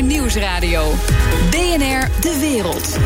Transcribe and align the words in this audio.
BNR 0.00 0.06
Nieuwsradio. 0.06 0.92
BNR 1.50 2.08
De 2.20 2.38
Wereld. 2.40 2.98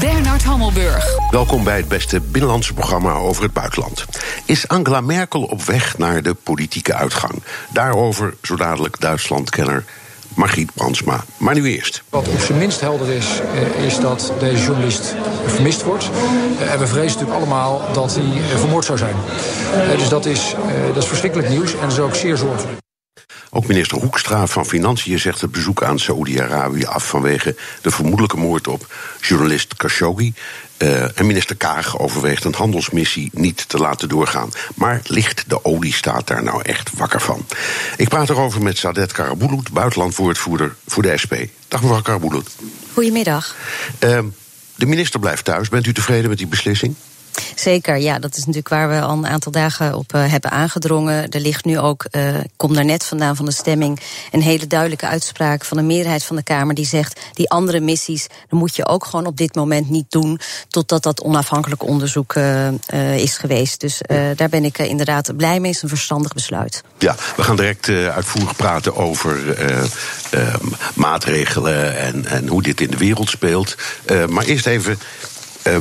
Bernard 0.00 0.44
Hammelburg. 0.44 1.30
Welkom 1.30 1.64
bij 1.64 1.76
het 1.76 1.88
beste 1.88 2.20
binnenlandse 2.20 2.74
programma 2.74 3.12
over 3.12 3.42
het 3.42 3.52
buitenland. 3.52 4.04
Is 4.44 4.68
Angela 4.68 5.00
Merkel 5.00 5.42
op 5.42 5.62
weg 5.62 5.98
naar 5.98 6.22
de 6.22 6.34
politieke 6.34 6.94
uitgang? 6.94 7.42
Daarover 7.72 8.34
zo 8.42 8.56
dadelijk 8.56 9.00
Duitslandkenner 9.00 9.84
Margriet 10.34 10.74
Brandsma. 10.74 11.24
Maar 11.36 11.54
nu 11.54 11.72
eerst. 11.72 12.02
Wat 12.08 12.28
op 12.28 12.40
zijn 12.40 12.58
minst 12.58 12.80
helder 12.80 13.08
is, 13.08 13.40
eh, 13.54 13.84
is 13.84 14.00
dat 14.00 14.32
deze 14.38 14.62
journalist 14.62 15.14
vermist 15.46 15.82
wordt. 15.82 16.10
Eh, 16.60 16.72
en 16.72 16.78
we 16.78 16.86
vrezen 16.86 17.18
natuurlijk 17.18 17.36
allemaal 17.36 17.82
dat 17.92 18.14
hij 18.14 18.24
eh, 18.24 18.58
vermoord 18.58 18.84
zou 18.84 18.98
zijn. 18.98 19.14
Dus 19.96 20.08
dat 20.08 20.26
is, 20.26 20.54
dat 20.94 21.02
is 21.02 21.08
verschrikkelijk 21.08 21.48
nieuws 21.48 21.72
en 21.72 21.80
dat 21.80 21.92
is 21.92 21.98
ook 21.98 22.14
zeer 22.14 22.36
zorgelijk. 22.36 22.86
Ook 23.50 23.66
minister 23.66 23.98
Hoekstra 23.98 24.46
van 24.46 24.66
Financiën 24.66 25.18
zegt 25.18 25.40
het 25.40 25.50
bezoek 25.50 25.82
aan 25.82 25.98
Saoedi-Arabië 25.98 26.84
af 26.84 27.08
vanwege 27.08 27.56
de 27.82 27.90
vermoedelijke 27.90 28.36
moord 28.36 28.68
op 28.68 28.94
journalist 29.20 29.76
Khashoggi. 29.76 30.34
Uh, 30.78 31.18
en 31.18 31.26
minister 31.26 31.56
Kaag 31.56 31.98
overweegt 31.98 32.44
een 32.44 32.54
handelsmissie 32.54 33.30
niet 33.32 33.68
te 33.68 33.78
laten 33.78 34.08
doorgaan. 34.08 34.50
Maar 34.74 35.00
ligt 35.04 35.44
de 35.46 35.64
oliestaat 35.64 36.26
daar 36.26 36.42
nou 36.42 36.62
echt 36.62 36.90
wakker 36.96 37.20
van? 37.20 37.46
Ik 37.96 38.08
praat 38.08 38.28
erover 38.28 38.62
met 38.62 38.78
Sadet 38.78 39.12
Karabulut, 39.12 39.72
buitenlandwoordvoerder 39.72 40.74
voor 40.86 41.02
de 41.02 41.16
SP. 41.22 41.34
Dag 41.68 41.82
mevrouw 41.82 42.02
Karabulut. 42.02 42.48
Goedemiddag. 42.92 43.54
Uh, 44.04 44.18
de 44.74 44.86
minister 44.86 45.20
blijft 45.20 45.44
thuis. 45.44 45.68
Bent 45.68 45.86
u 45.86 45.92
tevreden 45.92 46.28
met 46.28 46.38
die 46.38 46.46
beslissing? 46.46 46.94
Zeker, 47.54 47.96
ja, 47.96 48.18
dat 48.18 48.30
is 48.30 48.38
natuurlijk 48.38 48.68
waar 48.68 48.88
we 48.88 49.00
al 49.00 49.16
een 49.16 49.26
aantal 49.26 49.52
dagen 49.52 49.94
op 49.94 50.14
uh, 50.14 50.30
hebben 50.30 50.50
aangedrongen. 50.50 51.28
Er 51.28 51.40
ligt 51.40 51.64
nu 51.64 51.78
ook, 51.78 52.06
uh, 52.10 52.34
kom 52.56 52.74
daar 52.74 52.84
net 52.84 53.04
vandaan 53.04 53.36
van 53.36 53.44
de 53.44 53.52
stemming, 53.52 54.00
een 54.32 54.42
hele 54.42 54.66
duidelijke 54.66 55.06
uitspraak 55.06 55.64
van 55.64 55.76
de 55.76 55.82
meerderheid 55.82 56.24
van 56.24 56.36
de 56.36 56.42
Kamer 56.42 56.74
die 56.74 56.86
zegt: 56.86 57.20
die 57.32 57.50
andere 57.50 57.80
missies, 57.80 58.26
dan 58.48 58.58
moet 58.58 58.76
je 58.76 58.86
ook 58.86 59.04
gewoon 59.04 59.26
op 59.26 59.36
dit 59.36 59.54
moment 59.54 59.90
niet 59.90 60.10
doen, 60.10 60.40
totdat 60.68 61.02
dat 61.02 61.22
onafhankelijk 61.22 61.82
onderzoek 61.82 62.34
uh, 62.34 63.16
is 63.16 63.36
geweest. 63.36 63.80
Dus 63.80 64.00
daar 64.36 64.48
ben 64.48 64.64
ik 64.64 64.78
inderdaad 64.78 65.36
blij 65.36 65.60
mee. 65.60 65.70
is 65.70 65.82
een 65.82 65.88
verstandig 65.88 66.32
besluit. 66.32 66.82
Ja, 66.98 67.16
we 67.36 67.42
gaan 67.42 67.56
direct 67.56 67.88
uitvoerig 67.88 68.56
praten 68.56 68.96
over 68.96 69.56
maatregelen 70.94 71.98
en, 71.98 72.26
en 72.26 72.48
hoe 72.48 72.62
dit 72.62 72.80
in 72.80 72.90
de 72.90 72.96
wereld 72.96 73.28
speelt. 73.28 73.76
maar 74.28 74.44
eerst 74.44 74.66
even, 74.66 74.98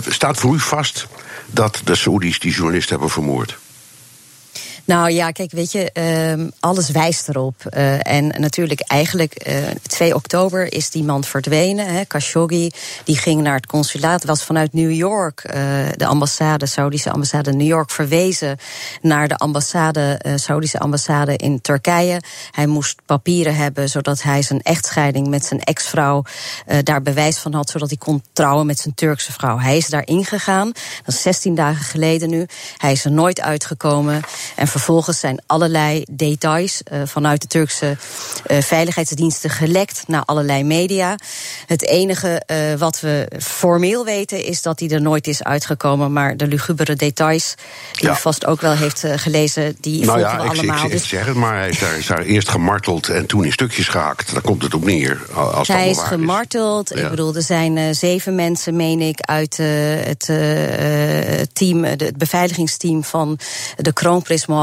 staat 0.07 0.37
voor 0.37 0.53
u 0.53 0.59
vast 0.59 1.07
dat 1.51 1.81
de 1.83 1.95
Saoedi's 1.95 2.39
die 2.39 2.51
journalist 2.51 2.89
hebben 2.89 3.09
vermoord? 3.09 3.57
Nou 4.87 5.11
ja, 5.11 5.31
kijk, 5.31 5.51
weet 5.51 5.71
je, 5.71 5.89
uh, 6.39 6.47
alles 6.59 6.89
wijst 6.89 7.29
erop. 7.29 7.55
Uh, 7.77 8.07
en 8.07 8.41
natuurlijk, 8.41 8.81
eigenlijk, 8.81 9.47
uh, 9.47 9.55
2 9.81 10.15
oktober 10.15 10.73
is 10.73 10.89
die 10.89 11.03
man 11.03 11.23
verdwenen. 11.23 11.87
Hè, 11.93 12.05
Khashoggi, 12.05 12.71
die 13.03 13.17
ging 13.17 13.41
naar 13.41 13.55
het 13.55 13.65
consulaat, 13.65 14.23
was 14.23 14.43
vanuit 14.43 14.73
New 14.73 14.91
York, 14.91 15.43
uh, 15.45 15.53
de 15.95 16.05
ambassade, 16.05 16.65
Saudische 16.65 17.11
ambassade 17.11 17.51
New 17.53 17.67
York, 17.67 17.91
verwezen 17.91 18.57
naar 19.01 19.27
de 19.27 19.35
ambassade, 19.35 20.19
Saudische 20.35 20.79
ambassade 20.79 21.35
in 21.35 21.61
Turkije. 21.61 22.21
Hij 22.51 22.67
moest 22.67 22.99
papieren 23.05 23.55
hebben, 23.55 23.89
zodat 23.89 24.21
hij 24.21 24.41
zijn 24.41 24.61
echtscheiding 24.61 25.27
met 25.27 25.45
zijn 25.45 25.59
ex-vrouw 25.59 26.23
daar 26.83 27.01
bewijs 27.01 27.37
van 27.37 27.53
had, 27.53 27.69
zodat 27.69 27.89
hij 27.89 27.97
kon 27.97 28.23
trouwen 28.33 28.65
met 28.65 28.79
zijn 28.79 28.93
Turkse 28.93 29.31
vrouw. 29.31 29.59
Hij 29.59 29.77
is 29.77 29.87
daar 29.87 30.07
ingegaan, 30.07 30.71
dat 31.05 31.15
is 31.15 31.21
16 31.21 31.55
dagen 31.55 31.85
geleden 31.85 32.29
nu. 32.29 32.45
Hij 32.77 32.91
is 32.91 33.05
er 33.05 33.11
nooit 33.11 33.41
uitgekomen. 33.41 34.21
En 34.55 34.67
Vervolgens 34.77 35.19
zijn 35.19 35.41
allerlei 35.45 36.05
details 36.09 36.81
uh, 36.91 37.01
vanuit 37.05 37.41
de 37.41 37.47
Turkse 37.47 37.97
uh, 38.47 38.61
veiligheidsdiensten 38.61 39.49
gelekt 39.49 40.03
naar 40.07 40.23
allerlei 40.25 40.63
media. 40.63 41.17
Het 41.65 41.83
enige 41.83 42.41
uh, 42.47 42.73
wat 42.79 42.99
we 42.99 43.31
formeel 43.39 44.05
weten 44.05 44.43
is 44.43 44.61
dat 44.61 44.79
hij 44.79 44.89
er 44.89 45.01
nooit 45.01 45.27
is 45.27 45.43
uitgekomen. 45.43 46.13
Maar 46.13 46.37
de 46.37 46.47
lugubere 46.47 46.95
details, 46.95 47.55
die 47.91 48.07
ja. 48.07 48.13
u 48.13 48.15
vast 48.15 48.45
ook 48.45 48.61
wel 48.61 48.71
heeft 48.71 49.03
gelezen, 49.15 49.77
die 49.81 50.05
nou 50.05 50.19
volgen 50.19 50.37
ja, 50.37 50.43
we 50.43 50.49
allemaal. 50.49 50.85
Ik, 50.85 50.91
ik, 50.91 50.99
ik 50.99 51.05
zeg 51.05 51.25
het, 51.25 51.35
maar 51.35 51.55
hij 51.55 51.69
is, 51.69 51.79
daar, 51.79 51.97
is 51.97 52.07
daar 52.07 52.21
eerst 52.21 52.49
gemarteld 52.49 53.09
en 53.09 53.25
toen 53.25 53.45
in 53.45 53.51
stukjes 53.51 53.87
gehakt. 53.87 54.33
Daar 54.33 54.41
komt 54.41 54.63
het 54.63 54.73
op 54.73 54.85
neer. 54.85 55.21
Als 55.33 55.67
hij 55.67 55.89
is 55.89 55.99
gemarteld. 55.99 56.93
Is. 56.93 57.01
Ik 57.01 57.09
bedoel, 57.09 57.35
er 57.35 57.41
zijn 57.41 57.95
zeven 57.95 58.35
mensen, 58.35 58.75
meen 58.75 59.01
ik, 59.01 59.21
uit 59.21 59.57
het 59.57 60.25
team, 61.53 61.83
het 61.83 62.17
beveiligingsteam 62.17 63.03
van 63.03 63.39
de 63.75 63.93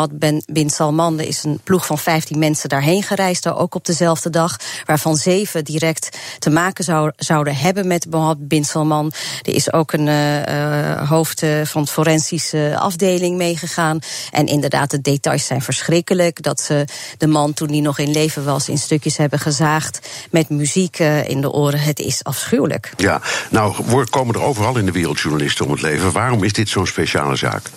kroonprins 0.09 0.45
Ben 0.47 0.71
Salman. 0.71 1.19
Er 1.19 1.27
is 1.27 1.45
een 1.45 1.61
ploeg 1.65 1.87
van 1.87 1.99
15 1.99 2.39
mensen 2.39 2.69
daarheen 2.69 3.03
gereisd, 3.03 3.49
ook 3.49 3.75
op 3.75 3.85
dezelfde 3.87 4.31
dag. 4.31 4.57
Waarvan 4.85 5.17
zeven 5.17 5.65
direct 5.65 6.19
te 6.39 6.51
maken 6.51 6.85
zou, 6.85 7.13
zouden 7.17 7.57
hebben 7.57 7.87
met 7.87 8.07
Mohammed 8.11 8.49
Bin 8.49 8.65
Salman. 8.65 9.13
Er 9.43 9.55
is 9.55 9.73
ook 9.73 9.93
een 9.93 10.07
uh, 10.07 11.09
hoofd 11.09 11.43
van 11.65 11.83
de 11.83 11.91
forensische 11.91 12.77
afdeling 12.79 13.37
meegegaan. 13.37 13.99
En 14.31 14.47
inderdaad, 14.47 14.91
de 14.91 15.01
details 15.01 15.47
zijn 15.47 15.63
verschrikkelijk. 15.63 16.43
Dat 16.43 16.61
ze 16.61 16.85
de 17.19 17.27
man, 17.27 17.53
toen 17.53 17.69
hij 17.69 17.81
nog 17.81 17.99
in 17.99 18.11
leven 18.11 18.45
was, 18.45 18.69
in 18.69 18.79
stukjes 18.79 19.17
hebben 19.17 19.39
gezaagd. 19.39 20.09
Met 20.31 20.49
muziek 20.49 20.99
in 21.27 21.41
de 21.41 21.51
oren. 21.51 21.81
Het 21.81 21.99
is 21.99 22.25
afschuwelijk. 22.25 22.93
Ja, 22.97 23.21
nou 23.51 24.05
komen 24.05 24.35
er 24.35 24.43
overal 24.43 24.79
in 24.79 24.87
de 24.87 24.93
wereld 24.93 25.21
journalisten 25.21 25.65
om 25.65 25.71
het 25.71 25.83
leven. 25.83 26.13
Waarom 26.13 26.45
is 26.45 26.53
dit 26.53 26.69
zo'n 26.69 26.87
speciale 26.87 27.37
zaak? 27.37 27.71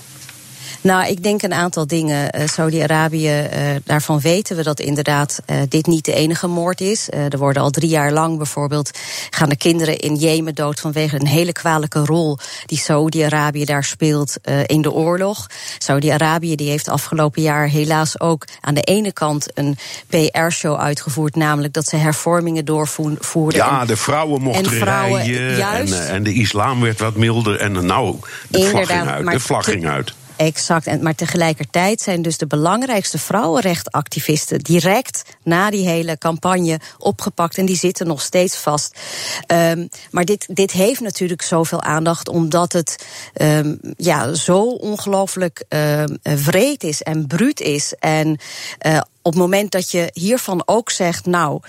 Nou, 0.82 1.08
ik 1.08 1.24
denk 1.24 1.42
een 1.42 1.54
aantal 1.54 1.88
dingen. 1.88 2.40
Uh, 2.40 2.48
Saudi-Arabië, 2.48 3.30
uh, 3.30 3.76
daarvan 3.84 4.20
weten 4.20 4.56
we 4.56 4.64
dat 4.64 4.80
inderdaad 4.80 5.40
uh, 5.46 5.58
dit 5.70 5.86
niet 5.86 6.06
de 6.06 6.14
enige 6.14 6.48
moord 6.48 6.82
is. 6.82 7.10
er 7.10 7.38
worden 7.38 7.62
al 7.62 7.70
drie 7.70 7.90
jaar 7.90 8.12
lang 8.12 8.38
bijvoorbeeld 8.38 8.92
gaan 9.30 9.50
de 9.50 9.58
kinderen 9.58 9.98
in 9.98 10.16
Jemen 10.16 10.56
dood 10.56 10.80
vanwege 10.80 11.20
een 11.20 11.28
hele 11.28 11.52
kwalijke 11.52 12.06
rol 12.06 12.38
die 12.66 12.78
Saudi-Arabië 12.78 13.66
daar 13.66 13.84
speelt 13.84 14.38
in 14.66 14.82
de 14.82 14.92
oorlog. 14.92 15.48
Saudi-Arabië 15.78 16.56
die 16.56 16.70
heeft 16.70 16.88
afgelopen 16.88 17.42
jaar 17.42 17.68
helaas 17.68 18.20
ook 18.20 18.48
aan 18.62 18.74
de 18.74 18.82
ene 18.82 19.14
kant 19.14 19.48
een 19.54 19.78
PR-show 20.08 20.80
uitgevoerd, 20.80 21.36
namelijk 21.36 21.74
dat 21.74 21.88
ze 21.88 21.96
hervormingen 21.96 22.66
doorvoerden. 22.66 23.60
Ja, 23.60 23.86
de 23.86 23.98
vrouwen 23.98 24.42
mochten 24.42 24.72
vrouwen, 24.72 25.24
rijden 25.24 26.08
en, 26.08 26.08
en, 26.08 26.24
de 26.24 26.34
islam 26.34 26.82
werd 26.82 27.00
wat 27.00 27.16
milder 27.16 27.60
en 27.60 27.86
nou, 27.86 28.16
de 28.48 28.64
vlag 28.64 28.88
ging 28.88 29.08
uit. 29.08 29.32
De 29.32 29.40
vlag 29.40 29.66
ging 29.66 29.88
uit. 29.88 30.14
Exact. 30.38 30.88
En, 30.88 31.04
maar 31.04 31.16
tegelijkertijd 31.16 32.02
zijn 32.02 32.22
dus 32.22 32.38
de 32.38 32.48
belangrijkste 32.48 33.18
vrouwenrechtenactivisten 33.18 34.60
direct 34.60 35.24
na 35.44 35.70
die 35.70 35.88
hele 35.88 36.18
campagne 36.18 36.80
opgepakt. 36.98 37.58
En 37.58 37.66
die 37.66 37.78
zitten 37.78 38.08
nog 38.08 38.22
steeds 38.22 38.58
vast. 38.58 39.00
Um, 39.48 39.90
maar 40.12 40.26
dit, 40.26 40.46
dit 40.56 40.72
heeft 40.72 41.00
natuurlijk 41.00 41.42
zoveel 41.42 41.82
aandacht 41.82 42.30
omdat 42.30 42.74
het 42.74 43.06
um, 43.42 43.80
ja, 43.98 44.34
zo 44.34 44.62
ongelooflijk 44.62 45.64
uh, 45.70 46.04
wreed 46.22 46.84
is 46.84 47.02
en 47.04 47.28
bruut 47.28 47.60
is. 47.60 47.94
En 48.00 48.40
uh, 48.86 48.98
op 49.22 49.34
het 49.34 49.42
moment 49.42 49.72
dat 49.72 49.92
je 49.92 50.10
hiervan 50.14 50.64
ook 50.66 50.90
zegt, 50.90 51.26
nou, 51.26 51.60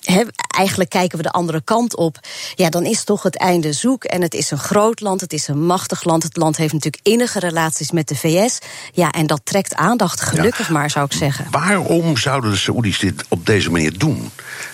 He, 0.00 0.24
eigenlijk 0.56 0.90
kijken 0.90 1.16
we 1.16 1.22
de 1.22 1.30
andere 1.30 1.60
kant 1.64 1.96
op. 1.96 2.18
Ja, 2.54 2.68
dan 2.68 2.84
is 2.84 3.04
toch 3.04 3.22
het 3.22 3.36
einde 3.36 3.72
zoek. 3.72 4.04
En 4.04 4.22
het 4.22 4.34
is 4.34 4.50
een 4.50 4.58
groot 4.58 5.00
land, 5.00 5.20
het 5.20 5.32
is 5.32 5.48
een 5.48 5.66
machtig 5.66 6.04
land. 6.04 6.22
Het 6.22 6.36
land 6.36 6.56
heeft 6.56 6.72
natuurlijk 6.72 7.06
innige 7.06 7.38
relaties 7.38 7.90
met 7.90 8.08
de 8.08 8.16
VS. 8.16 8.58
Ja, 8.92 9.10
en 9.10 9.26
dat 9.26 9.40
trekt 9.44 9.74
aandacht, 9.74 10.20
gelukkig 10.20 10.66
ja. 10.66 10.72
maar, 10.72 10.90
zou 10.90 11.04
ik 11.04 11.12
zeggen. 11.12 11.46
Waarom 11.50 12.16
zouden 12.16 12.50
de 12.50 12.56
Saoedi's 12.56 12.98
dit 12.98 13.24
op 13.28 13.46
deze 13.46 13.70
manier 13.70 13.98
doen? 13.98 14.30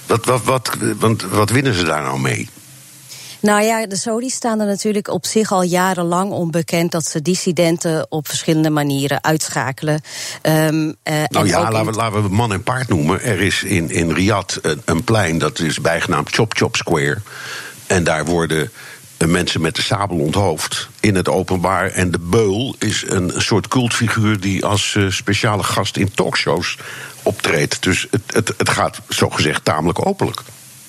Wat, 0.07 0.25
wat, 0.25 0.45
wat, 0.45 0.77
want 0.99 1.23
wat 1.23 1.51
winnen 1.51 1.75
ze 1.75 1.85
daar 1.85 2.03
nou 2.03 2.21
mee? 2.21 2.49
Nou 3.47 3.63
ja, 3.63 3.87
de 3.87 3.97
Saudis 3.97 4.35
staan 4.35 4.61
er 4.61 4.67
natuurlijk 4.67 5.09
op 5.09 5.27
zich 5.27 5.53
al 5.53 5.63
jarenlang 5.63 6.31
onbekend 6.31 6.93
dat 6.93 7.05
ze 7.05 7.23
dissidenten 7.23 8.07
op 8.09 8.29
verschillende 8.29 8.71
manieren 8.71 9.25
uitschakelen. 9.25 10.01
Um, 10.43 10.87
uh, 10.89 11.23
nou 11.29 11.47
ja, 11.47 11.71
laten, 11.71 11.87
we, 11.87 11.93
laten 11.93 12.23
we 12.23 12.29
man 12.29 12.53
en 12.53 12.63
paard 12.63 12.89
noemen. 12.89 13.23
Er 13.23 13.41
is 13.41 13.63
in, 13.63 13.91
in 13.91 14.11
Riyadh 14.13 14.57
een, 14.63 14.83
een 14.85 15.05
plein 15.05 15.39
dat 15.39 15.59
is 15.59 15.81
bijgenaamd 15.81 16.35
Chop 16.35 16.57
Chop 16.57 16.77
Square. 16.77 17.19
En 17.87 18.05
daar 18.05 18.25
worden 18.25 18.71
mensen 19.27 19.61
met 19.61 19.77
de 19.77 19.83
sabel 19.83 20.19
onthoofd 20.19 20.89
in 21.01 21.15
het 21.15 21.29
openbaar. 21.29 21.91
En 21.91 22.11
de 22.11 22.21
beul 22.21 22.75
is 22.79 23.05
een 23.07 23.33
soort 23.37 23.69
cultfiguur 23.69 24.41
die 24.41 24.65
als 24.65 24.95
uh, 24.95 25.11
speciale 25.11 25.63
gast 25.63 25.97
in 25.97 26.11
talkshows 26.15 26.79
optreedt. 27.23 27.83
Dus 27.83 28.07
het, 28.11 28.23
het, 28.27 28.55
het 28.57 28.69
gaat 28.69 29.01
zogezegd 29.09 29.65
tamelijk 29.65 30.07
openlijk. 30.07 30.43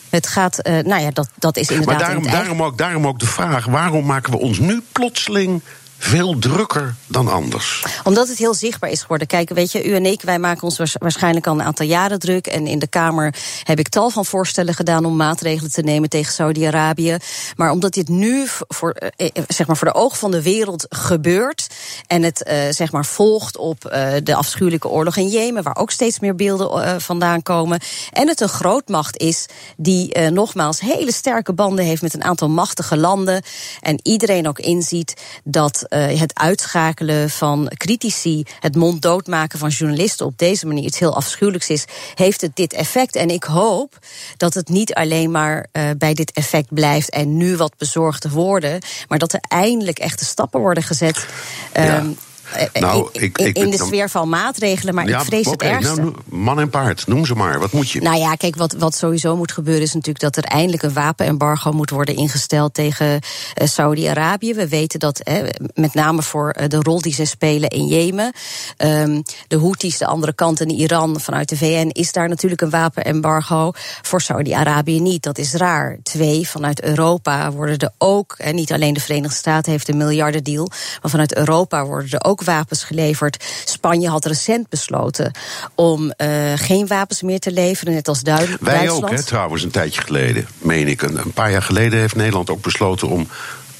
Het 0.09 0.27
gaat, 0.27 0.67
uh, 0.67 0.79
nou 0.79 1.01
ja, 1.01 1.11
dat, 1.11 1.29
dat 1.35 1.57
is 1.57 1.69
inderdaad. 1.69 1.97
Maar 1.97 2.07
daarom, 2.07 2.31
daarom, 2.31 2.63
ook, 2.63 2.77
daarom 2.77 3.07
ook 3.07 3.19
de 3.19 3.25
vraag: 3.25 3.65
waarom 3.65 4.05
maken 4.05 4.31
we 4.31 4.37
ons 4.37 4.59
nu 4.59 4.81
plotseling 4.91 5.61
veel 5.97 6.39
drukker 6.39 6.95
dan 7.07 7.27
anders? 7.27 7.85
Omdat 8.03 8.27
het 8.27 8.37
heel 8.37 8.53
zichtbaar 8.53 8.89
is 8.89 9.01
geworden. 9.01 9.27
Kijk, 9.27 9.49
weet 9.49 9.71
je, 9.71 9.85
u 9.85 9.93
en 9.95 10.05
ik, 10.05 10.21
wij 10.21 10.39
maken 10.39 10.63
ons 10.63 10.77
waarschijnlijk 10.99 11.47
al 11.47 11.53
een 11.53 11.65
aantal 11.65 11.85
jaren 11.85 12.19
druk. 12.19 12.47
En 12.47 12.67
in 12.67 12.79
de 12.79 12.87
Kamer 12.87 13.35
heb 13.63 13.79
ik 13.79 13.89
tal 13.89 14.09
van 14.09 14.25
voorstellen 14.25 14.73
gedaan 14.73 15.05
om 15.05 15.15
maatregelen 15.15 15.71
te 15.71 15.81
nemen 15.81 16.09
tegen 16.09 16.33
Saudi-Arabië. 16.33 17.17
Maar 17.55 17.71
omdat 17.71 17.93
dit 17.93 18.07
nu 18.07 18.45
voor, 18.67 18.91
eh, 18.91 19.29
eh, 19.33 19.43
zeg 19.47 19.67
maar 19.67 19.77
voor 19.77 19.87
de 19.87 19.93
ogen 19.93 20.17
van 20.17 20.31
de 20.31 20.41
wereld 20.41 20.85
gebeurt. 20.89 21.67
En 22.07 22.23
het 22.23 22.47
uh, 22.47 22.57
zeg 22.69 22.91
maar 22.91 23.05
volgt 23.05 23.57
op 23.57 23.81
de 24.23 24.35
afschuwelijke 24.35 24.87
oorlog 24.87 25.17
in 25.17 25.27
Jemen, 25.27 25.63
waar 25.63 25.75
ook 25.75 25.91
steeds 25.91 26.19
meer 26.19 26.35
beelden 26.35 27.01
vandaan 27.01 27.43
komen. 27.43 27.79
En 28.11 28.27
het 28.27 28.41
een 28.41 28.49
grootmacht 28.49 29.17
is 29.17 29.45
die 29.77 30.19
nogmaals 30.29 30.79
hele 30.79 31.11
sterke 31.11 31.53
banden 31.53 31.85
heeft 31.85 32.01
met 32.01 32.13
een 32.13 32.23
aantal 32.23 32.49
machtige 32.49 32.97
landen. 32.97 33.41
En 33.81 33.99
iedereen 34.03 34.47
ook 34.47 34.59
inziet 34.59 35.13
dat 35.43 35.86
uh, 35.89 36.19
het 36.19 36.39
uitschakelen 36.39 37.29
van 37.29 37.71
critici, 37.77 38.43
het 38.59 38.75
monddood 38.75 39.27
maken 39.27 39.59
van 39.59 39.69
journalisten 39.69 40.25
op 40.25 40.37
deze 40.37 40.67
manier 40.67 40.83
iets 40.83 40.99
heel 40.99 41.15
afschuwelijks 41.15 41.69
is, 41.69 41.85
heeft 42.15 42.41
het 42.41 42.55
dit 42.55 42.73
effect. 42.73 43.15
En 43.15 43.29
ik 43.29 43.43
hoop 43.43 43.99
dat 44.37 44.53
het 44.53 44.69
niet 44.69 44.93
alleen 44.93 45.31
maar 45.31 45.67
uh, 45.73 45.89
bij 45.97 46.13
dit 46.13 46.31
effect 46.31 46.73
blijft 46.73 47.09
en 47.09 47.37
nu 47.37 47.57
wat 47.57 47.73
bezorgd 47.77 48.29
worden, 48.29 48.79
maar 49.07 49.19
dat 49.19 49.33
er 49.33 49.43
eindelijk 49.47 49.99
echte 49.99 50.25
stappen 50.25 50.59
worden 50.59 50.83
gezet. 50.83 51.27
Ja. 51.73 51.97
Um, 51.97 52.09
eh, 52.09 52.26
nou, 52.73 53.09
in, 53.11 53.21
ik, 53.21 53.37
ik, 53.37 53.57
in 53.57 53.69
de 53.69 53.77
sfeer 53.77 54.09
van 54.09 54.29
maatregelen, 54.29 54.95
maar 54.95 55.07
ik 55.07 55.19
vrees 55.19 55.47
okay, 55.47 55.69
het 55.69 55.77
ergste. 55.77 56.01
Nou, 56.01 56.13
man 56.25 56.59
en 56.59 56.69
paard, 56.69 57.07
noem 57.07 57.25
ze 57.25 57.35
maar. 57.35 57.59
Wat 57.59 57.71
moet 57.71 57.89
je? 57.89 58.01
Nou 58.01 58.17
ja, 58.17 58.35
kijk, 58.35 58.55
wat, 58.55 58.73
wat 58.73 58.95
sowieso 58.95 59.35
moet 59.35 59.51
gebeuren 59.51 59.83
is 59.83 59.93
natuurlijk 59.93 60.19
dat 60.19 60.37
er 60.37 60.43
eindelijk 60.43 60.83
een 60.83 60.93
wapenembargo 60.93 61.71
moet 61.71 61.89
worden 61.89 62.15
ingesteld 62.15 62.73
tegen 62.73 63.07
uh, 63.07 63.19
Saudi-Arabië. 63.67 64.53
We 64.53 64.67
weten 64.67 64.99
dat, 64.99 65.19
eh, 65.19 65.35
met 65.73 65.93
name 65.93 66.21
voor 66.21 66.55
uh, 66.59 66.67
de 66.67 66.79
rol 66.79 67.01
die 67.01 67.13
ze 67.13 67.25
spelen 67.25 67.69
in 67.69 67.87
Jemen, 67.87 68.33
um, 68.77 69.23
de 69.47 69.59
Houthis, 69.59 69.97
de 69.97 70.05
andere 70.05 70.33
kant 70.33 70.61
en 70.61 70.69
Iran 70.69 71.19
vanuit 71.19 71.49
de 71.49 71.57
VN, 71.57 71.89
is 71.91 72.11
daar 72.11 72.29
natuurlijk 72.29 72.61
een 72.61 72.69
wapenembargo. 72.69 73.71
Voor 74.01 74.21
Saudi-Arabië 74.21 74.99
niet. 74.99 75.23
Dat 75.23 75.37
is 75.37 75.53
raar. 75.53 75.97
Twee, 76.03 76.49
vanuit 76.49 76.83
Europa 76.83 77.51
worden 77.51 77.77
er 77.77 77.91
ook, 77.97 78.35
en 78.37 78.55
niet 78.55 78.71
alleen 78.71 78.93
de 78.93 78.99
Verenigde 78.99 79.35
Staten 79.35 79.71
heeft 79.71 79.89
een 79.89 79.97
miljardendeal, 79.97 80.69
maar 81.01 81.11
vanuit 81.11 81.35
Europa 81.35 81.85
worden 81.85 82.11
er 82.11 82.23
ook 82.23 82.36
ook 82.39 82.47
wapens 82.47 82.83
geleverd. 82.83 83.45
Spanje 83.65 84.09
had 84.09 84.25
recent 84.25 84.69
besloten 84.69 85.31
om 85.75 86.13
uh, 86.17 86.53
geen 86.55 86.87
wapens 86.87 87.21
meer 87.21 87.39
te 87.39 87.51
leveren, 87.51 87.93
net 87.93 88.07
als 88.07 88.21
Duitsland. 88.21 88.61
Wij 88.61 88.89
ook, 88.89 89.09
hè, 89.09 89.23
trouwens, 89.23 89.63
een 89.63 89.71
tijdje 89.71 90.01
geleden, 90.01 90.47
meen 90.57 90.87
ik. 90.87 91.01
Een, 91.01 91.17
een 91.17 91.31
paar 91.31 91.51
jaar 91.51 91.61
geleden 91.61 91.99
heeft 91.99 92.15
Nederland 92.15 92.49
ook 92.49 92.61
besloten 92.61 93.07
om, 93.07 93.27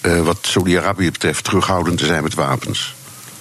uh, 0.02 0.22
wat 0.22 0.38
Saudi-Arabië 0.42 1.12
betreft, 1.12 1.44
terughoudend 1.44 1.98
te 1.98 2.06
zijn 2.06 2.24
met 2.24 2.34
wapens. 2.34 2.96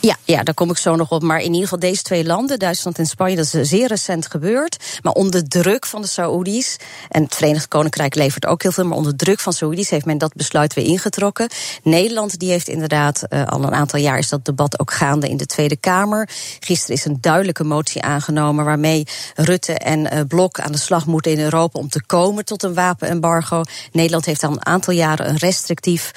Ja, 0.07 0.17
ja, 0.25 0.43
daar 0.43 0.55
kom 0.55 0.71
ik 0.71 0.77
zo 0.77 0.97
nog 0.97 1.11
op. 1.11 1.23
Maar 1.23 1.39
in 1.39 1.53
ieder 1.53 1.63
geval 1.63 1.79
deze 1.79 2.03
twee 2.03 2.25
landen, 2.25 2.59
Duitsland 2.59 2.99
en 2.99 3.07
Spanje, 3.07 3.37
dat 3.37 3.55
is 3.55 3.69
zeer 3.69 3.89
recent 3.89 4.31
gebeurd. 4.31 4.99
Maar 5.03 5.13
onder 5.13 5.49
druk 5.49 5.87
van 5.87 6.03
de 6.03 6.09
Saoedi's, 6.09 6.77
en 7.09 7.23
het 7.23 7.35
Verenigd 7.35 7.69
Koninkrijk 7.69 8.15
levert 8.15 8.47
ook 8.47 8.63
heel 8.63 8.73
veel, 8.73 8.85
maar 8.85 8.97
onder 8.97 9.17
druk 9.17 9.41
van 9.41 9.53
Saoedi's 9.53 9.91
heeft 9.91 10.05
men 10.05 10.19
dat 10.19 10.35
besluit 10.35 10.75
weer 10.75 10.85
ingetrokken. 10.85 11.49
Nederland 11.83 12.39
die 12.39 12.51
heeft 12.51 12.69
inderdaad 12.69 13.23
uh, 13.29 13.47
al 13.47 13.63
een 13.63 13.75
aantal 13.75 14.01
jaar 14.01 14.19
is 14.19 14.29
dat 14.29 14.45
debat 14.45 14.81
ook 14.81 14.93
gaande 14.93 15.29
in 15.29 15.37
de 15.37 15.47
Tweede 15.47 15.77
Kamer. 15.77 16.29
Gisteren 16.61 16.97
is 16.97 17.05
een 17.05 17.19
duidelijke 17.21 17.65
motie 17.65 18.03
aangenomen 18.03 18.65
waarmee 18.65 19.07
Rutte 19.35 19.73
en 19.73 20.01
uh, 20.01 20.21
Blok 20.29 20.61
aan 20.61 20.73
de 20.73 20.79
slag 20.79 21.07
moeten 21.07 21.33
in 21.33 21.41
Europa 21.41 21.79
om 21.79 21.89
te 21.89 22.05
komen 22.07 22.45
tot 22.45 22.63
een 22.63 22.75
wapenembargo. 22.75 23.63
Nederland 23.93 24.25
heeft 24.25 24.45
al 24.45 24.51
een 24.51 24.67
aantal 24.67 24.95
jaren 24.95 25.29
een 25.29 25.39
restrictief 25.39 26.11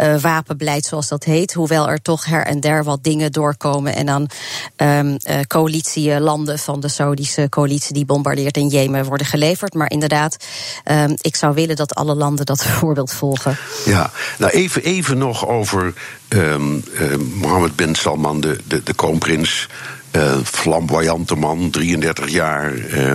uh, 0.00 0.18
wapenbeleid, 0.18 0.84
zoals 0.84 1.08
dat 1.08 1.24
heet. 1.24 1.52
Hoewel 1.52 1.88
er 1.88 2.02
toch 2.02 2.24
her 2.24 2.46
en 2.46 2.60
der 2.60 2.84
wat 2.84 3.04
dingen 3.04 3.34
doorkomen. 3.36 3.94
En 3.94 4.06
dan 4.06 4.28
um, 4.76 5.16
coalitielanden 5.46 6.58
van 6.58 6.80
de 6.80 6.88
Saudische 6.88 7.46
coalitie 7.48 7.94
die 7.94 8.04
bombardeert 8.04 8.56
in 8.56 8.68
Jemen 8.68 9.04
worden 9.04 9.26
geleverd. 9.26 9.74
Maar 9.74 9.90
inderdaad, 9.90 10.36
um, 10.90 11.14
ik 11.20 11.36
zou 11.36 11.54
willen 11.54 11.76
dat 11.76 11.94
alle 11.94 12.14
landen 12.14 12.46
dat 12.46 12.64
voorbeeld 12.78 13.12
volgen. 13.12 13.56
Ja, 13.84 14.10
nou 14.38 14.52
even, 14.52 14.82
even 14.82 15.18
nog 15.18 15.48
over 15.48 15.94
um, 16.28 16.84
uh, 16.92 17.16
Mohammed 17.16 17.76
bin 17.76 17.94
Salman, 17.94 18.40
de, 18.40 18.58
de, 18.66 18.82
de 18.82 18.94
kroonprins. 18.94 19.68
Uh, 20.16 20.36
flamboyante 20.44 21.34
man, 21.34 21.70
33 21.70 22.28
jaar, 22.28 22.74
uh, 22.74 23.14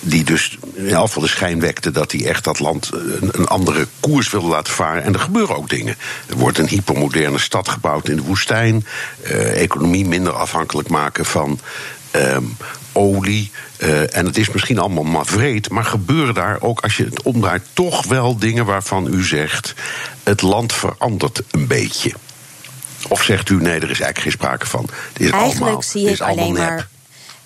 die 0.00 0.24
dus 0.24 0.58
in 0.74 0.88
geval 0.88 1.22
de 1.22 1.28
schijn 1.28 1.60
wekte 1.60 1.90
dat 1.90 2.12
hij 2.12 2.26
echt 2.26 2.44
dat 2.44 2.58
land 2.58 2.90
een, 2.92 3.46
andere 3.46 3.86
koers 4.00 4.30
wilde 4.30 4.46
laten 4.46 4.72
varen. 4.72 5.02
En 5.02 5.12
er 5.12 5.20
gebeuren 5.20 5.56
ook 5.56 5.68
dingen. 5.68 5.96
Er 6.26 6.36
wordt 6.36 6.58
een 6.58 6.68
hypermoderne 6.68 7.38
stad 7.38 7.68
gebouwd 7.68 8.08
in 8.08 8.16
de 8.16 8.22
woestijn, 8.22 8.86
uh, 9.22 9.62
economie 9.62 10.06
minder 10.06 10.32
afhankelijk 10.32 10.88
maken 10.88 11.24
van 11.24 11.60
um, 12.12 12.56
olie. 12.92 13.50
Uh, 13.78 14.16
en 14.16 14.26
het 14.26 14.38
is 14.38 14.50
misschien 14.50 14.78
allemaal 14.78 15.04
maar 15.04 15.26
vreed, 15.26 15.70
maar 15.70 15.84
gebeuren 15.84 16.34
daar 16.34 16.58
ook 16.60 16.80
als 16.80 16.96
je 16.96 17.04
het 17.04 17.22
omdraait 17.22 17.64
toch 17.72 18.06
wel 18.06 18.38
dingen 18.38 18.64
waarvan 18.64 19.14
u 19.14 19.24
zegt: 19.24 19.74
het 20.22 20.42
land 20.42 20.72
verandert 20.72 21.42
een 21.50 21.66
beetje. 21.66 22.12
Of 23.08 23.22
zegt 23.22 23.48
u 23.48 23.54
nee, 23.54 23.74
er 23.74 23.90
is 23.90 24.00
eigenlijk 24.00 24.18
geen 24.18 24.32
sprake 24.32 24.66
van? 24.66 24.88
Het 25.12 25.20
is 25.20 25.30
Eigenlijk 25.30 25.62
allemaal, 25.62 25.82
zie 25.82 26.08
ik 26.08 26.20
alleen 26.20 26.52
nep. 26.52 26.68
maar 26.68 26.88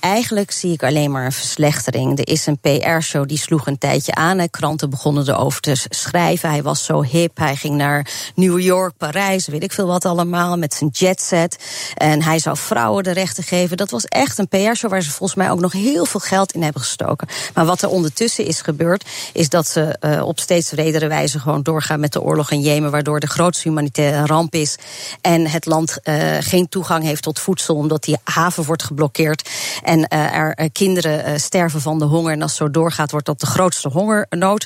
eigenlijk 0.00 0.50
zie 0.50 0.72
ik 0.72 0.82
alleen 0.82 1.10
maar 1.10 1.24
een 1.24 1.32
verslechtering. 1.32 2.18
Er 2.18 2.28
is 2.28 2.46
een 2.46 2.58
PR-show 2.58 3.28
die 3.28 3.38
sloeg 3.38 3.66
een 3.66 3.78
tijdje 3.78 4.14
aan. 4.14 4.38
En 4.38 4.50
kranten 4.50 4.90
begonnen 4.90 5.28
erover 5.28 5.60
te 5.60 5.86
schrijven. 5.88 6.50
Hij 6.50 6.62
was 6.62 6.84
zo 6.84 7.02
hip. 7.02 7.38
Hij 7.38 7.56
ging 7.56 7.76
naar 7.76 8.06
New 8.34 8.60
York, 8.60 8.96
Parijs, 8.96 9.46
weet 9.46 9.62
ik 9.62 9.72
veel 9.72 9.86
wat 9.86 10.04
allemaal. 10.04 10.56
Met 10.56 10.74
zijn 10.74 10.90
jetset. 10.92 11.58
En 11.94 12.22
hij 12.22 12.38
zou 12.38 12.56
vrouwen 12.56 13.04
de 13.04 13.10
rechten 13.10 13.44
geven. 13.44 13.76
Dat 13.76 13.90
was 13.90 14.04
echt 14.04 14.38
een 14.38 14.48
PR-show 14.48 14.90
waar 14.90 15.02
ze 15.02 15.10
volgens 15.10 15.38
mij 15.38 15.50
ook 15.50 15.60
nog 15.60 15.72
heel 15.72 16.04
veel 16.04 16.20
geld 16.20 16.52
in 16.52 16.62
hebben 16.62 16.82
gestoken. 16.82 17.28
Maar 17.54 17.64
wat 17.64 17.82
er 17.82 17.88
ondertussen 17.88 18.46
is 18.46 18.60
gebeurd, 18.60 19.04
is 19.32 19.48
dat 19.48 19.68
ze 19.68 19.96
uh, 20.00 20.26
op 20.26 20.40
steeds 20.40 20.70
redere 20.70 21.08
wijze 21.08 21.38
gewoon 21.38 21.62
doorgaan 21.62 22.00
met 22.00 22.12
de 22.12 22.22
oorlog 22.22 22.50
in 22.50 22.60
Jemen. 22.60 22.90
Waardoor 22.90 23.20
de 23.20 23.26
grootste 23.26 23.68
humanitaire 23.68 24.26
ramp 24.26 24.54
is. 24.54 24.76
En 25.20 25.46
het 25.46 25.66
land 25.66 25.98
uh, 26.04 26.36
geen 26.40 26.68
toegang 26.68 27.04
heeft 27.04 27.22
tot 27.22 27.38
voedsel, 27.38 27.76
omdat 27.76 28.04
die 28.04 28.16
haven 28.24 28.64
wordt 28.64 28.82
geblokkeerd. 28.82 29.48
En 29.90 29.98
uh, 29.98 30.36
er 30.36 30.58
uh, 30.60 30.66
kinderen 30.72 31.28
uh, 31.28 31.38
sterven 31.38 31.80
van 31.80 31.98
de 31.98 32.04
honger. 32.04 32.32
En 32.32 32.42
als 32.42 32.50
het 32.50 32.60
zo 32.60 32.70
doorgaat, 32.70 33.10
wordt 33.10 33.26
dat 33.26 33.40
de 33.40 33.46
grootste 33.46 33.88
hongernood 33.88 34.64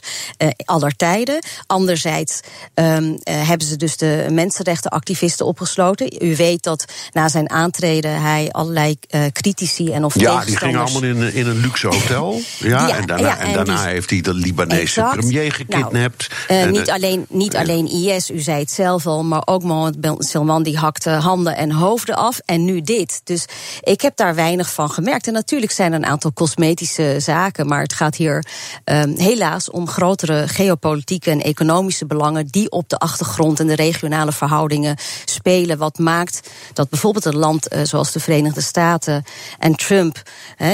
aller 0.64 0.96
tijden. 0.96 1.38
Anderzijds 1.66 2.40
um, 2.74 3.18
hebben 3.24 3.66
ze 3.66 3.76
dus 3.76 3.96
de 3.96 4.26
mensenrechtenactivisten 4.30 5.46
opgesloten. 5.46 6.24
U 6.24 6.36
weet 6.36 6.62
dat 6.62 6.84
na 7.12 7.28
zijn 7.28 7.50
aantreden 7.50 8.20
hij 8.20 8.48
allerlei 8.50 8.98
critici 9.32 9.92
en 9.92 10.04
of 10.04 10.20
Ja, 10.20 10.44
die 10.44 10.56
gingen 10.56 10.80
allemaal 10.80 11.02
in, 11.02 11.34
in 11.34 11.46
een 11.46 11.60
luxe 11.60 11.86
hotel. 11.86 12.40
Ja, 12.58 12.88
ja 12.88 12.96
en 12.96 13.06
daarna, 13.06 13.26
ja, 13.26 13.38
en, 13.38 13.46
en 13.46 13.52
daarna 13.52 13.82
die, 13.82 13.92
heeft 13.92 14.10
hij 14.10 14.20
de 14.20 14.34
Libanese 14.34 14.80
exact. 14.80 15.16
premier 15.16 15.52
gekidnapt. 15.52 16.28
Nou, 16.48 16.60
en, 16.60 16.70
niet 16.70 16.90
alleen, 16.90 17.26
niet 17.28 17.56
alleen 17.56 17.86
IS, 17.86 18.30
u 18.30 18.40
zei 18.40 18.58
het 18.58 18.70
zelf 18.70 19.06
al, 19.06 19.24
maar 19.24 19.42
ook 19.44 19.62
Mohammed 19.62 20.00
Ben 20.00 20.16
Salman 20.18 20.62
die 20.62 20.78
hakte 20.78 21.10
handen 21.10 21.56
en 21.56 21.72
hoofden 21.72 22.16
af. 22.16 22.38
En 22.44 22.64
nu 22.64 22.82
dit. 22.82 23.20
Dus 23.24 23.44
ik 23.82 24.00
heb 24.00 24.16
daar 24.16 24.34
weinig 24.34 24.72
van 24.72 24.90
gemerkt. 24.90 25.13
En 25.22 25.32
natuurlijk 25.32 25.72
zijn 25.72 25.92
er 25.92 25.98
een 25.98 26.06
aantal 26.06 26.32
cosmetische 26.32 27.16
zaken, 27.18 27.66
maar 27.66 27.82
het 27.82 27.92
gaat 27.92 28.16
hier 28.16 28.46
um, 28.84 29.14
helaas 29.16 29.70
om 29.70 29.88
grotere 29.88 30.48
geopolitieke 30.48 31.30
en 31.30 31.42
economische 31.42 32.06
belangen 32.06 32.46
die 32.46 32.70
op 32.70 32.88
de 32.88 32.98
achtergrond 32.98 33.60
en 33.60 33.66
de 33.66 33.74
regionale 33.74 34.32
verhoudingen 34.32 34.96
spelen. 35.24 35.78
Wat 35.78 35.98
maakt 35.98 36.50
dat 36.72 36.88
bijvoorbeeld 36.88 37.24
een 37.24 37.36
land 37.36 37.72
uh, 37.72 37.80
zoals 37.82 38.12
de 38.12 38.20
Verenigde 38.20 38.60
Staten 38.60 39.24
en 39.58 39.74
Trump, 39.74 40.22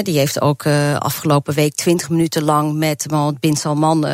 die 0.03 0.17
heeft 0.17 0.41
ook 0.41 0.63
uh, 0.63 0.95
afgelopen 0.95 1.53
week 1.53 1.75
twintig 1.75 2.09
minuten 2.09 2.43
lang 2.43 2.73
met 2.73 3.05
Mohammed 3.09 3.39
bin 3.39 3.55
Salman 3.55 4.05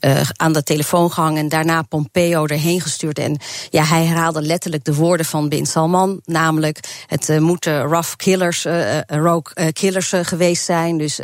uh, 0.00 0.20
aan 0.36 0.52
de 0.52 0.62
telefoon 0.62 1.12
gehangen 1.12 1.42
en 1.42 1.48
daarna 1.48 1.82
Pompeo 1.82 2.46
erheen 2.46 2.80
gestuurd. 2.80 3.18
En 3.18 3.38
ja, 3.70 3.84
hij 3.84 4.04
herhaalde 4.04 4.42
letterlijk 4.42 4.84
de 4.84 4.94
woorden 4.94 5.26
van 5.26 5.48
bin 5.48 5.66
Salman, 5.66 6.20
namelijk 6.24 6.78
het 7.06 7.28
uh, 7.28 7.38
moeten 7.38 7.82
rough 7.82 8.16
killers, 8.16 8.66
uh, 8.66 9.00
rogue 9.06 9.72
killers 9.72 10.12
geweest 10.22 10.64
zijn. 10.64 10.98
Dus 10.98 11.20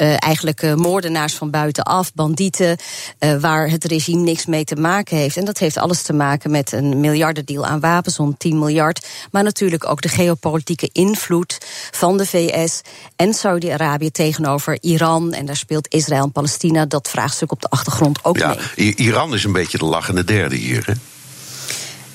uh, 0.00 0.16
eigenlijk 0.18 0.62
uh, 0.62 0.74
moordenaars 0.74 1.34
van 1.34 1.50
buitenaf, 1.50 2.14
bandieten, 2.14 2.76
uh, 3.20 3.40
waar 3.40 3.70
het 3.70 3.84
regime 3.84 4.22
niks 4.22 4.46
mee 4.46 4.64
te 4.64 4.76
maken 4.76 5.16
heeft. 5.16 5.36
En 5.36 5.44
dat 5.44 5.58
heeft 5.58 5.76
alles 5.76 6.02
te 6.02 6.12
maken 6.12 6.50
met 6.50 6.72
een 6.72 7.00
miljardendeal 7.00 7.66
aan 7.66 7.80
wapens, 7.80 8.18
om 8.18 8.36
10 8.36 8.58
miljard. 8.58 9.06
Maar 9.30 9.42
natuurlijk 9.42 9.88
ook 9.88 10.02
de 10.02 10.08
geopolitieke 10.08 10.88
invloed 10.92 11.58
van 11.90 12.16
de 12.16 12.26
VS 12.26 12.80
en 13.16 13.34
Saudi-Arabië 13.34 14.10
tegenover 14.10 14.78
Iran. 14.80 15.32
En 15.32 15.46
daar 15.46 15.56
speelt 15.56 15.94
Israël 15.94 16.22
en 16.22 16.32
Palestina 16.32 16.86
dat 16.86 17.08
vraagstuk 17.08 17.52
op 17.52 17.60
de 17.60 17.68
achtergrond 17.68 18.24
ook 18.24 18.38
ja, 18.38 18.56
mee. 18.76 18.94
Iran 18.94 19.34
is 19.34 19.44
een 19.44 19.52
beetje 19.52 19.78
de 19.78 19.84
lachende 19.84 20.24
derde 20.24 20.56
hier, 20.56 20.82
hè? 20.86 20.92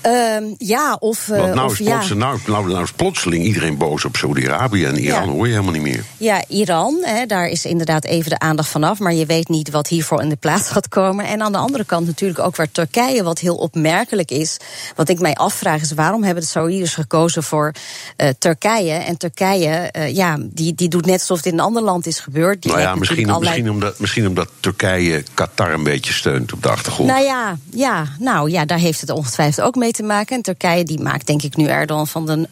Ehm, 0.06 0.44
ja, 0.58 0.98
of. 1.00 1.26
Want 1.26 1.54
nou, 1.54 1.66
of, 1.66 1.80
is 1.80 1.88
ja. 1.88 2.14
nou, 2.14 2.40
nou, 2.46 2.68
nou 2.68 2.84
is 2.84 2.92
plotseling 2.92 3.44
iedereen 3.44 3.78
boos 3.78 4.06
op 4.06 4.16
Saudi-Arabië 4.16 4.86
en 4.86 4.98
Iran, 4.98 5.30
hoor 5.30 5.46
je 5.46 5.52
helemaal 5.52 5.74
niet 5.74 5.82
meer. 5.82 6.04
Ja, 6.18 6.44
Iran, 6.48 6.98
hè, 7.02 7.26
daar 7.26 7.48
is 7.48 7.66
inderdaad 7.66 8.06
even 8.06 8.30
de 8.30 8.40
aandacht 8.40 8.70
vanaf. 8.70 9.00
Maar 9.00 9.14
je 9.14 9.26
weet 9.26 9.50
niet 9.50 9.70
wat 9.70 9.88
hiervoor 9.88 10.22
in 10.22 10.30
de 10.30 10.36
plaats 10.36 10.70
gaat 10.70 10.88
komen. 10.88 11.26
En 11.26 11.42
aan 11.42 11.52
de 11.52 11.58
andere 11.58 11.86
kant 11.86 12.06
natuurlijk 12.06 12.40
ook 12.40 12.56
waar 12.56 12.72
Turkije, 12.72 13.24
wat 13.24 13.40
heel 13.40 13.56
opmerkelijk 13.56 14.32
is. 14.32 14.58
Wat 14.96 15.10
ik 15.10 15.20
mij 15.20 15.34
afvraag 15.34 15.82
is 15.82 15.92
waarom 15.92 16.24
hebben 16.24 16.44
de 16.44 16.50
Saoediërs 16.50 16.94
gekozen 16.94 17.44
voor 17.44 17.72
uh, 18.18 18.30
Turkije? 18.40 18.94
En 18.94 19.18
Turkije, 19.18 19.94
uh, 19.98 20.16
ja, 20.16 20.38
die, 20.40 20.76
die 20.76 20.90
doet 20.90 21.06
net 21.06 21.20
alsof 21.20 21.38
het 21.38 21.46
in 21.46 21.54
een 21.54 21.60
ander 21.60 21.84
land 21.84 22.08
is 22.08 22.20
gebeurd. 22.20 22.62
Die 22.62 22.72
nou 22.72 22.84
ja, 22.84 22.96
misschien, 22.96 23.30
allerlei... 23.30 23.56
misschien, 23.56 23.74
omdat, 23.74 24.00
misschien 24.00 24.28
omdat 24.28 24.50
Turkije 24.60 25.24
Qatar 25.34 25.74
een 25.74 25.84
beetje 25.84 26.14
steunt 26.14 26.54
op 26.54 26.64
de 26.64 26.70
achtergrond. 26.70 27.10
Nou 27.10 27.24
ja, 27.24 27.58
ja, 27.70 28.06
nou 28.20 28.50
ja, 28.50 28.66
daar 28.66 28.80
heeft 28.80 29.02
het 29.02 29.10
ongetwijfeld 29.10 29.68
ook 29.68 29.76
mee 29.76 29.94
te 29.96 30.04
maken. 30.04 30.36
En 30.36 30.42
Turkije 30.42 30.84
die 30.84 31.00
maakt 31.00 31.28
denk 31.28 31.42
ik 31.42 31.56
nu 31.56 31.68
Erdogan 31.68 32.08
van 32.08 32.26
de 32.26 32.48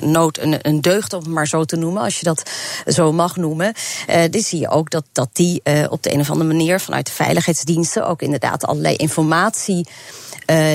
nood 0.00 0.38
een, 0.38 0.58
een 0.62 0.80
deugd, 0.80 1.12
om 1.12 1.20
het 1.20 1.28
maar 1.28 1.48
zo 1.48 1.64
te 1.64 1.76
noemen, 1.76 2.02
als 2.02 2.18
je 2.18 2.24
dat 2.24 2.50
zo 2.86 3.12
mag 3.12 3.36
noemen. 3.36 3.74
Uh, 4.10 4.22
dit 4.30 4.44
zie 4.44 4.60
je 4.60 4.68
ook 4.68 4.90
dat, 4.90 5.04
dat 5.12 5.28
die 5.32 5.60
uh, 5.64 5.84
op 5.88 6.02
de 6.02 6.12
een 6.12 6.20
of 6.20 6.30
andere 6.30 6.48
manier 6.48 6.80
vanuit 6.80 7.06
de 7.06 7.12
veiligheidsdiensten 7.12 8.06
ook 8.06 8.22
inderdaad 8.22 8.64
allerlei 8.64 8.96
informatie 8.96 9.86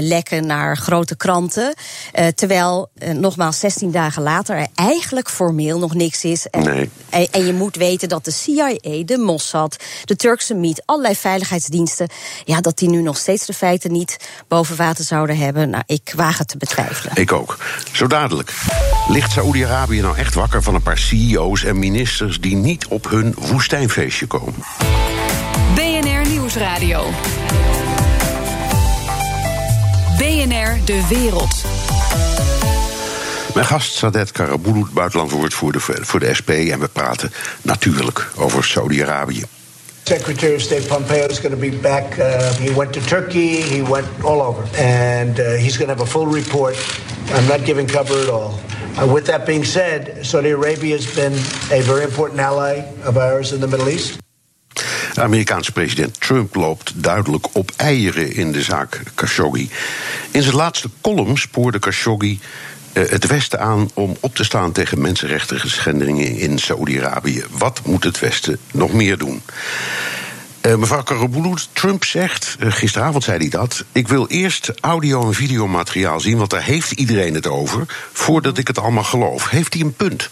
lekken 0.01 0.45
naar 0.45 0.77
grote 0.77 1.15
kranten. 1.15 1.75
Uh, 2.19 2.27
terwijl, 2.27 2.89
uh, 3.03 3.09
nogmaals, 3.13 3.59
16 3.59 3.91
dagen 3.91 4.23
later 4.23 4.55
er 4.55 4.67
eigenlijk 4.75 5.29
formeel 5.29 5.79
nog 5.79 5.93
niks 5.93 6.23
is. 6.23 6.47
En, 6.47 6.63
nee. 6.63 6.89
en, 7.09 7.27
en, 7.31 7.45
je 7.45 7.53
moet 7.53 7.75
weten 7.75 8.09
dat 8.09 8.25
de 8.25 8.31
CIA, 8.31 8.77
de 9.05 9.17
Mossad, 9.17 9.83
de 10.05 10.15
Turkse 10.15 10.53
MIT, 10.53 10.81
allerlei 10.85 11.15
veiligheidsdiensten, 11.15 12.09
ja, 12.45 12.61
dat 12.61 12.77
die 12.77 12.89
nu 12.89 13.01
nog 13.01 13.17
steeds 13.17 13.45
de 13.45 13.53
feiten 13.53 13.91
niet 13.91 14.17
boven 14.47 14.75
water 14.75 15.03
zouden 15.03 15.37
hebben. 15.37 15.69
Nou, 15.69 15.83
ik 15.85 16.13
waag 16.15 16.37
het 16.37 16.47
te 16.47 16.57
betwijfelen. 16.57 17.15
Ik 17.15 17.31
ook. 17.31 17.57
Zo 17.91 18.07
dadelijk. 18.07 18.53
Ligt 19.07 19.31
Saoedi-Arabië 19.31 20.01
nou 20.01 20.17
echt 20.17 20.33
wakker 20.33 20.63
van 20.63 20.75
een 20.75 20.81
paar 20.81 20.97
CEO's 20.97 21.63
en 21.63 21.79
ministers 21.79 22.39
die 22.39 22.55
niet 22.55 22.87
op 22.87 23.09
hun 23.09 23.35
woestijnfeestje 23.39 24.27
komen? 24.27 24.53
BNR 25.75 26.29
Nieuwsradio. 26.29 27.09
BNR 30.21 30.85
De 30.85 31.07
Wereld. 31.09 31.63
Mijn 33.53 33.65
gast 33.65 33.93
Sadet 33.93 34.31
Karabulut, 34.31 34.93
buitenlandwoordvoerder 34.93 35.81
voor 35.81 36.19
de 36.19 36.33
SP. 36.39 36.49
En 36.49 36.79
we 36.79 36.87
praten 36.87 37.31
natuurlijk 37.61 38.27
over 38.37 38.63
Saudi-Arabië. 38.63 39.43
Secretary 40.03 40.55
of 40.55 40.61
State 40.61 40.87
Pompeo 40.87 41.25
is 41.25 41.39
going 41.39 41.53
to 41.53 41.69
be 41.69 41.77
back. 41.81 42.17
Uh, 42.17 42.49
he 42.49 42.73
went 42.75 42.93
to 42.93 42.99
Turkey, 42.99 43.61
he 43.61 43.83
went 43.89 44.07
all 44.23 44.41
over. 44.41 44.63
And 44.77 45.39
uh, 45.39 45.45
he's 45.45 45.77
going 45.77 45.89
to 45.89 45.95
have 45.95 46.01
a 46.01 46.05
full 46.05 46.27
report. 46.33 46.75
I'm 47.33 47.47
not 47.47 47.65
giving 47.65 47.87
cover 47.87 48.21
at 48.21 48.29
all. 48.29 48.53
Uh, 48.97 49.13
with 49.13 49.25
that 49.25 49.45
being 49.45 49.65
said, 49.65 50.25
Saudi 50.25 50.49
Arabia 50.49 50.95
has 50.95 51.15
been 51.15 51.33
a 51.71 51.81
very 51.81 52.03
important 52.03 52.39
ally 52.39 52.83
of 53.03 53.17
ours 53.17 53.51
in 53.51 53.59
the 53.59 53.67
Middle 53.67 53.87
East. 53.87 54.21
De 55.13 55.21
Amerikaanse 55.21 55.71
president 55.71 56.21
Trump 56.21 56.55
loopt 56.55 56.91
duidelijk 56.95 57.47
op 57.51 57.71
eieren 57.75 58.33
in 58.35 58.51
de 58.51 58.61
zaak 58.61 59.01
Khashoggi. 59.15 59.69
In 60.31 60.41
zijn 60.41 60.55
laatste 60.55 60.89
column 61.01 61.37
spoorde 61.37 61.79
Khashoggi 61.79 62.39
uh, 62.93 63.09
het 63.09 63.27
Westen 63.27 63.59
aan 63.59 63.89
om 63.93 64.17
op 64.19 64.35
te 64.35 64.43
staan 64.43 64.71
tegen 64.71 65.01
mensenrechten 65.01 65.69
schendingen 65.69 66.37
in 66.37 66.59
Saoedi-Arabië. 66.59 67.43
Wat 67.49 67.81
moet 67.85 68.03
het 68.03 68.19
Westen 68.19 68.59
nog 68.71 68.93
meer 68.93 69.17
doen? 69.17 69.41
Uh, 70.61 70.75
mevrouw 70.75 71.03
Karabulut, 71.03 71.69
Trump 71.73 72.03
zegt, 72.03 72.55
uh, 72.59 72.71
gisteravond 72.71 73.23
zei 73.23 73.37
hij 73.37 73.49
dat... 73.49 73.83
ik 73.91 74.07
wil 74.07 74.27
eerst 74.27 74.71
audio- 74.81 75.27
en 75.27 75.33
videomateriaal 75.33 76.19
zien, 76.19 76.37
want 76.37 76.49
daar 76.49 76.63
heeft 76.63 76.91
iedereen 76.91 77.33
het 77.33 77.47
over... 77.47 77.85
voordat 78.13 78.57
ik 78.57 78.67
het 78.67 78.79
allemaal 78.79 79.03
geloof. 79.03 79.49
Heeft 79.49 79.73
hij 79.73 79.83
een 79.83 79.93
punt? 79.93 80.29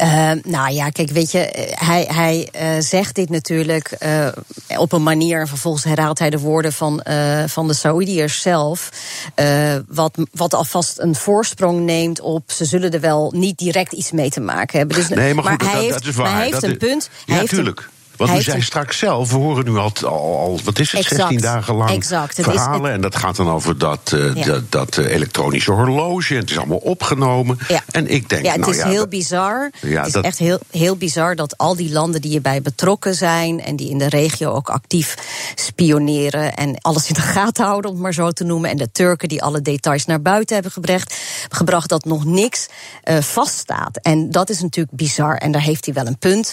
Uh, 0.00 0.30
nou 0.42 0.72
ja, 0.72 0.88
kijk, 0.88 1.10
weet 1.10 1.30
je, 1.30 1.72
hij, 1.74 2.08
hij 2.12 2.48
uh, 2.54 2.82
zegt 2.82 3.14
dit 3.14 3.30
natuurlijk 3.30 3.96
uh, 4.02 4.28
op 4.78 4.92
een 4.92 5.02
manier. 5.02 5.48
Vervolgens 5.48 5.84
herhaalt 5.84 6.18
hij 6.18 6.30
de 6.30 6.38
woorden 6.38 6.72
van, 6.72 7.04
van 7.46 7.68
de 7.68 7.74
Saoediërs 7.74 8.40
zelf. 8.40 8.90
wat, 9.88 10.18
wat 10.32 10.54
alvast 10.54 10.98
een 10.98 11.14
voorsprong 11.14 11.80
neemt 11.80 12.20
op. 12.20 12.50
Ze 12.50 12.64
zullen 12.64 12.90
er 12.90 13.00
wel 13.00 13.32
niet 13.36 13.58
direct 13.58 13.92
iets 13.92 14.10
mee 14.10 14.30
te 14.30 14.40
maken 14.40 14.78
hebben. 14.78 14.96
Dus, 14.96 15.08
nee, 15.08 15.34
maar, 15.34 15.44
goed, 15.44 15.62
maar 15.62 15.70
hij 15.70 15.74
dat, 15.74 15.82
heeft, 15.82 16.04
dat 16.04 16.06
is 16.06 16.14
waar. 16.14 16.26
Maar 16.26 16.34
hij 16.34 16.42
heeft 16.42 16.60
dat 16.60 16.70
een 16.70 16.78
is, 16.78 16.88
punt. 16.88 17.10
Ja, 17.12 17.32
hij 17.32 17.38
heeft 17.38 17.52
tuurlijk. 17.52 17.80
Een, 17.80 17.95
want 18.16 18.38
u 18.38 18.42
zei 18.42 18.62
straks 18.62 18.98
zelf, 18.98 19.30
we 19.30 19.36
horen 19.36 19.64
nu 19.64 19.76
al, 19.76 19.92
al, 20.02 20.38
al 20.38 20.60
wat 20.64 20.78
is 20.78 20.92
het, 20.92 21.00
exact, 21.00 21.20
16 21.20 21.40
dagen 21.40 21.74
lang 21.74 21.90
exact. 21.90 22.34
verhalen. 22.34 22.84
Het 22.84 22.92
en 22.92 23.00
dat 23.00 23.16
gaat 23.16 23.36
dan 23.36 23.48
over 23.50 23.78
dat, 23.78 24.12
uh, 24.14 24.34
ja. 24.34 24.44
dat, 24.44 24.72
dat 24.72 24.96
uh, 24.96 25.14
elektronische 25.14 25.72
horloge. 25.72 26.34
En 26.34 26.40
het 26.40 26.50
is 26.50 26.58
allemaal 26.58 26.76
opgenomen. 26.78 27.58
Ja. 27.68 27.82
En 27.90 28.08
ik 28.08 28.28
denk, 28.28 28.44
ja, 28.44 28.50
het 28.50 28.60
nou 28.60 28.72
is 28.72 28.78
ja, 28.78 28.88
heel 28.88 29.00
dat, 29.00 29.08
bizar. 29.08 29.70
Ja, 29.80 29.98
het 29.98 30.06
is 30.06 30.12
dat, 30.12 30.24
echt 30.24 30.38
heel, 30.38 30.58
heel 30.70 30.96
bizar 30.96 31.36
dat 31.36 31.58
al 31.58 31.76
die 31.76 31.92
landen 31.92 32.20
die 32.20 32.30
hierbij 32.30 32.62
betrokken 32.62 33.14
zijn... 33.14 33.60
en 33.60 33.76
die 33.76 33.90
in 33.90 33.98
de 33.98 34.08
regio 34.08 34.50
ook 34.50 34.68
actief 34.68 35.14
spioneren... 35.54 36.54
en 36.54 36.80
alles 36.80 37.08
in 37.08 37.14
de 37.14 37.20
gaten 37.20 37.64
houden, 37.64 37.90
om 37.90 37.96
het 37.96 38.04
maar 38.04 38.14
zo 38.14 38.30
te 38.30 38.44
noemen... 38.44 38.70
en 38.70 38.76
de 38.76 38.92
Turken 38.92 39.28
die 39.28 39.42
alle 39.42 39.62
details 39.62 40.04
naar 40.04 40.22
buiten 40.22 40.54
hebben 40.54 40.72
gebracht... 40.72 41.14
gebracht 41.48 41.88
dat 41.88 42.04
nog 42.04 42.24
niks 42.24 42.66
uh, 43.04 43.18
vaststaat. 43.20 43.98
En 44.02 44.30
dat 44.30 44.50
is 44.50 44.60
natuurlijk 44.60 44.96
bizar. 44.96 45.36
En 45.36 45.52
daar 45.52 45.62
heeft 45.62 45.84
hij 45.84 45.94
wel 45.94 46.06
een 46.06 46.18
punt. 46.18 46.52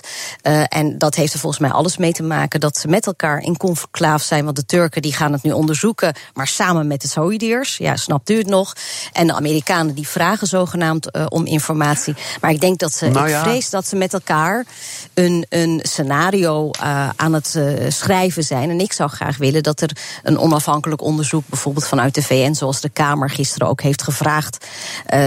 en 0.68 0.98
dat 0.98 1.16
heeft 1.16 1.34
er 1.34 1.40
volgens 1.40 1.53
mij 1.60 1.72
alles 1.72 1.98
mee 1.98 2.12
te 2.12 2.24
maken 2.24 2.32
maken 2.44 2.60
dat 2.60 2.78
ze 2.78 2.88
met 2.88 3.06
elkaar 3.06 3.40
in 3.40 3.58
conclaaf 3.58 4.22
zijn. 4.22 4.44
Want 4.44 4.56
de 4.56 4.66
Turken 4.66 5.02
die 5.02 5.14
gaan 5.14 5.32
het 5.32 5.44
nu 5.44 5.52
onderzoeken, 5.52 6.14
maar 6.34 6.48
samen 6.48 6.88
met 6.88 7.02
de 7.02 7.08
Saoediërs. 7.08 7.78
Ja, 7.78 7.96
snapt 7.96 8.30
u 8.30 8.38
het 8.38 8.48
nog? 8.48 8.74
En 9.12 9.28
de 9.28 9.34
Amerikanen 9.34 9.96
die 9.96 10.08
vragen 10.08 10.48
zogenaamd 10.48 11.16
uh, 11.16 11.26
om 11.30 11.46
informatie. 11.46 12.16
Maar 12.42 12.52
ik 12.52 12.60
denk 12.60 12.80
dat 12.80 12.94
ze, 12.94 13.08
nou 13.08 13.30
ja. 13.30 13.38
ik 13.38 13.44
vrees 13.44 13.70
dat 13.70 13.88
ze 13.88 13.96
met 13.96 14.14
elkaar 14.14 14.66
een, 15.14 15.46
een 15.50 15.80
scenario 15.84 16.70
uh, 16.82 17.10
aan 17.16 17.34
het 17.34 17.54
uh, 17.58 17.90
schrijven 17.90 18.44
zijn. 18.44 18.70
En 18.70 18.80
ik 18.80 18.94
zou 18.94 19.10
graag 19.10 19.38
willen 19.38 19.64
dat 19.64 19.82
er 19.82 19.98
een 20.24 20.38
onafhankelijk 20.38 21.02
onderzoek, 21.02 21.44
bijvoorbeeld 21.48 21.88
vanuit 21.88 22.16
de 22.16 22.22
VN, 22.22 22.54
zoals 22.54 22.82
de 22.82 22.90
Kamer 22.90 23.30
gisteren 23.30 23.68
ook 23.68 23.82
heeft 23.82 24.02
gevraagd, 24.02 24.66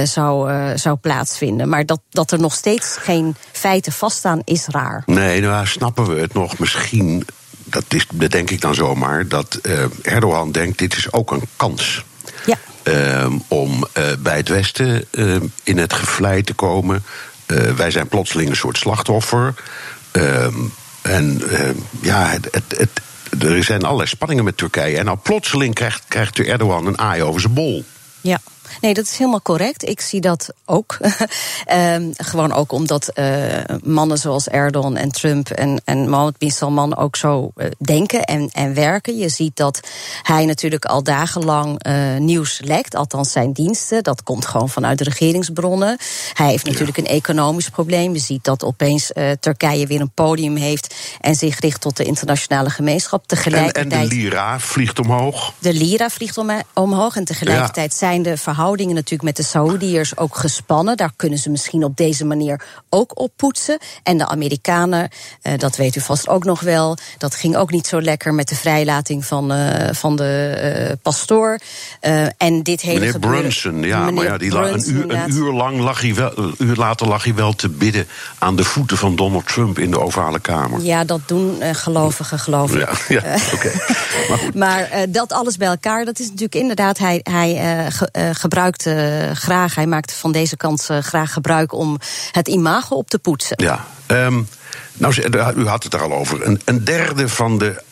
zou, 0.04 0.50
zou 0.78 0.96
plaatsvinden. 0.96 1.68
Maar 1.68 1.86
dat, 1.86 2.00
dat 2.10 2.30
er 2.30 2.40
nog 2.40 2.54
steeds 2.54 2.96
geen 2.96 3.36
feiten 3.52 3.92
vaststaan, 3.92 4.40
is 4.44 4.66
raar. 4.66 5.02
Nee, 5.06 5.40
nou 5.40 5.66
snappen 5.66 6.06
we 6.06 6.15
het 6.20 6.34
nog 6.34 6.58
misschien 6.58 7.26
dat, 7.64 7.84
is, 7.88 8.06
dat 8.12 8.30
denk 8.30 8.50
ik 8.50 8.60
dan 8.60 8.74
zomaar, 8.74 9.28
dat 9.28 9.58
uh, 9.62 9.84
Erdogan 10.02 10.52
denkt: 10.52 10.78
dit 10.78 10.96
is 10.96 11.12
ook 11.12 11.30
een 11.30 11.48
kans. 11.56 12.04
Ja. 12.46 12.56
Uh, 12.84 13.32
om 13.48 13.86
uh, 13.98 14.04
bij 14.18 14.36
het 14.36 14.48
Westen 14.48 15.04
in 15.62 15.78
het 15.78 15.92
gevlei 15.92 16.42
te 16.42 16.54
komen. 16.54 17.04
wij 17.76 17.90
zijn 17.90 18.08
plotseling 18.08 18.50
een 18.50 18.56
soort 18.56 18.78
slachtoffer. 18.78 19.54
Ehm, 20.10 20.54
en 21.02 21.42
ja, 22.00 22.28
het, 22.28 22.48
het, 22.50 22.78
het, 22.78 23.42
er 23.42 23.64
zijn 23.64 23.82
allerlei 23.82 24.08
spanningen 24.08 24.44
met 24.44 24.56
Turkije. 24.56 24.98
En 24.98 25.04
nou 25.04 25.18
plotseling 25.22 25.74
krijgt, 25.74 26.02
krijgt 26.08 26.38
Erdogan 26.38 26.86
een 26.86 26.98
aai 26.98 27.22
over 27.22 27.40
zijn 27.40 27.54
bol. 27.54 27.84
Ja. 28.20 28.40
Nee, 28.80 28.94
dat 28.94 29.04
is 29.04 29.16
helemaal 29.16 29.42
correct. 29.42 29.88
Ik 29.88 30.00
zie 30.00 30.20
dat 30.20 30.48
ook. 30.64 30.98
um, 31.72 32.12
gewoon 32.32 32.52
ook 32.52 32.72
omdat 32.72 33.10
uh, 33.14 33.44
mannen 33.82 34.18
zoals 34.18 34.48
Erdogan 34.48 34.96
en 34.96 35.12
Trump 35.12 35.50
en, 35.50 35.80
en 35.84 36.08
Mohammed 36.08 36.38
bin 36.38 36.50
Salman 36.50 36.96
ook 36.96 37.16
zo 37.16 37.50
uh, 37.56 37.66
denken 37.78 38.24
en, 38.24 38.48
en 38.52 38.74
werken. 38.74 39.16
Je 39.16 39.28
ziet 39.28 39.56
dat 39.56 39.80
hij 40.22 40.44
natuurlijk 40.44 40.84
al 40.84 41.02
dagenlang 41.02 41.86
uh, 41.86 42.16
nieuws 42.16 42.60
lekt, 42.64 42.94
althans 42.94 43.32
zijn 43.32 43.52
diensten. 43.52 44.02
Dat 44.02 44.22
komt 44.22 44.46
gewoon 44.46 44.68
vanuit 44.68 44.98
de 44.98 45.04
regeringsbronnen. 45.04 45.98
Hij 46.32 46.50
heeft 46.50 46.64
natuurlijk 46.64 46.96
ja. 46.96 47.02
een 47.02 47.10
economisch 47.10 47.68
probleem. 47.68 48.12
Je 48.12 48.18
ziet 48.18 48.44
dat 48.44 48.64
opeens 48.64 49.12
Turkije 49.40 49.86
weer 49.86 50.00
een 50.00 50.10
podium 50.10 50.56
heeft 50.56 50.94
en 51.20 51.34
zich 51.34 51.60
richt 51.60 51.80
tot 51.80 51.96
de 51.96 52.04
internationale 52.04 52.70
gemeenschap. 52.70 53.26
Tegelijkertijd, 53.26 53.92
en, 53.92 53.98
en 53.98 54.08
de 54.08 54.14
lira 54.14 54.60
vliegt 54.60 54.98
omhoog. 54.98 55.52
De 55.58 55.72
lira 55.72 56.08
vliegt 56.08 56.38
om, 56.38 56.50
omhoog 56.74 57.16
en 57.16 57.24
tegelijkertijd 57.24 57.90
ja. 57.90 57.98
zijn 57.98 58.22
de 58.22 58.36
verhoudingen 58.36 58.65
natuurlijk 58.74 59.22
met 59.22 59.36
de 59.36 59.42
Saoediërs 59.42 60.16
ook 60.16 60.36
gespannen. 60.36 60.96
Daar 60.96 61.12
kunnen 61.16 61.38
ze 61.38 61.50
misschien 61.50 61.84
op 61.84 61.96
deze 61.96 62.24
manier 62.24 62.62
ook 62.88 63.20
op 63.20 63.32
poetsen. 63.36 63.78
En 64.02 64.18
de 64.18 64.26
Amerikanen, 64.26 65.08
uh, 65.42 65.52
dat 65.58 65.76
weet 65.76 65.96
u 65.96 66.00
vast 66.00 66.28
ook 66.28 66.44
nog 66.44 66.60
wel, 66.60 66.96
dat 67.18 67.34
ging 67.34 67.56
ook 67.56 67.70
niet 67.70 67.86
zo 67.86 68.00
lekker 68.02 68.34
met 68.34 68.48
de 68.48 68.54
vrijlating 68.54 69.24
van, 69.24 69.52
uh, 69.52 69.88
van 69.92 70.16
de 70.16 70.86
uh, 70.88 70.92
pastoor. 71.02 71.58
en 72.36 72.62
dit 72.62 72.80
hele 72.80 72.98
Meneer 72.98 73.12
gebeuren, 73.12 73.40
Brunson, 73.40 73.82
ja, 73.82 73.98
meneer 73.98 74.14
maar 74.14 74.24
ja, 74.24 74.38
die 74.38 74.52
lag, 74.52 74.68
Brunson, 74.68 74.94
een, 74.94 75.10
uur, 75.10 75.14
een 75.14 75.30
uur 75.30 75.52
lang 75.52 75.80
lag 75.80 76.00
hij 76.00 76.14
wel, 76.14 76.38
een 76.38 76.54
uur 76.58 76.76
later 76.76 77.08
lag 77.08 77.24
hij 77.24 77.34
wel 77.34 77.52
te 77.52 77.68
bidden 77.68 78.06
aan 78.38 78.56
de 78.56 78.64
voeten 78.64 78.96
van 78.96 79.16
Donald 79.16 79.46
Trump 79.46 79.78
in 79.78 79.90
de 79.90 80.00
ovale 80.00 80.40
kamer. 80.40 80.82
Ja, 80.82 81.04
dat 81.04 81.20
doen 81.26 81.62
gelovigen, 81.74 82.38
geloof 82.38 82.74
ik. 82.74 82.80
Ja, 83.08 83.20
ja 83.22 83.34
oké. 83.52 83.54
Okay. 83.54 83.72
maar, 84.28 84.88
maar 84.88 85.06
dat 85.08 85.32
alles 85.32 85.56
bij 85.56 85.68
elkaar, 85.68 86.04
dat 86.04 86.18
is 86.18 86.26
natuurlijk 86.26 86.54
inderdaad, 86.54 86.98
hij, 86.98 87.20
hij 87.22 87.86
ge, 87.90 88.08
gebruikt 88.12 88.55
uh, 88.86 89.30
graag, 89.30 89.74
hij 89.74 89.86
maakt 89.86 90.12
van 90.12 90.32
deze 90.32 90.56
kant 90.56 90.88
uh, 90.90 90.98
graag 90.98 91.32
gebruik 91.32 91.72
om 91.72 91.98
het 92.32 92.48
imago 92.48 92.94
op 92.94 93.08
te 93.08 93.18
poetsen. 93.18 93.56
Ja, 93.62 93.86
um, 94.06 94.48
nou, 94.92 95.14
u 95.56 95.66
had 95.66 95.82
het 95.82 95.94
er 95.94 96.02
al 96.02 96.12
over. 96.12 96.46
Een, 96.46 96.60
een 96.64 96.84
derde 96.84 97.28
van 97.28 97.58
de 97.58 97.82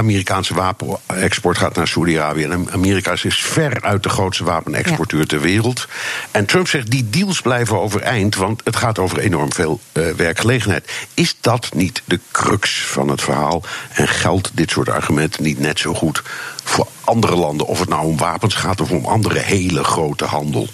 Amerikaanse 0.00 0.54
wapenexport 0.54 1.58
gaat 1.58 1.76
naar 1.76 1.88
Saudi-Arabië. 1.88 2.44
En 2.44 2.68
Amerika 2.70 3.12
is 3.12 3.42
veruit 3.42 4.02
de 4.02 4.08
grootste 4.08 4.44
wapenexporteur 4.44 5.26
ter 5.26 5.40
wereld. 5.40 5.88
En 6.30 6.46
Trump 6.46 6.68
zegt 6.68 6.90
die 6.90 7.10
deals 7.10 7.40
blijven 7.40 7.80
overeind, 7.80 8.36
want 8.36 8.60
het 8.64 8.76
gaat 8.76 8.98
over 8.98 9.18
enorm 9.18 9.52
veel 9.52 9.80
uh, 9.92 10.10
werkgelegenheid. 10.10 10.90
Is 11.14 11.36
dat 11.40 11.70
niet 11.74 12.02
de 12.04 12.20
crux 12.30 12.84
van 12.84 13.08
het 13.08 13.22
verhaal? 13.22 13.62
En 13.92 14.08
geldt 14.08 14.50
dit 14.54 14.70
soort 14.70 14.88
argumenten 14.88 15.42
niet 15.42 15.58
net 15.58 15.78
zo 15.78 15.94
goed 15.94 16.22
voor 16.64 16.86
andere 17.04 17.36
landen, 17.36 17.66
of 17.66 17.80
het 17.80 17.88
nou 17.88 18.06
om 18.06 18.16
wapens 18.16 18.54
gaat 18.54 18.80
of 18.80 18.90
om 18.90 19.04
andere 19.04 19.38
hele 19.38 19.84
grote 19.84 20.24
handel? 20.24 20.68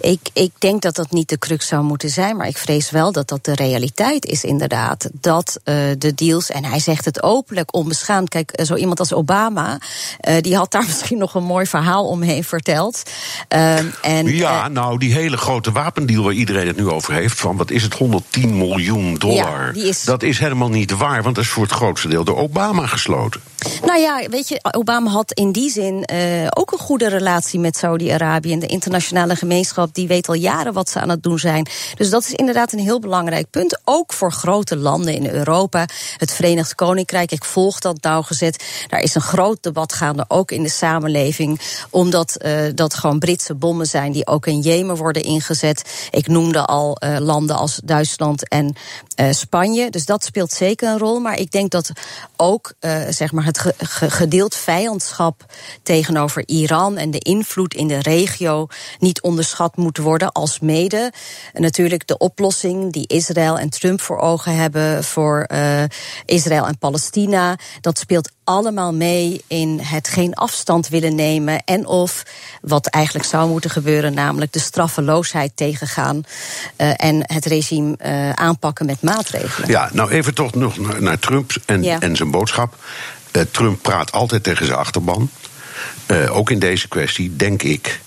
Ik, 0.00 0.20
ik 0.32 0.50
denk 0.58 0.82
dat 0.82 0.94
dat 0.94 1.10
niet 1.10 1.28
de 1.28 1.38
crux 1.38 1.66
zou 1.66 1.82
moeten 1.82 2.08
zijn, 2.08 2.36
maar 2.36 2.46
ik 2.46 2.58
vrees 2.58 2.90
wel 2.90 3.12
dat 3.12 3.28
dat 3.28 3.44
de 3.44 3.54
realiteit 3.54 4.24
is, 4.24 4.44
inderdaad. 4.44 5.08
Dat 5.12 5.60
uh, 5.64 5.74
de 5.98 6.14
deals, 6.14 6.50
en 6.50 6.64
hij 6.64 6.78
zegt 6.78 7.04
het 7.04 7.22
openlijk, 7.22 7.74
onbeschaamd. 7.74 8.28
Kijk, 8.28 8.50
eh, 8.50 8.66
zo 8.66 8.74
iemand 8.74 8.98
als 8.98 9.12
Obama, 9.12 9.78
uh, 10.28 10.34
die 10.40 10.56
had 10.56 10.70
daar 10.70 10.84
misschien 10.92 11.18
nog 11.18 11.34
een 11.34 11.44
mooi 11.44 11.66
verhaal 11.66 12.06
omheen 12.06 12.44
verteld. 12.44 13.02
Uh, 13.54 13.78
en, 14.02 14.26
ja, 14.26 14.68
nou, 14.68 14.98
die 14.98 15.14
hele 15.14 15.36
grote 15.36 15.72
wapendeal 15.72 16.24
waar 16.24 16.32
iedereen 16.32 16.66
het 16.66 16.76
nu 16.76 16.88
over 16.88 17.12
heeft, 17.14 17.40
van 17.40 17.56
wat 17.56 17.70
is 17.70 17.82
het, 17.82 17.94
110 17.94 18.56
miljoen 18.56 19.14
dollar. 19.14 19.76
Ja, 19.76 19.88
is... 19.88 20.04
Dat 20.04 20.22
is 20.22 20.38
helemaal 20.38 20.68
niet 20.68 20.90
waar, 20.90 21.22
want 21.22 21.34
dat 21.34 21.44
is 21.44 21.50
voor 21.50 21.62
het 21.62 21.72
grootste 21.72 22.08
deel 22.08 22.24
door 22.24 22.36
Obama 22.36 22.86
gesloten. 22.86 23.40
Nou 23.84 24.00
ja, 24.00 24.28
weet 24.30 24.48
je, 24.48 24.58
Obama 24.70 25.10
had 25.10 25.32
in 25.32 25.52
die 25.52 25.70
zin 25.70 26.08
ook 26.54 26.72
een 26.72 26.78
goede 26.78 27.08
relatie 27.08 27.60
met 27.60 27.76
Saudi-Arabië 27.76 28.52
en 28.52 28.58
de 28.58 28.66
internationale 28.66 29.36
gemeenschap 29.36 29.53
die 29.92 30.06
weet 30.06 30.28
al 30.28 30.34
jaren 30.34 30.72
wat 30.72 30.88
ze 30.88 31.00
aan 31.00 31.08
het 31.08 31.22
doen 31.22 31.38
zijn. 31.38 31.68
Dus 31.94 32.10
dat 32.10 32.22
is 32.22 32.32
inderdaad 32.32 32.72
een 32.72 32.78
heel 32.78 33.00
belangrijk 33.00 33.50
punt. 33.50 33.80
Ook 33.84 34.12
voor 34.12 34.32
grote 34.32 34.76
landen 34.76 35.14
in 35.14 35.26
Europa. 35.26 35.86
Het 36.16 36.32
Verenigd 36.32 36.74
Koninkrijk, 36.74 37.32
ik 37.32 37.44
volg 37.44 37.78
dat 37.78 38.02
nauwgezet. 38.02 38.64
Daar 38.88 39.00
is 39.00 39.14
een 39.14 39.20
groot 39.20 39.62
debat 39.62 39.92
gaande, 39.92 40.24
ook 40.28 40.50
in 40.50 40.62
de 40.62 40.68
samenleving. 40.68 41.60
Omdat 41.90 42.36
uh, 42.44 42.60
dat 42.74 42.94
gewoon 42.94 43.18
Britse 43.18 43.54
bommen 43.54 43.86
zijn 43.86 44.12
die 44.12 44.26
ook 44.26 44.46
in 44.46 44.60
Jemen 44.60 44.96
worden 44.96 45.22
ingezet. 45.22 46.08
Ik 46.10 46.26
noemde 46.26 46.64
al 46.64 46.96
uh, 47.04 47.18
landen 47.18 47.56
als 47.56 47.80
Duitsland 47.84 48.48
en 48.48 48.74
uh, 49.20 49.32
Spanje. 49.32 49.90
Dus 49.90 50.06
dat 50.06 50.24
speelt 50.24 50.52
zeker 50.52 50.88
een 50.88 50.98
rol. 50.98 51.20
Maar 51.20 51.38
ik 51.38 51.50
denk 51.50 51.70
dat 51.70 51.90
ook 52.36 52.72
zeg 53.08 53.32
maar 53.32 53.44
het 53.44 53.58
ge 53.58 53.74
gedeeld 54.10 54.54
vijandschap 54.54 55.44
tegenover 55.82 56.42
Iran 56.46 56.96
en 56.96 57.10
de 57.10 57.18
invloed 57.18 57.74
in 57.74 57.88
de 57.88 57.98
regio 57.98 58.66
niet 58.98 59.22
onderschat 59.22 59.42
moet 59.76 59.98
worden. 59.98 60.32
Als 60.32 60.60
mede 60.60 61.12
natuurlijk 61.52 62.06
de 62.06 62.18
oplossing 62.18 62.92
die 62.92 63.06
Israël 63.06 63.58
en 63.58 63.70
Trump 63.70 64.00
voor 64.00 64.18
ogen 64.18 64.56
hebben 64.56 65.04
voor 65.04 65.48
uh, 65.52 65.82
Israël 66.24 66.66
en 66.66 66.78
Palestina. 66.78 67.56
Dat 67.80 67.98
speelt 67.98 68.30
allemaal 68.44 68.94
mee 68.94 69.44
in 69.46 69.80
het 69.82 70.08
geen 70.08 70.34
afstand 70.34 70.88
willen 70.88 71.14
nemen. 71.14 71.64
En 71.64 71.86
of 71.86 72.22
wat 72.60 72.86
eigenlijk 72.86 73.26
zou 73.26 73.48
moeten 73.48 73.70
gebeuren, 73.70 74.14
namelijk 74.14 74.52
de 74.52 74.58
straffeloosheid 74.58 75.52
tegengaan. 75.54 76.22
Uh, 76.76 76.92
en 76.96 77.20
het 77.20 77.44
regime 77.44 77.96
uh, 78.06 78.30
aanpakken 78.30 78.86
met 78.86 79.02
maatregelen. 79.02 79.68
Ja, 79.68 79.90
nou 79.92 80.10
even 80.10 80.34
toch 80.34 80.54
nog 80.54 81.00
naar, 81.00 81.18
Trump 81.18 81.52
en, 81.66 81.82
ja. 81.82 82.00
en 82.00 82.16
zijn 82.16 82.30
boodschap. 82.30 82.76
Trump 83.50 83.82
praat 83.82 84.12
altijd 84.12 84.42
tegen 84.42 84.66
zijn 84.66 84.78
achterban. 84.78 85.30
ook 86.28 86.50
in 86.50 86.58
deze 86.58 86.88
kwestie, 86.88 87.36
denk 87.36 87.62
ik. 87.62 88.00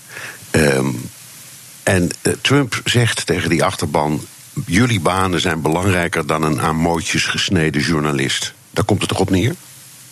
En 1.88 2.10
uh, 2.22 2.32
Trump 2.40 2.80
zegt 2.84 3.26
tegen 3.26 3.48
die 3.50 3.64
achterban: 3.64 4.20
jullie 4.66 5.00
banen 5.00 5.40
zijn 5.40 5.60
belangrijker 5.60 6.26
dan 6.26 6.42
een 6.42 6.60
aan 6.60 6.76
mootjes 6.76 7.24
gesneden 7.24 7.82
journalist. 7.82 8.54
Daar 8.70 8.84
komt 8.84 9.00
het 9.00 9.08
toch 9.08 9.20
op 9.20 9.30
neer? 9.30 9.54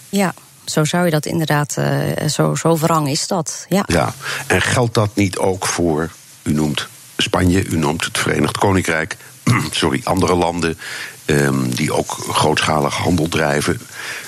Ja. 0.09 0.35
Zo 0.65 0.85
zou 0.85 1.05
je 1.05 1.11
dat 1.11 1.27
inderdaad, 1.27 1.77
uh, 1.79 2.29
zo, 2.29 2.55
zo 2.55 2.77
wrang 2.77 3.09
is 3.09 3.27
dat. 3.27 3.67
Ja. 3.69 3.85
ja, 3.87 4.15
en 4.47 4.63
geldt 4.63 4.95
dat 4.95 5.11
niet 5.15 5.39
ook 5.39 5.67
voor, 5.67 6.11
u 6.43 6.53
noemt 6.53 6.89
Spanje, 7.17 7.65
u 7.65 7.77
noemt 7.77 8.05
het 8.05 8.19
Verenigd 8.19 8.59
Koninkrijk, 8.59 9.17
sorry, 9.71 10.01
andere 10.05 10.35
landen 10.35 10.79
um, 11.27 11.75
die 11.75 11.93
ook 11.93 12.11
grootschalig 12.11 12.95
handel 12.95 13.29
drijven. 13.29 13.81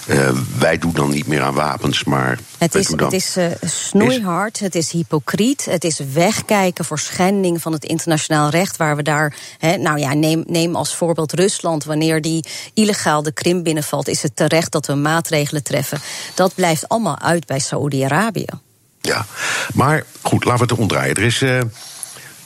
Uh, 0.06 0.30
wij 0.58 0.78
doen 0.78 0.92
dan 0.92 1.10
niet 1.10 1.26
meer 1.26 1.42
aan 1.42 1.54
wapens, 1.54 2.04
maar. 2.04 2.38
Het 2.58 2.74
is, 2.74 2.88
het 2.88 3.12
is 3.12 3.36
uh, 3.36 3.46
snoeihard, 3.64 4.56
is... 4.56 4.60
het 4.60 4.74
is 4.74 4.90
hypocriet, 4.90 5.64
het 5.64 5.84
is 5.84 6.00
wegkijken 6.12 6.84
voor 6.84 6.98
schending 6.98 7.62
van 7.62 7.72
het 7.72 7.84
internationaal 7.84 8.50
recht, 8.50 8.76
waar 8.76 8.96
we 8.96 9.02
daar. 9.02 9.34
He, 9.58 9.76
nou 9.76 9.98
ja, 9.98 10.14
neem, 10.14 10.44
neem 10.46 10.76
als 10.76 10.94
voorbeeld 10.94 11.32
Rusland. 11.32 11.84
Wanneer 11.84 12.20
die 12.20 12.44
illegaal 12.74 13.22
de 13.22 13.32
Krim 13.32 13.62
binnenvalt, 13.62 14.08
is 14.08 14.22
het 14.22 14.36
terecht 14.36 14.72
dat 14.72 14.86
we 14.86 14.94
maatregelen 14.94 15.62
treffen. 15.62 16.00
Dat 16.34 16.54
blijft 16.54 16.88
allemaal 16.88 17.18
uit 17.18 17.46
bij 17.46 17.58
Saoedi-Arabië. 17.58 18.46
Ja, 19.00 19.26
maar 19.74 20.04
goed, 20.22 20.44
laten 20.44 20.66
we 20.66 20.72
het 20.72 20.80
omdraaien. 20.80 21.14
Er 21.14 21.22
is. 21.22 21.42
Uh, 21.42 21.60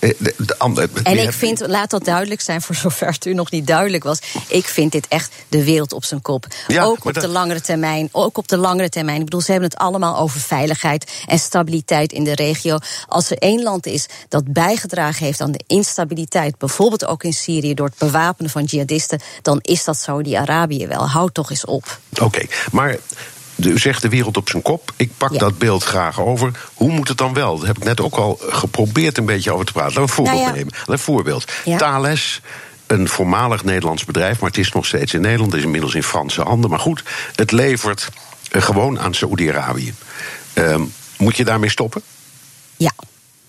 eh, 0.02 0.10
de, 0.18 0.34
de, 0.36 0.88
en 1.02 1.18
ik 1.18 1.32
vind, 1.32 1.66
laat 1.66 1.90
dat 1.90 2.04
duidelijk 2.04 2.40
zijn 2.40 2.62
voor 2.62 2.74
zover 2.74 3.06
het 3.06 3.26
u 3.26 3.34
nog 3.34 3.50
niet 3.50 3.66
duidelijk 3.66 4.04
was. 4.04 4.18
Ik 4.46 4.66
vind 4.66 4.92
dit 4.92 5.08
echt 5.08 5.32
de 5.48 5.64
wereld 5.64 5.92
op 5.92 6.04
zijn 6.04 6.22
kop. 6.22 6.46
Ja, 6.66 6.84
ook 6.84 7.04
op 7.04 7.14
de 7.14 7.28
langere 7.28 7.60
termijn. 7.60 8.08
Ook 8.12 8.38
op 8.38 8.48
de 8.48 8.56
langere 8.56 8.88
termijn. 8.88 9.18
Ik 9.18 9.24
bedoel, 9.24 9.40
ze 9.40 9.50
hebben 9.50 9.68
het 9.70 9.78
allemaal 9.78 10.18
over 10.18 10.40
veiligheid 10.40 11.12
en 11.26 11.38
stabiliteit 11.38 12.12
in 12.12 12.24
de 12.24 12.34
regio. 12.34 12.78
Als 13.08 13.30
er 13.30 13.38
één 13.38 13.62
land 13.62 13.86
is 13.86 14.06
dat 14.28 14.52
bijgedragen 14.52 15.24
heeft 15.24 15.40
aan 15.40 15.52
de 15.52 15.64
instabiliteit, 15.66 16.58
bijvoorbeeld 16.58 17.06
ook 17.06 17.24
in 17.24 17.34
Syrië 17.34 17.74
door 17.74 17.86
het 17.86 17.98
bewapenen 17.98 18.50
van 18.50 18.64
jihadisten, 18.64 19.20
dan 19.42 19.58
is 19.60 19.84
dat 19.84 19.96
Saudi-Arabië 19.96 20.86
wel. 20.86 21.08
Houd 21.08 21.34
toch 21.34 21.50
eens 21.50 21.64
op. 21.64 21.98
Oké, 22.20 22.46
maar 22.72 22.96
u 23.56 23.78
zegt 23.78 24.02
de 24.02 24.08
wereld 24.08 24.36
op 24.36 24.48
zijn 24.48 24.62
kop. 24.62 24.92
Ik 24.96 25.10
pak 25.16 25.38
dat 25.38 25.58
beeld 25.58 25.84
graag 25.84 26.20
over. 26.20 26.52
Hoe 26.74 26.90
moet 26.90 27.08
het 27.08 27.18
dan 27.18 27.34
wel? 27.34 27.58
Dat 27.58 27.66
heb 27.66 27.76
ik 27.76 27.84
net 27.84 28.00
ook 28.00 28.14
al 28.14 28.38
geprobeerd 28.40 29.18
een 29.18 29.26
beetje 29.26 29.52
over 29.52 29.66
te 29.66 29.72
praten. 29.72 30.00
Laten 30.00 30.14
we 30.14 30.20
een 30.20 30.26
voorbeeld 30.26 30.44
nou 30.44 30.56
nemen. 30.56 30.74
Een 30.86 30.98
voorbeeld. 30.98 31.44
Thales 31.78 32.40
een 32.92 33.08
voormalig 33.08 33.64
Nederlands 33.64 34.04
bedrijf, 34.04 34.40
maar 34.40 34.50
het 34.50 34.58
is 34.58 34.72
nog 34.72 34.86
steeds 34.86 35.14
in 35.14 35.20
Nederland, 35.20 35.50
het 35.50 35.60
is 35.60 35.66
inmiddels 35.66 35.94
in 35.94 36.02
Franse 36.02 36.42
handen. 36.42 36.70
Maar 36.70 36.78
goed, 36.78 37.02
het 37.34 37.52
levert 37.52 38.08
uh, 38.52 38.62
gewoon 38.62 39.00
aan 39.00 39.14
Saoedi-Arabië. 39.14 39.94
Um, 40.54 40.92
moet 41.18 41.36
je 41.36 41.44
daarmee 41.44 41.70
stoppen? 41.70 42.02
Ja, 42.76 42.92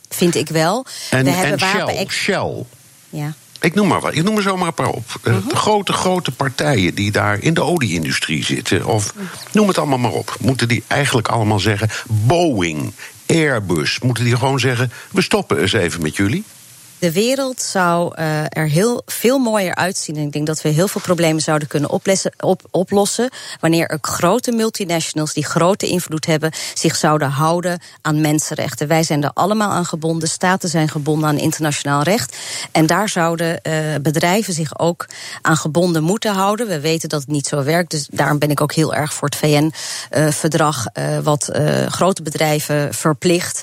vind 0.09 0.35
ik 0.35 0.49
wel. 0.49 0.85
En, 1.09 1.23
We 1.23 1.29
hebben 1.29 1.59
en 1.59 1.67
Shell, 1.67 2.05
Shell. 2.07 2.65
Ja. 3.09 3.33
Ik 3.63 3.75
noem 3.75 3.87
maar 3.87 3.99
wat. 3.99 4.15
Ik 4.15 4.23
noem 4.23 4.37
er 4.37 4.43
zomaar 4.43 4.67
een 4.67 4.73
paar 4.73 4.89
op. 4.89 5.05
Uh, 5.23 5.35
de 5.49 5.55
grote, 5.55 5.93
grote 5.93 6.31
partijen 6.31 6.95
die 6.95 7.11
daar 7.11 7.39
in 7.39 7.53
de 7.53 7.63
olieindustrie 7.63 8.43
zitten. 8.43 8.85
Of 8.85 9.13
noem 9.51 9.67
het 9.67 9.77
allemaal 9.77 9.97
maar 9.97 10.11
op. 10.11 10.35
Moeten 10.39 10.67
die 10.67 10.83
eigenlijk 10.87 11.27
allemaal 11.27 11.59
zeggen. 11.59 11.89
Boeing, 12.07 12.93
Airbus. 13.25 13.99
Moeten 13.99 14.23
die 14.23 14.37
gewoon 14.37 14.59
zeggen. 14.59 14.91
We 15.11 15.21
stoppen 15.21 15.61
eens 15.61 15.73
even 15.73 16.01
met 16.01 16.15
jullie. 16.15 16.43
De 17.03 17.11
wereld 17.11 17.61
zou 17.61 18.15
uh, 18.19 18.39
er 18.49 18.67
heel 18.67 19.01
veel 19.05 19.37
mooier 19.37 19.75
uitzien. 19.75 20.15
En 20.15 20.21
ik 20.21 20.31
denk 20.31 20.47
dat 20.47 20.61
we 20.61 20.69
heel 20.69 20.87
veel 20.87 21.01
problemen 21.01 21.41
zouden 21.41 21.67
kunnen 21.67 21.89
op, 22.39 22.61
oplossen. 22.71 23.29
wanneer 23.59 23.87
er 23.87 23.97
grote 24.01 24.51
multinationals 24.51 25.33
die 25.33 25.45
grote 25.45 25.87
invloed 25.87 26.25
hebben. 26.25 26.51
zich 26.73 26.95
zouden 26.95 27.29
houden 27.29 27.79
aan 28.01 28.21
mensenrechten. 28.21 28.87
Wij 28.87 29.03
zijn 29.03 29.23
er 29.23 29.31
allemaal 29.33 29.71
aan 29.71 29.85
gebonden. 29.85 30.29
Staten 30.29 30.69
zijn 30.69 30.89
gebonden 30.89 31.29
aan 31.29 31.37
internationaal 31.37 32.01
recht. 32.01 32.37
En 32.71 32.85
daar 32.85 33.09
zouden 33.09 33.59
uh, 33.63 33.73
bedrijven 34.01 34.53
zich 34.53 34.79
ook 34.79 35.05
aan 35.41 35.57
gebonden 35.57 36.03
moeten 36.03 36.33
houden. 36.33 36.67
We 36.67 36.79
weten 36.79 37.09
dat 37.09 37.21
het 37.21 37.29
niet 37.29 37.47
zo 37.47 37.63
werkt. 37.63 37.91
Dus 37.91 38.07
daarom 38.11 38.39
ben 38.39 38.51
ik 38.51 38.61
ook 38.61 38.73
heel 38.73 38.93
erg 38.93 39.13
voor 39.13 39.29
het 39.29 39.37
VN-verdrag. 39.37 40.85
Uh, 40.93 41.19
wat 41.19 41.49
grote 41.87 42.21
bedrijven 42.21 42.93
verplicht 42.93 43.61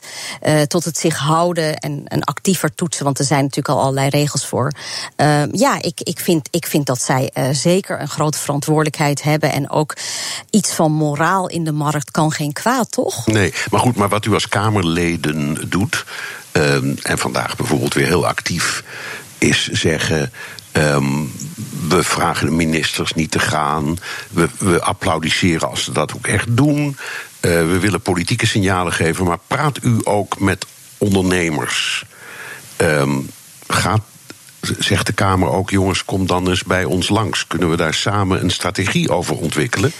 tot 0.66 0.84
het 0.84 0.98
zich 0.98 1.18
houden 1.18 1.76
en, 1.76 2.02
en 2.06 2.24
actiever 2.24 2.74
toetsen. 2.74 3.04
Want 3.04 3.18
zijn 3.30 3.42
natuurlijk 3.42 3.74
al 3.74 3.80
allerlei 3.80 4.08
regels 4.08 4.46
voor. 4.46 4.72
Uh, 5.16 5.42
ja, 5.52 5.82
ik, 5.82 6.00
ik, 6.00 6.20
vind, 6.20 6.48
ik 6.50 6.66
vind 6.66 6.86
dat 6.86 7.02
zij 7.02 7.30
uh, 7.34 7.48
zeker 7.52 8.00
een 8.00 8.08
grote 8.08 8.38
verantwoordelijkheid 8.38 9.22
hebben. 9.22 9.52
En 9.52 9.70
ook 9.70 9.96
iets 10.50 10.72
van 10.72 10.92
moraal 10.92 11.48
in 11.48 11.64
de 11.64 11.72
markt 11.72 12.10
kan 12.10 12.32
geen 12.32 12.52
kwaad, 12.52 12.92
toch? 12.92 13.26
Nee, 13.26 13.54
maar 13.70 13.80
goed, 13.80 13.96
maar 13.96 14.08
wat 14.08 14.24
u 14.24 14.34
als 14.34 14.48
Kamerleden 14.48 15.58
doet. 15.68 16.04
Uh, 16.52 16.74
en 17.02 17.18
vandaag 17.18 17.56
bijvoorbeeld 17.56 17.94
weer 17.94 18.06
heel 18.06 18.26
actief 18.26 18.84
is 19.38 19.68
zeggen. 19.68 20.32
Um, 20.72 21.32
we 21.88 22.02
vragen 22.02 22.46
de 22.46 22.52
ministers 22.52 23.12
niet 23.12 23.30
te 23.30 23.38
gaan. 23.38 23.96
We, 24.30 24.48
we 24.58 24.80
applaudisseren 24.82 25.68
als 25.68 25.84
ze 25.84 25.92
dat 25.92 26.14
ook 26.14 26.26
echt 26.26 26.56
doen. 26.56 26.96
Uh, 27.40 27.50
we 27.50 27.78
willen 27.78 28.00
politieke 28.00 28.46
signalen 28.46 28.92
geven. 28.92 29.24
Maar 29.24 29.38
praat 29.46 29.78
u 29.82 30.00
ook 30.04 30.40
met 30.40 30.66
ondernemers? 30.98 32.04
Um, 32.82 33.30
gaat, 33.68 34.00
zegt 34.78 35.06
de 35.06 35.12
Kamer 35.12 35.48
ook, 35.48 35.70
jongens, 35.70 36.04
kom 36.04 36.26
dan 36.26 36.48
eens 36.48 36.64
bij 36.64 36.84
ons 36.84 37.08
langs. 37.08 37.46
Kunnen 37.46 37.70
we 37.70 37.76
daar 37.76 37.94
samen 37.94 38.42
een 38.42 38.50
strategie 38.50 39.10
over 39.10 39.36
ontwikkelen? 39.36 39.92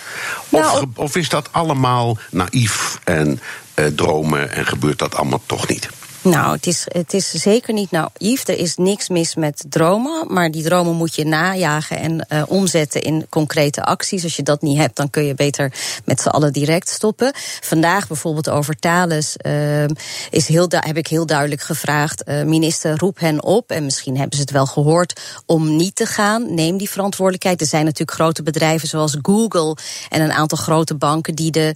Of, 0.49 0.61
nou, 0.61 0.87
of 0.95 1.17
is 1.17 1.29
dat 1.29 1.49
allemaal 1.53 2.19
naïef 2.31 2.99
en 3.05 3.41
uh, 3.75 3.87
dromen 3.87 4.53
en 4.53 4.67
gebeurt 4.67 4.99
dat 4.99 5.15
allemaal 5.15 5.43
toch 5.47 5.69
niet? 5.69 5.89
Nou, 6.23 6.53
het 6.53 6.67
is, 6.67 6.87
het 6.89 7.15
is 7.15 7.31
zeker 7.31 7.75
niet 7.75 7.91
naïef. 7.91 8.49
Er 8.49 8.59
is 8.59 8.77
niks 8.77 9.09
mis 9.09 9.35
met 9.35 9.65
dromen. 9.69 10.25
Maar 10.29 10.51
die 10.51 10.63
dromen 10.63 10.95
moet 10.95 11.15
je 11.15 11.25
najagen 11.25 11.99
en 11.99 12.27
uh, 12.29 12.43
omzetten 12.47 13.03
in 13.03 13.27
concrete 13.29 13.85
acties. 13.85 14.23
Als 14.23 14.37
je 14.37 14.43
dat 14.43 14.63
niet 14.63 14.79
hebt, 14.79 14.97
dan 14.97 15.11
kun 15.11 15.25
je 15.25 15.35
beter 15.35 15.73
met 16.05 16.21
z'n 16.21 16.29
allen 16.29 16.53
direct 16.53 16.89
stoppen. 16.89 17.33
Vandaag 17.61 18.07
bijvoorbeeld 18.07 18.49
over 18.49 18.79
Thales 18.79 19.37
uh, 19.47 19.85
is 20.31 20.47
heel 20.47 20.67
heb 20.69 20.97
ik 20.97 21.07
heel 21.07 21.27
duidelijk 21.27 21.61
gevraagd: 21.61 22.23
uh, 22.29 22.43
minister, 22.43 22.99
roep 22.99 23.19
hen 23.19 23.43
op. 23.43 23.71
En 23.71 23.85
misschien 23.85 24.17
hebben 24.17 24.37
ze 24.37 24.43
het 24.43 24.53
wel 24.53 24.67
gehoord 24.67 25.21
om 25.47 25.77
niet 25.77 25.95
te 25.95 26.07
gaan. 26.07 26.55
Neem 26.55 26.77
die 26.77 26.91
verantwoordelijkheid. 26.91 27.61
Er 27.61 27.67
zijn 27.67 27.85
natuurlijk 27.85 28.19
grote 28.19 28.43
bedrijven 28.43 28.89
zoals 28.89 29.17
Google 29.23 29.77
en 30.09 30.21
een 30.21 30.33
aantal 30.33 30.59
grote 30.59 30.95
banken 30.95 31.35
die 31.35 31.51
de 31.51 31.75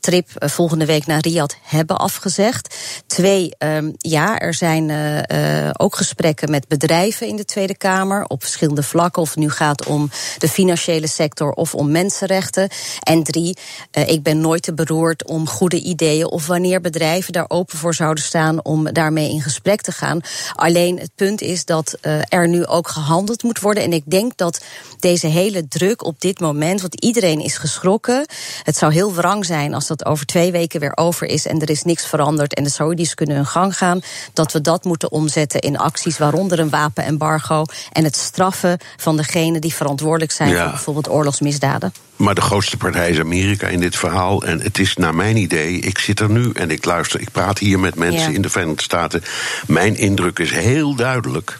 trip 0.00 0.28
volgende 0.36 0.84
week 0.84 1.06
naar 1.06 1.20
Riyadh 1.20 1.54
hebben 1.62 1.96
afgezegd. 1.96 2.74
Twee 3.06 3.37
um, 3.58 3.94
ja, 3.98 4.38
er 4.38 4.54
zijn 4.54 4.88
uh, 4.88 5.70
ook 5.72 5.96
gesprekken 5.96 6.50
met 6.50 6.68
bedrijven 6.68 7.26
in 7.26 7.36
de 7.36 7.44
Tweede 7.44 7.76
Kamer 7.76 8.24
op 8.24 8.42
verschillende 8.42 8.82
vlakken. 8.82 9.22
Of 9.22 9.28
het 9.28 9.38
nu 9.38 9.50
gaat 9.50 9.86
om 9.86 10.10
de 10.38 10.48
financiële 10.48 11.06
sector 11.06 11.50
of 11.50 11.74
om 11.74 11.90
mensenrechten. 11.90 12.68
En 13.00 13.22
drie, 13.22 13.56
uh, 13.98 14.08
ik 14.08 14.22
ben 14.22 14.40
nooit 14.40 14.62
te 14.62 14.74
beroerd 14.74 15.26
om 15.26 15.48
goede 15.48 15.80
ideeën 15.80 16.26
of 16.26 16.46
wanneer 16.46 16.80
bedrijven 16.80 17.32
daar 17.32 17.48
open 17.48 17.78
voor 17.78 17.94
zouden 17.94 18.24
staan 18.24 18.64
om 18.64 18.92
daarmee 18.92 19.30
in 19.30 19.42
gesprek 19.42 19.80
te 19.80 19.92
gaan. 19.92 20.20
Alleen 20.54 20.98
het 20.98 21.10
punt 21.14 21.40
is 21.40 21.64
dat 21.64 21.98
er 22.28 22.48
nu 22.48 22.66
ook 22.66 22.88
gehandeld 22.88 23.42
moet 23.42 23.60
worden. 23.60 23.82
En 23.82 23.92
ik 23.92 24.02
denk 24.06 24.36
dat 24.36 24.60
deze 25.00 25.26
hele 25.26 25.68
druk 25.68 26.04
op 26.04 26.20
dit 26.20 26.40
moment, 26.40 26.80
want 26.80 27.00
iedereen 27.00 27.40
is 27.40 27.56
geschrokken. 27.56 28.26
Het 28.62 28.76
zou 28.76 28.92
heel 28.92 29.14
wrang 29.14 29.44
zijn 29.44 29.74
als 29.74 29.86
dat 29.86 30.04
over 30.04 30.26
twee 30.26 30.52
weken 30.52 30.80
weer 30.80 30.96
over 30.96 31.26
is 31.26 31.46
en 31.46 31.60
er 31.60 31.70
is 31.70 31.82
niks 31.82 32.06
veranderd 32.06 32.54
en 32.54 32.64
de 32.64 32.70
Saudis 32.70 33.14
kunnen 33.14 33.27
hun 33.34 33.46
gang 33.46 33.76
gaan. 33.76 34.00
Dat 34.32 34.52
we 34.52 34.60
dat 34.60 34.84
moeten 34.84 35.12
omzetten 35.12 35.60
in 35.60 35.78
acties, 35.78 36.18
waaronder 36.18 36.58
een 36.58 36.70
wapenembargo 36.70 37.64
en 37.92 38.04
het 38.04 38.16
straffen 38.16 38.78
van 38.96 39.16
degenen 39.16 39.60
die 39.60 39.74
verantwoordelijk 39.74 40.32
zijn 40.32 40.56
voor 40.56 40.70
bijvoorbeeld 40.70 41.08
oorlogsmisdaden. 41.08 41.92
Maar 42.16 42.34
de 42.34 42.40
grootste 42.40 42.76
partij 42.76 43.10
is 43.10 43.18
Amerika 43.18 43.66
in 43.66 43.80
dit 43.80 43.96
verhaal. 43.96 44.42
En 44.42 44.60
het 44.60 44.78
is 44.78 44.96
naar 44.96 45.14
mijn 45.14 45.36
idee, 45.36 45.78
ik 45.78 45.98
zit 45.98 46.20
er 46.20 46.30
nu 46.30 46.50
en 46.52 46.70
ik 46.70 46.84
luister, 46.84 47.20
ik 47.20 47.30
praat 47.32 47.58
hier 47.58 47.78
met 47.78 47.94
mensen 47.94 48.34
in 48.34 48.42
de 48.42 48.50
Verenigde 48.50 48.82
Staten. 48.82 49.22
Mijn 49.66 49.96
indruk 49.96 50.38
is 50.38 50.50
heel 50.50 50.94
duidelijk, 50.94 51.58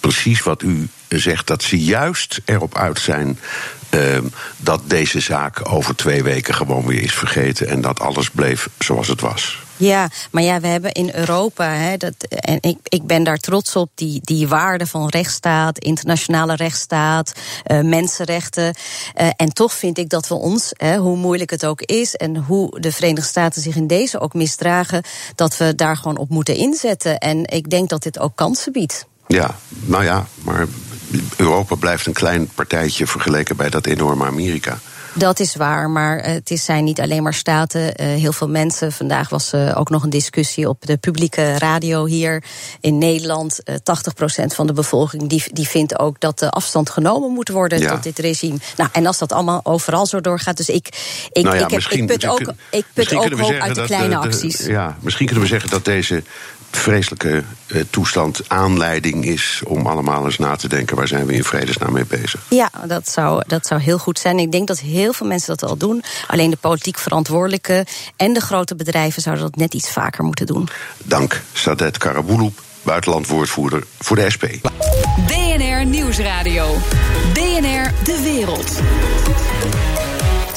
precies 0.00 0.42
wat 0.42 0.62
u 0.62 0.88
zegt, 1.08 1.46
dat 1.46 1.62
ze 1.62 1.84
juist 1.84 2.40
erop 2.44 2.76
uit 2.76 2.98
zijn 2.98 3.38
uh, 3.94 4.18
dat 4.56 4.80
deze 4.86 5.20
zaak 5.20 5.72
over 5.72 5.96
twee 5.96 6.22
weken 6.22 6.54
gewoon 6.54 6.86
weer 6.86 7.02
is 7.02 7.14
vergeten 7.14 7.68
en 7.68 7.80
dat 7.80 8.00
alles 8.00 8.30
bleef 8.30 8.68
zoals 8.78 9.08
het 9.08 9.20
was. 9.20 9.58
Ja, 9.82 10.08
maar 10.30 10.42
ja, 10.42 10.60
we 10.60 10.66
hebben 10.66 10.92
in 10.92 11.10
Europa, 11.14 11.64
hè, 11.64 11.96
dat, 11.96 12.14
en 12.28 12.58
ik, 12.60 12.78
ik 12.82 13.06
ben 13.06 13.22
daar 13.22 13.38
trots 13.38 13.76
op, 13.76 13.90
die, 13.94 14.20
die 14.22 14.48
waarden 14.48 14.86
van 14.86 15.08
rechtsstaat, 15.08 15.78
internationale 15.78 16.54
rechtsstaat, 16.54 17.32
uh, 17.66 17.80
mensenrechten. 17.80 18.74
Uh, 19.20 19.28
en 19.36 19.52
toch 19.52 19.72
vind 19.72 19.98
ik 19.98 20.08
dat 20.08 20.28
we 20.28 20.34
ons, 20.34 20.70
hè, 20.76 20.96
hoe 20.96 21.16
moeilijk 21.16 21.50
het 21.50 21.66
ook 21.66 21.80
is 21.80 22.16
en 22.16 22.36
hoe 22.36 22.80
de 22.80 22.92
Verenigde 22.92 23.28
Staten 23.28 23.62
zich 23.62 23.76
in 23.76 23.86
deze 23.86 24.20
ook 24.20 24.34
misdragen, 24.34 25.02
dat 25.34 25.56
we 25.56 25.74
daar 25.74 25.96
gewoon 25.96 26.16
op 26.16 26.28
moeten 26.28 26.56
inzetten. 26.56 27.18
En 27.18 27.46
ik 27.46 27.70
denk 27.70 27.88
dat 27.88 28.02
dit 28.02 28.18
ook 28.18 28.36
kansen 28.36 28.72
biedt. 28.72 29.06
Ja, 29.26 29.56
nou 29.68 30.04
ja, 30.04 30.26
maar 30.42 30.66
Europa 31.36 31.74
blijft 31.74 32.06
een 32.06 32.12
klein 32.12 32.48
partijtje 32.54 33.06
vergeleken 33.06 33.56
bij 33.56 33.70
dat 33.70 33.86
enorme 33.86 34.24
Amerika. 34.24 34.78
Dat 35.14 35.40
is 35.40 35.56
waar, 35.56 35.90
maar 35.90 36.24
het 36.24 36.50
is, 36.50 36.64
zijn 36.64 36.84
niet 36.84 37.00
alleen 37.00 37.22
maar 37.22 37.34
staten. 37.34 37.80
Uh, 37.80 38.06
heel 38.06 38.32
veel 38.32 38.48
mensen. 38.48 38.92
Vandaag 38.92 39.28
was 39.28 39.52
uh, 39.52 39.72
ook 39.74 39.90
nog 39.90 40.02
een 40.02 40.10
discussie 40.10 40.68
op 40.68 40.86
de 40.86 40.96
publieke 40.96 41.58
radio 41.58 42.04
hier 42.04 42.44
in 42.80 42.98
Nederland. 42.98 43.60
Uh, 43.64 43.74
80% 44.42 44.46
van 44.46 44.66
de 44.66 44.72
bevolking 44.72 45.28
die, 45.28 45.44
die 45.52 45.68
vindt 45.68 45.98
ook 45.98 46.20
dat 46.20 46.38
de 46.38 46.50
afstand 46.50 46.90
genomen 46.90 47.32
moet 47.32 47.48
worden 47.48 47.78
ja. 47.78 47.90
tot 47.90 48.02
dit 48.02 48.18
regime. 48.18 48.56
Nou, 48.76 48.90
en 48.92 49.06
als 49.06 49.18
dat 49.18 49.32
allemaal 49.32 49.60
overal 49.62 50.06
zo 50.06 50.20
doorgaat. 50.20 50.56
Dus 50.56 50.68
ik, 50.68 50.88
ik, 51.32 51.44
nou 51.44 51.56
ja, 51.56 51.64
ik, 51.64 51.70
heb, 51.70 51.82
ik 51.82 52.06
put 52.06 52.26
ook, 52.26 52.52
ik 52.70 52.84
put 52.92 53.14
ook 53.14 53.32
hoop 53.32 53.52
uit 53.52 53.74
de 53.74 53.84
kleine 53.84 54.08
de, 54.08 54.20
de, 54.20 54.26
acties. 54.26 54.66
Ja, 54.66 54.96
misschien 55.00 55.26
kunnen 55.26 55.44
we 55.44 55.50
zeggen 55.50 55.70
dat 55.70 55.84
deze 55.84 56.22
vreselijke 56.76 57.42
uh, 57.66 57.82
toestand 57.90 58.40
aanleiding 58.48 59.24
is 59.24 59.62
om 59.66 59.86
allemaal 59.86 60.24
eens 60.24 60.38
na 60.38 60.56
te 60.56 60.68
denken 60.68 60.96
waar 60.96 61.08
zijn 61.08 61.26
we 61.26 61.34
in 61.34 61.44
vredesnaam 61.44 61.92
mee 61.92 62.06
bezig. 62.06 62.40
Ja, 62.48 62.70
dat 62.86 63.08
zou, 63.08 63.42
dat 63.46 63.66
zou 63.66 63.80
heel 63.80 63.98
goed 63.98 64.18
zijn. 64.18 64.38
Ik 64.38 64.52
denk 64.52 64.68
dat 64.68 64.80
heel 64.80 65.12
veel 65.12 65.26
mensen 65.26 65.56
dat 65.56 65.70
al 65.70 65.76
doen. 65.76 66.04
Alleen 66.26 66.50
de 66.50 66.56
politiek 66.56 66.98
verantwoordelijke 66.98 67.86
en 68.16 68.32
de 68.32 68.40
grote 68.40 68.74
bedrijven 68.74 69.22
zouden 69.22 69.44
dat 69.44 69.56
net 69.56 69.74
iets 69.74 69.90
vaker 69.90 70.24
moeten 70.24 70.46
doen. 70.46 70.68
Dank, 70.98 71.42
Sadet 71.52 71.98
Karaboulou, 71.98 72.50
buitenlandwoordvoerder 72.82 73.84
voor 73.98 74.16
de 74.16 74.30
SP. 74.34 74.44
BNR 75.26 75.84
Nieuwsradio. 75.84 76.76
BNR 77.32 77.92
De 78.04 78.20
Wereld. 78.22 78.80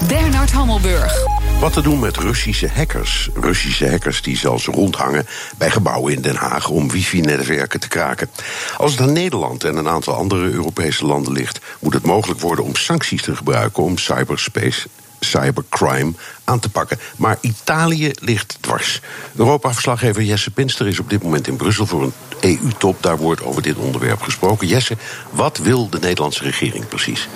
Bernard 0.07 0.51
Hammelburg. 0.51 1.34
Wat 1.59 1.73
te 1.73 1.81
doen 1.81 1.99
met 1.99 2.17
Russische 2.17 2.69
hackers. 2.69 3.29
Russische 3.33 3.89
hackers 3.89 4.21
die 4.21 4.37
zelfs 4.37 4.65
rondhangen 4.65 5.25
bij 5.57 5.71
gebouwen 5.71 6.13
in 6.13 6.21
Den 6.21 6.35
Haag 6.35 6.69
om 6.69 6.91
wifi-netwerken 6.91 7.79
te 7.79 7.87
kraken. 7.87 8.29
Als 8.77 8.91
het 8.91 9.01
aan 9.01 9.13
Nederland 9.13 9.63
en 9.63 9.75
een 9.75 9.87
aantal 9.87 10.13
andere 10.13 10.51
Europese 10.51 11.05
landen 11.05 11.33
ligt, 11.33 11.59
moet 11.79 11.93
het 11.93 12.05
mogelijk 12.05 12.39
worden 12.39 12.65
om 12.65 12.75
sancties 12.75 13.21
te 13.21 13.35
gebruiken 13.35 13.83
om 13.83 13.97
cyberspace 13.97 14.87
cybercrime 15.19 16.13
aan 16.43 16.59
te 16.59 16.69
pakken. 16.69 16.99
Maar 17.17 17.37
Italië 17.41 18.11
ligt 18.19 18.57
dwars. 18.59 19.01
Europa-verslaggever 19.35 20.23
Jesse 20.23 20.51
Pinster 20.51 20.87
is 20.87 20.99
op 20.99 21.09
dit 21.09 21.23
moment 21.23 21.47
in 21.47 21.55
Brussel 21.55 21.85
voor 21.85 22.03
een 22.03 22.13
EU-top. 22.39 23.03
Daar 23.03 23.17
wordt 23.17 23.43
over 23.43 23.61
dit 23.61 23.75
onderwerp 23.75 24.21
gesproken. 24.21 24.67
Jesse, 24.67 24.97
wat 25.29 25.57
wil 25.57 25.89
de 25.89 25.99
Nederlandse 25.99 26.43
regering 26.43 26.87
precies? 26.87 27.27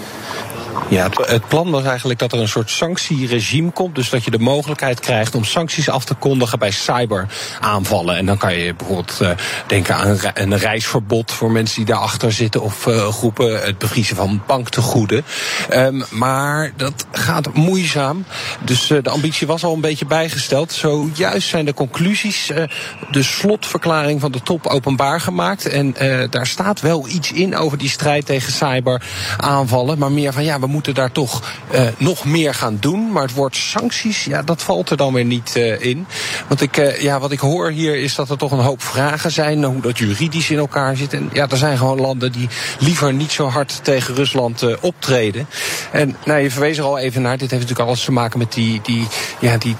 Ja, 0.89 1.10
het, 1.12 1.47
plan 1.47 1.71
was 1.71 1.84
eigenlijk 1.84 2.19
dat 2.19 2.32
er 2.32 2.39
een 2.39 2.47
soort 2.47 2.69
sanctieregime 2.69 3.71
komt. 3.71 3.95
Dus 3.95 4.10
dat 4.10 4.23
je 4.23 4.32
de 4.32 4.39
mogelijkheid 4.39 4.99
krijgt 4.99 5.36
om 5.36 5.43
sancties 5.43 5.89
af 5.89 6.05
te 6.05 6.13
kondigen 6.13 6.60
bij 6.60 6.71
cyberaanvallen. 6.71 8.17
En 8.17 8.25
dan 8.25 8.38
kan 8.38 8.53
je 8.53 8.75
bijvoorbeeld 8.75 9.19
uh, 9.21 9.29
denken 9.67 9.95
aan 9.95 10.17
een 10.34 10.58
reisverbod 10.58 11.32
voor 11.32 11.51
mensen 11.51 11.75
die 11.75 11.93
daarachter 11.93 12.32
zitten. 12.32 12.62
Of 12.62 12.86
uh, 12.86 13.08
groepen 13.08 13.62
het 13.62 13.77
bevriezen 13.77 14.15
van 14.15 14.41
banktegoeden. 14.47 15.25
Um, 15.73 16.03
maar 16.10 16.71
dat 16.75 17.05
gaat 17.12 17.53
moeizaam. 17.53 18.25
Dus 18.62 18.89
uh, 18.89 19.03
de 19.03 19.10
ambitie 19.10 19.47
was 19.47 19.63
al 19.63 19.73
een 19.73 19.82
beetje 19.82 20.05
bijgesteld. 20.05 20.71
Zojuist 20.71 21.47
zijn 21.47 21.65
de 21.65 21.73
conclusies, 21.73 22.51
de 23.12 23.23
slotverklaring 23.23 24.21
van 24.21 24.32
de 24.32 24.41
top 24.41 24.67
openbaar 24.67 25.21
gemaakt. 25.21 25.65
En 25.65 25.95
daar 26.29 26.47
staat 26.47 26.82
wel 26.82 27.08
iets 27.08 27.32
in 27.32 27.58
over 27.58 27.77
die 27.77 27.89
strijd 27.89 28.25
tegen 28.25 28.51
cyberaanvallen. 28.53 29.97
Maar 29.97 30.12
meer 30.12 30.34
van 30.34 30.43
we 30.60 30.67
moeten 30.67 30.93
daar 30.93 31.12
toch 31.12 31.43
uh, 31.74 31.82
nog 31.98 32.26
meer 32.26 32.54
gaan 32.54 32.78
doen. 32.80 33.12
Maar 33.12 33.24
het 33.24 33.34
woord 33.34 33.56
sancties, 33.56 34.24
ja, 34.24 34.41
dat 34.41 34.62
valt 34.62 34.89
er 34.89 34.98
dan 34.98 35.13
weer 35.13 35.26
niet 35.26 35.54
uh, 35.58 35.82
in. 35.82 36.08
Want 36.48 36.62
ik, 36.62 36.78
uh, 36.78 37.02
ja, 37.02 37.19
wat 37.19 37.32
ik 37.32 37.39
hoor 37.39 37.69
hier 37.69 37.95
is 37.95 38.15
dat 38.15 38.30
er 38.30 38.38
toch 38.38 38.52
een 38.52 38.60
hoop 38.60 38.82
vragen 38.82 39.32
zijn. 39.32 39.63
Hoe 39.63 39.82
dat 39.82 39.98
juridisch 39.98 40.50
in 40.50 40.58
elkaar 40.58 40.95
zit. 40.95 41.13
En 41.13 41.30
ja, 41.34 41.48
er 41.50 41.58
zijn 41.58 41.78
gewoon 41.78 42.00
landen 42.00 42.32
die 42.32 42.50
liever 42.80 43.13
niet 43.13 43.32
zo 43.32 43.48
hard 43.48 43.80
tegen 43.84 44.15
Rusland 44.15 44.80
optreden. 44.82 45.48
En 45.91 46.15
nou, 46.26 46.39
je 46.39 46.52
verwees 46.52 46.78
er 46.78 46.84
al 46.84 46.98
even 46.98 47.22
naar. 47.22 47.38
Dit 47.38 47.52
heeft 47.52 47.62
natuurlijk 47.62 47.89
alles 47.89 48.04
te 48.04 48.12
maken 48.12 48.39
met 48.39 48.54
die, 48.54 48.82
die, 48.84 49.08
ja, 49.39 49.58
die 49.58 49.76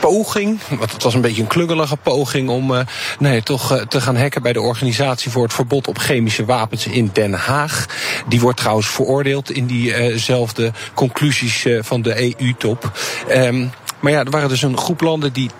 poging, 0.00 0.60
want 0.78 0.92
het 0.92 1.02
was 1.02 1.14
een 1.14 1.20
beetje 1.20 1.42
een 1.42 1.48
klungelige 1.48 1.96
poging 1.96 2.48
om 2.48 2.70
uh, 2.70 2.80
nee, 3.18 3.42
toch 3.42 3.72
uh, 3.72 3.80
te 3.80 4.00
gaan 4.00 4.16
hacken 4.16 4.42
bij 4.42 4.52
de 4.52 4.60
organisatie 4.60 5.30
voor 5.30 5.42
het 5.42 5.52
verbod 5.52 5.88
op 5.88 5.98
chemische 5.98 6.44
wapens 6.44 6.86
in 6.86 7.10
Den 7.12 7.32
Haag. 7.32 7.86
Die 8.28 8.40
wordt 8.40 8.58
trouwens 8.58 8.88
veroordeeld 8.88 9.50
in 9.50 9.66
diezelfde 9.66 10.64
uh 10.64 10.70
conclusies 10.94 11.66
van 11.80 12.02
de 12.02 12.36
EU-top. 12.38 12.90
Um, 13.30 13.70
maar 14.00 14.12
ja, 14.12 14.24
er 14.24 14.30
waren 14.30 14.48
dus 14.48 14.62
een 14.62 14.78
groep 14.78 15.00
landen 15.00 15.32
die 15.32 15.50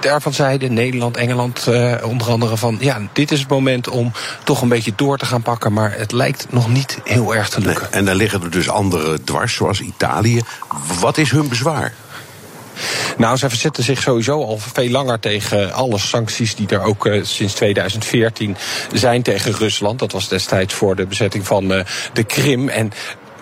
daarvan 0.00 0.32
zeiden, 0.32 0.72
Nederland, 0.72 1.16
Engeland 1.16 1.66
uh, 1.68 1.94
onder 2.02 2.30
andere 2.30 2.56
van... 2.56 2.76
ja, 2.80 3.00
dit 3.12 3.32
is 3.32 3.40
het 3.40 3.48
moment 3.48 3.88
om 3.88 4.12
toch 4.44 4.62
een 4.62 4.68
beetje 4.68 4.92
door 4.96 5.18
te 5.18 5.26
gaan 5.26 5.42
pakken... 5.42 5.72
maar 5.72 5.94
het 5.96 6.12
lijkt 6.12 6.46
nog 6.50 6.68
niet 6.68 6.98
heel 7.04 7.34
erg 7.34 7.48
te 7.48 7.60
lukken. 7.60 7.82
Nee, 7.90 8.00
en 8.00 8.04
dan 8.04 8.16
liggen 8.16 8.42
er 8.42 8.50
dus 8.50 8.68
andere 8.68 9.24
dwars, 9.24 9.54
zoals 9.54 9.80
Italië. 9.80 10.40
Wat 11.00 11.18
is 11.18 11.30
hun 11.30 11.48
bezwaar? 11.48 11.94
Nou, 13.16 13.36
zij 13.36 13.48
verzetten 13.48 13.84
zich 13.84 14.02
sowieso 14.02 14.44
al 14.44 14.58
veel 14.58 14.88
langer 14.88 15.20
tegen 15.20 15.72
alle 15.72 15.98
sancties 15.98 16.54
die 16.54 16.68
er 16.68 16.82
ook 16.82 17.06
uh, 17.06 17.24
sinds 17.24 17.54
2014 17.54 18.56
zijn 18.92 19.22
tegen 19.22 19.52
Rusland. 19.52 19.98
Dat 19.98 20.12
was 20.12 20.28
destijds 20.28 20.74
voor 20.74 20.96
de 20.96 21.06
bezetting 21.06 21.46
van 21.46 21.72
uh, 21.72 21.84
de 22.12 22.24
Krim. 22.24 22.68
En 22.68 22.92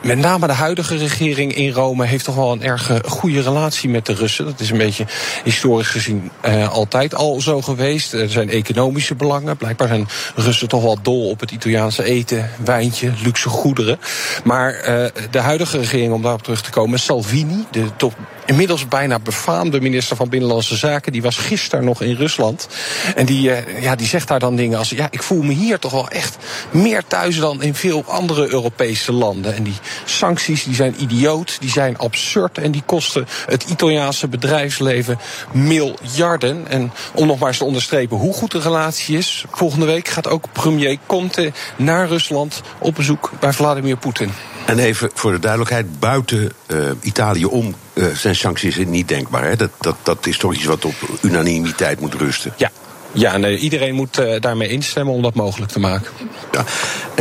met 0.03 0.19
name 0.19 0.47
de 0.47 0.53
huidige 0.53 0.97
regering 0.97 1.55
in 1.55 1.73
Rome 1.73 2.07
heeft 2.07 2.25
toch 2.25 2.35
wel 2.35 2.53
een 2.53 2.63
erg 2.63 2.91
goede 3.05 3.41
relatie 3.41 3.89
met 3.89 4.07
de 4.07 4.15
Russen. 4.15 4.45
Dat 4.45 4.61
is 4.61 4.71
een 4.71 4.79
beetje 4.79 5.07
historisch 5.45 5.89
gezien 5.89 6.31
uh, 6.47 6.69
altijd 6.73 7.15
al 7.15 7.41
zo 7.41 7.63
geweest. 7.63 8.13
Er 8.13 8.31
zijn 8.31 8.51
economische 8.51 9.15
belangen. 9.15 9.57
Blijkbaar 9.57 9.89
zijn 9.89 10.09
Russen 10.35 10.69
toch 10.69 10.83
wel 10.83 10.99
dol 11.03 11.29
op 11.29 11.41
het 11.41 11.51
Italiaanse 11.51 12.05
eten, 12.05 12.51
wijntje, 12.65 13.13
luxe 13.23 13.49
goederen. 13.49 13.99
Maar 14.45 14.75
uh, 14.75 15.07
de 15.31 15.39
huidige 15.39 15.79
regering, 15.79 16.13
om 16.13 16.23
daarop 16.23 16.43
terug 16.43 16.63
te 16.63 16.71
komen, 16.71 16.99
Salvini, 16.99 17.65
de 17.71 17.85
top 17.97 18.15
inmiddels 18.47 18.89
bijna 18.89 19.19
befaamde 19.19 19.81
minister 19.81 20.17
van 20.17 20.29
Binnenlandse 20.29 20.77
Zaken. 20.77 21.13
Die 21.13 21.23
was 21.23 21.37
gisteren 21.37 21.85
nog 21.85 22.03
in 22.03 22.15
Rusland. 22.15 22.69
En 23.15 23.27
die, 23.27 23.49
uh, 23.49 23.83
ja, 23.83 23.97
die 23.97 24.07
zegt 24.07 24.29
daar 24.29 24.39
dan 24.39 24.57
dingen 24.57 24.79
als: 24.79 24.91
Ja, 24.91 25.09
ik 25.11 25.23
voel 25.23 25.43
me 25.43 25.53
hier 25.53 25.79
toch 25.79 25.93
wel 25.93 26.09
echt 26.09 26.37
meer 26.71 27.03
thuis 27.07 27.39
dan 27.39 27.63
in 27.63 27.75
veel 27.75 28.05
andere 28.07 28.49
Europese 28.53 29.13
landen. 29.13 29.55
En 29.55 29.63
die 29.63 29.77
sancties 30.05 30.65
die 30.65 30.75
zijn 30.75 30.95
idioot, 30.99 31.57
die 31.61 31.71
zijn 31.71 31.99
absurd 31.99 32.59
en 32.59 32.71
die 32.71 32.83
kosten 32.87 33.27
het 33.47 33.65
Italiaanse 33.65 34.29
bedrijfsleven 34.29 35.19
miljarden. 35.53 36.69
En 36.69 36.93
om 37.15 37.27
nog 37.27 37.39
maar 37.39 37.49
eens 37.49 37.59
te 37.59 37.65
onderstrepen 37.65 38.17
hoe 38.17 38.33
goed 38.33 38.51
de 38.51 38.61
relatie 38.61 39.19
is, 39.19 39.45
volgende 39.51 39.87
week 39.87 40.09
gaat 40.09 40.29
ook 40.29 40.45
premier 40.53 40.99
Conte 41.07 41.53
naar 41.77 42.09
Rusland 42.09 42.61
op 42.79 42.95
bezoek 42.95 43.31
bij 43.41 43.53
Vladimir 43.53 43.97
Poetin. 43.97 44.33
En 44.67 44.79
even 44.79 45.11
voor 45.15 45.33
de 45.33 45.39
duidelijkheid, 45.39 45.99
buiten 45.99 46.53
uh, 46.67 46.91
Italië 47.01 47.45
om 47.45 47.75
uh, 47.95 48.07
zijn 48.15 48.37
sancties 48.37 48.77
niet 48.77 49.09
denkbaar. 49.09 49.45
Hè? 49.45 49.57
Dat, 49.57 49.71
dat, 49.81 49.97
dat 50.03 50.27
is 50.27 50.39
toch 50.39 50.55
iets 50.55 50.65
wat 50.65 50.85
op 50.85 50.95
unanimiteit 51.23 52.01
moet 52.01 52.15
rusten. 52.15 52.53
Ja, 52.57 52.71
ja, 53.13 53.37
nee, 53.37 53.57
iedereen 53.57 53.95
moet 53.95 54.19
uh, 54.19 54.41
daarmee 54.41 54.69
instemmen 54.69 55.15
om 55.15 55.23
dat 55.23 55.35
mogelijk 55.35 55.73
te 55.73 55.81
maken. 55.81 56.13
Ja. 56.53 56.65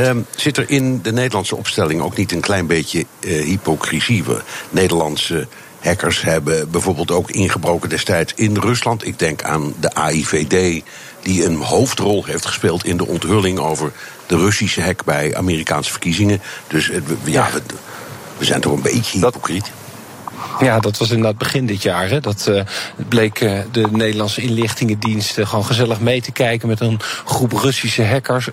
Um, 0.09 0.25
zit 0.35 0.57
er 0.57 0.69
in 0.69 1.01
de 1.01 1.11
Nederlandse 1.11 1.55
opstelling 1.55 2.01
ook 2.01 2.17
niet 2.17 2.31
een 2.31 2.39
klein 2.39 2.67
beetje 2.67 3.05
uh, 3.19 3.43
hypocrisie? 3.43 4.23
We 4.23 4.41
Nederlandse 4.69 5.47
hackers 5.79 6.21
hebben 6.21 6.71
bijvoorbeeld 6.71 7.11
ook 7.11 7.31
ingebroken 7.31 7.89
destijds 7.89 8.33
in 8.35 8.57
Rusland. 8.57 9.07
Ik 9.07 9.19
denk 9.19 9.43
aan 9.43 9.73
de 9.79 9.93
AIVD, 9.93 10.83
die 11.21 11.45
een 11.45 11.55
hoofdrol 11.55 12.25
heeft 12.25 12.45
gespeeld 12.45 12.85
in 12.85 12.97
de 12.97 13.07
onthulling 13.07 13.59
over 13.59 13.91
de 14.25 14.37
Russische 14.37 14.81
hack 14.81 15.03
bij 15.03 15.35
Amerikaanse 15.35 15.91
verkiezingen. 15.91 16.41
Dus 16.67 16.89
uh, 16.89 17.01
ja, 17.23 17.49
we, 17.53 17.61
we, 18.37 18.45
zijn 18.45 18.61
toch 18.61 18.73
een 18.73 18.81
beetje 18.81 19.19
hypocriet. 19.19 19.71
Ja, 20.59 20.79
dat 20.79 20.97
was 20.97 21.09
inderdaad 21.09 21.37
begin 21.37 21.65
dit 21.65 21.83
jaar. 21.83 22.09
Hè. 22.09 22.19
Dat 22.19 22.45
uh, 22.49 22.61
bleek 23.09 23.41
uh, 23.41 23.59
de 23.71 23.87
Nederlandse 23.91 24.41
inlichtingendiensten 24.41 25.47
gewoon 25.47 25.65
gezellig 25.65 25.99
mee 25.99 26.21
te 26.21 26.31
kijken 26.31 26.67
met 26.67 26.79
een 26.79 26.99
groep 27.25 27.51
Russische 27.51 28.05
hackers. 28.05 28.49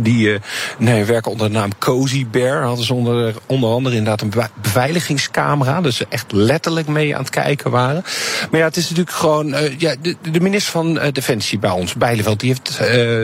Die 0.00 0.28
uh, 0.28 0.38
nee, 0.78 1.04
werken 1.04 1.30
onder 1.30 1.46
de 1.46 1.52
naam 1.52 1.78
Cozy 1.78 2.26
Bear. 2.30 2.62
Hadden 2.62 2.84
ze 2.84 2.94
onder, 2.94 3.34
onder 3.46 3.70
andere 3.70 3.96
inderdaad 3.96 4.20
een 4.20 4.32
beveiligingscamera. 4.62 5.80
Dus 5.80 5.96
ze 5.96 6.06
echt 6.08 6.32
letterlijk 6.32 6.86
mee 6.86 7.14
aan 7.14 7.20
het 7.20 7.30
kijken 7.30 7.70
waren. 7.70 8.04
Maar 8.50 8.60
ja, 8.60 8.66
het 8.66 8.76
is 8.76 8.88
natuurlijk 8.88 9.16
gewoon. 9.16 9.54
ja, 9.78 9.94
de, 10.02 10.16
de, 10.30 10.40
minister 10.40 10.72
van 10.72 11.00
Defensie 11.12 11.58
bij 11.58 11.70
ons, 11.70 11.94
Bijleveld, 11.94 12.40
die 12.40 12.48
heeft 12.48 12.80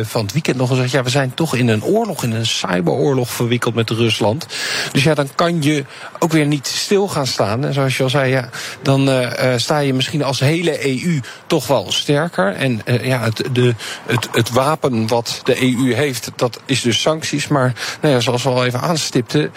van 0.08 0.22
het 0.22 0.32
weekend 0.32 0.56
nog 0.56 0.68
gezegd: 0.68 0.90
ja, 0.90 1.02
we 1.02 1.10
zijn 1.10 1.34
toch 1.34 1.54
in 1.54 1.68
een 1.68 1.84
oorlog, 1.84 2.24
in 2.24 2.32
een 2.32 2.46
cyberoorlog 2.46 3.30
verwikkeld 3.30 3.74
met 3.74 3.90
Rusland. 3.90 4.46
Dus 4.92 5.02
ja, 5.02 5.14
dan 5.14 5.28
kan 5.34 5.62
je 5.62 5.84
ook 6.18 6.32
weer 6.32 6.46
niet 6.46 6.66
stil 6.66 7.08
gaan 7.08 7.26
staan. 7.26 7.64
En 7.64 7.74
zoals 7.74 7.96
je 7.96 8.02
al 8.02 8.10
zei 8.10 8.21
ja, 8.28 8.48
dan 8.82 9.08
uh, 9.08 9.30
sta 9.56 9.78
je 9.78 9.94
misschien 9.94 10.24
als 10.24 10.40
hele 10.40 10.86
EU 10.86 11.20
toch 11.46 11.66
wel 11.66 11.92
sterker. 11.92 12.54
En 12.54 12.80
uh, 12.84 13.06
ja, 13.06 13.20
het, 13.22 13.42
de, 13.52 13.74
het, 14.06 14.28
het 14.32 14.50
wapen 14.50 15.06
wat 15.06 15.40
de 15.44 15.62
EU 15.62 15.94
heeft, 15.94 16.30
dat 16.36 16.60
is 16.66 16.80
dus 16.80 17.00
sancties. 17.00 17.48
Maar 17.48 17.72
nou 18.00 18.14
ja, 18.14 18.20
zoals 18.20 18.42
we 18.42 18.48
al 18.48 18.64
even 18.64 18.80
aanstipten, 18.80 19.52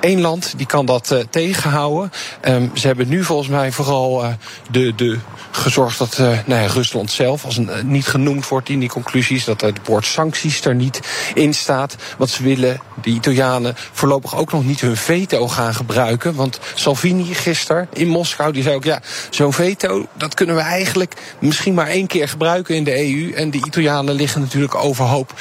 Eén 0.00 0.20
land 0.20 0.54
die 0.56 0.66
kan 0.66 0.86
dat 0.86 1.10
uh, 1.12 1.18
tegenhouden. 1.30 2.12
Um, 2.42 2.70
ze 2.74 2.86
hebben 2.86 3.08
nu 3.08 3.24
volgens 3.24 3.48
mij 3.48 3.72
vooral 3.72 4.24
uh, 4.24 4.30
de, 4.70 4.94
de 4.94 5.18
gezorgd 5.50 5.98
dat 5.98 6.18
uh, 6.18 6.26
nou 6.46 6.62
ja, 6.62 6.66
Rusland 6.66 7.10
zelf 7.10 7.44
als 7.44 7.56
een, 7.56 7.70
niet 7.84 8.06
genoemd 8.06 8.48
wordt 8.48 8.68
in 8.68 8.78
die 8.78 8.88
conclusies. 8.88 9.44
Dat 9.44 9.60
het 9.60 9.78
woord 9.84 10.06
sancties 10.06 10.64
er 10.64 10.74
niet 10.74 11.00
in 11.34 11.54
staat. 11.54 11.96
Want 12.18 12.30
ze 12.30 12.42
willen, 12.42 12.80
de 13.02 13.10
Italianen, 13.10 13.74
voorlopig 13.92 14.36
ook 14.36 14.52
nog 14.52 14.64
niet 14.64 14.80
hun 14.80 14.96
veto 14.96 15.48
gaan 15.48 15.74
gebruiken. 15.74 16.34
Want 16.34 16.60
Salvini 16.74 17.34
gisteren 17.34 17.88
in 17.92 18.08
Moskou, 18.08 18.52
die 18.52 18.62
zei 18.62 18.74
ook... 18.74 18.84
ja, 18.84 19.00
zo'n 19.30 19.52
veto, 19.52 20.06
dat 20.12 20.34
kunnen 20.34 20.56
we 20.56 20.62
eigenlijk 20.62 21.14
misschien 21.38 21.74
maar 21.74 21.88
één 21.88 22.06
keer 22.06 22.28
gebruiken 22.28 22.74
in 22.74 22.84
de 22.84 22.98
EU. 22.98 23.32
En 23.32 23.50
de 23.50 23.58
Italianen 23.66 24.14
liggen 24.14 24.40
natuurlijk 24.40 24.74
overhoop 24.74 25.34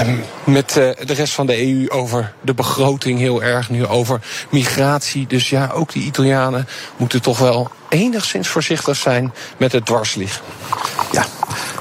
um, 0.00 0.24
met 0.44 0.72
de 0.72 0.94
rest 1.06 1.32
van 1.32 1.46
de 1.46 1.66
EU 1.66 1.88
over 1.88 2.32
de 2.40 2.54
begroting 2.54 3.18
heel 3.18 3.42
erg 3.42 3.70
nu 3.70 3.86
over 3.92 4.20
migratie. 4.50 5.26
Dus 5.26 5.50
ja, 5.50 5.70
ook 5.74 5.92
die 5.92 6.02
Italianen 6.02 6.68
moeten 6.96 7.22
toch 7.22 7.38
wel 7.38 7.70
enigszins 7.88 8.48
voorzichtig 8.48 8.96
zijn 8.96 9.34
met 9.56 9.72
het 9.72 9.86
dwarslieg. 9.86 10.42
Ja, 11.12 11.26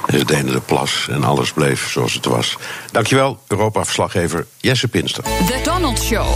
ze 0.10 0.26
deden 0.26 0.52
de 0.52 0.62
plas 0.62 1.08
en 1.10 1.24
alles 1.24 1.52
bleef 1.52 1.92
zoals 1.92 2.14
het 2.14 2.26
was. 2.26 2.58
Dankjewel, 2.92 3.40
Europa-verslaggever 3.48 4.48
Jesse 4.58 4.88
Pinster. 4.88 5.24
The 5.24 5.60
Donald 5.64 6.02
Show. 6.02 6.28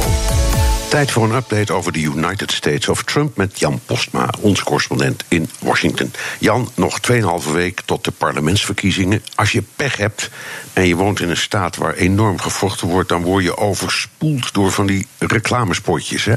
Tijd 0.96 1.12
voor 1.12 1.24
een 1.24 1.36
update 1.36 1.74
over 1.74 1.92
de 1.92 2.02
United 2.02 2.52
States 2.52 2.88
of 2.88 3.04
Trump 3.04 3.38
met 3.38 3.60
Jan 3.60 3.80
Postma, 3.86 4.30
onze 4.40 4.64
correspondent 4.64 5.24
in 5.28 5.50
Washington. 5.60 6.14
Jan, 6.40 6.70
nog 6.76 7.00
2,5 7.12 7.52
week 7.54 7.82
tot 7.86 8.04
de 8.04 8.12
parlementsverkiezingen. 8.12 9.24
Als 9.36 9.52
je 9.52 9.64
pech 9.76 9.98
hebt 9.98 10.30
en 10.74 10.88
je 10.88 10.96
woont 10.96 11.20
in 11.20 11.30
een 11.30 11.38
staat 11.38 11.76
waar 11.76 11.94
enorm 11.94 12.40
gevochten 12.40 12.88
wordt, 12.88 13.10
dan 13.10 13.22
word 13.22 13.44
je 13.44 13.58
overspoeld 13.58 14.54
door 14.54 14.72
van 14.72 14.86
die 14.86 15.08
reclamespotjes, 15.20 16.26
hè? 16.26 16.36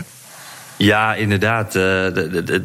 Ja, 0.79 1.15
inderdaad. 1.15 1.75
Uh, 1.75 2.07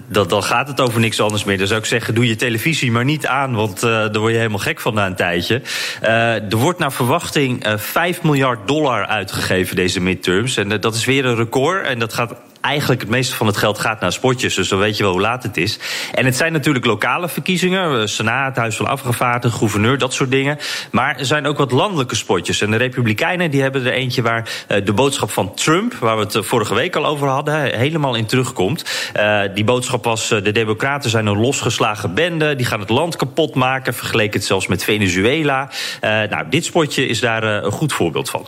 dan 0.08 0.43
gaat 0.43 0.67
het 0.67 0.82
over 0.82 0.99
niks 0.99 1.21
anders 1.21 1.43
meer. 1.43 1.58
Dan 1.58 1.67
zou 1.67 1.80
ik 1.80 1.86
zeggen, 1.86 2.15
doe 2.15 2.28
je 2.28 2.36
televisie 2.36 2.91
maar 2.91 3.06
niet 3.06 3.28
aan, 3.28 3.56
want 3.56 3.84
uh, 3.84 3.89
daar 3.89 4.19
word 4.19 4.32
je 4.32 4.38
helemaal 4.38 4.60
gek 4.60 4.80
van 4.80 4.93
na 4.93 5.06
een 5.06 5.15
tijdje. 5.15 5.62
Uh, 6.04 6.52
er 6.52 6.58
wordt 6.58 6.80
naar 6.80 6.91
verwachting 6.91 7.65
5 7.76 8.23
miljard 8.23 8.67
dollar 8.67 9.06
uitgegeven 9.06 9.76
deze 9.76 9.99
midterms. 9.99 10.58
En 10.58 10.80
dat 10.80 10.95
is 10.95 11.06
weer 11.06 11.26
een 11.26 11.36
record. 11.36 11.86
En 11.86 11.99
dat 11.99 12.13
gaat 12.13 12.36
eigenlijk 12.63 13.02
het 13.02 13.10
meeste 13.10 13.36
van 13.36 13.47
het 13.47 13.58
geld 13.58 13.80
gaat 13.80 13.99
naar 13.99 14.12
spotjes. 14.12 14.56
Dus 14.56 14.67
dan 14.67 14.80
weet 14.80 14.97
je 14.97 15.04
wel 15.04 15.12
hoe 15.12 15.21
laat 15.21 15.43
het 15.43 15.58
is. 15.58 15.80
En 16.13 16.26
het 16.26 16.36
zijn 16.36 16.52
natuurlijk 16.52 16.86
lokale 16.86 17.30
verkiezingen. 17.30 18.10
Senaat, 18.10 18.56
Huis 18.56 18.76
van 18.76 18.88
Afgevaardigden, 18.88 19.52
gouverneur, 19.52 19.97
dat 19.97 20.13
soort 20.13 20.32
dingen. 20.32 20.58
Maar 20.91 21.17
er 21.17 21.26
zijn 21.26 21.45
ook 21.45 21.58
wat 21.58 21.71
landelijke 21.71 22.15
spotjes. 22.15 22.62
En 22.62 22.71
de 22.71 22.78
Republikeinen 22.78 23.52
die 23.52 23.62
hebben 23.62 23.86
er 23.86 23.91
eentje 23.91 24.21
waar 24.21 24.49
de 24.84 24.93
boodschap 24.93 25.32
van 25.32 25.54
Trump... 25.54 25.93
waar 25.93 26.17
we 26.17 26.23
het 26.23 26.45
vorige 26.45 26.73
week 26.73 26.95
al 26.95 27.06
over 27.06 27.28
hadden, 27.28 27.78
helemaal 27.78 28.15
in 28.15 28.26
terugkomt. 28.26 29.12
Die 29.54 29.63
boodschap 29.63 30.04
was, 30.04 30.28
de 30.28 30.52
democraten 30.52 31.10
zijn 31.10 31.26
een 31.26 31.39
losgeslagen 31.39 32.13
bende... 32.13 32.56
die 32.56 32.65
gaan 32.65 32.80
het 32.80 32.89
land 32.89 33.15
kapot 33.15 33.56
maken, 33.56 33.93
vergeleken 33.93 34.39
het 34.39 34.47
zelfs 34.47 34.67
met 34.67 34.84
Venezuela. 34.84 35.69
Nou, 36.02 36.49
dit 36.49 36.65
spotje 36.65 37.08
is 37.08 37.19
daar 37.19 37.43
een 37.43 37.71
goed 37.71 37.93
voorbeeld 37.93 38.30
van. 38.30 38.47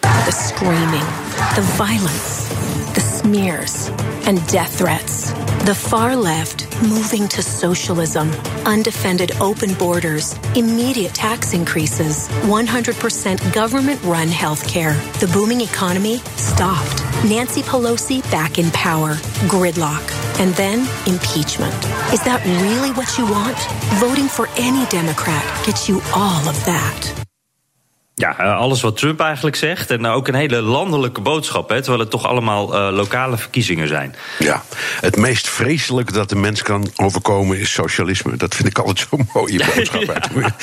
The 0.00 0.32
screaming, 0.32 1.04
the 1.54 1.62
violence, 1.62 2.54
smears 3.26 3.88
and 4.28 4.44
death 4.46 4.78
threats. 4.78 5.32
The 5.64 5.74
far 5.74 6.14
left 6.14 6.64
moving 6.82 7.26
to 7.28 7.42
socialism, 7.42 8.30
undefended 8.64 9.32
open 9.40 9.74
borders, 9.74 10.38
immediate 10.54 11.12
tax 11.12 11.52
increases, 11.52 12.28
100% 12.46 13.52
government 13.52 14.00
run 14.04 14.28
healthcare. 14.28 14.94
The 15.18 15.26
booming 15.26 15.60
economy 15.60 16.18
stopped. 16.36 17.02
Nancy 17.24 17.62
Pelosi 17.62 18.22
back 18.30 18.58
in 18.60 18.70
power, 18.70 19.14
gridlock, 19.50 20.04
and 20.38 20.54
then 20.54 20.80
impeachment. 21.08 21.74
Is 22.12 22.22
that 22.22 22.40
really 22.62 22.92
what 22.92 23.18
you 23.18 23.24
want? 23.24 23.58
Voting 23.98 24.28
for 24.28 24.48
any 24.56 24.86
Democrat 24.86 25.44
gets 25.66 25.88
you 25.88 26.00
all 26.14 26.48
of 26.48 26.64
that. 26.64 27.25
Ja, 28.18 28.30
alles 28.30 28.80
wat 28.80 28.96
Trump 28.96 29.20
eigenlijk 29.20 29.56
zegt. 29.56 29.90
En 29.90 30.06
ook 30.06 30.28
een 30.28 30.34
hele 30.34 30.60
landelijke 30.60 31.20
boodschap, 31.20 31.68
hè, 31.68 31.76
terwijl 31.76 32.00
het 32.00 32.10
toch 32.10 32.26
allemaal 32.26 32.74
uh, 32.74 32.96
lokale 32.96 33.36
verkiezingen 33.36 33.88
zijn. 33.88 34.14
Ja, 34.38 34.62
het 35.00 35.16
meest 35.16 35.48
vreselijk 35.48 36.12
dat 36.12 36.28
de 36.28 36.36
mens 36.36 36.62
kan 36.62 36.90
overkomen 36.96 37.58
is 37.58 37.72
socialisme. 37.72 38.36
Dat 38.36 38.54
vind 38.54 38.68
ik 38.68 38.78
altijd 38.78 39.06
zo'n 39.10 39.28
mooie 39.32 39.64
boodschap. 39.74 40.02
ja. 40.34 40.56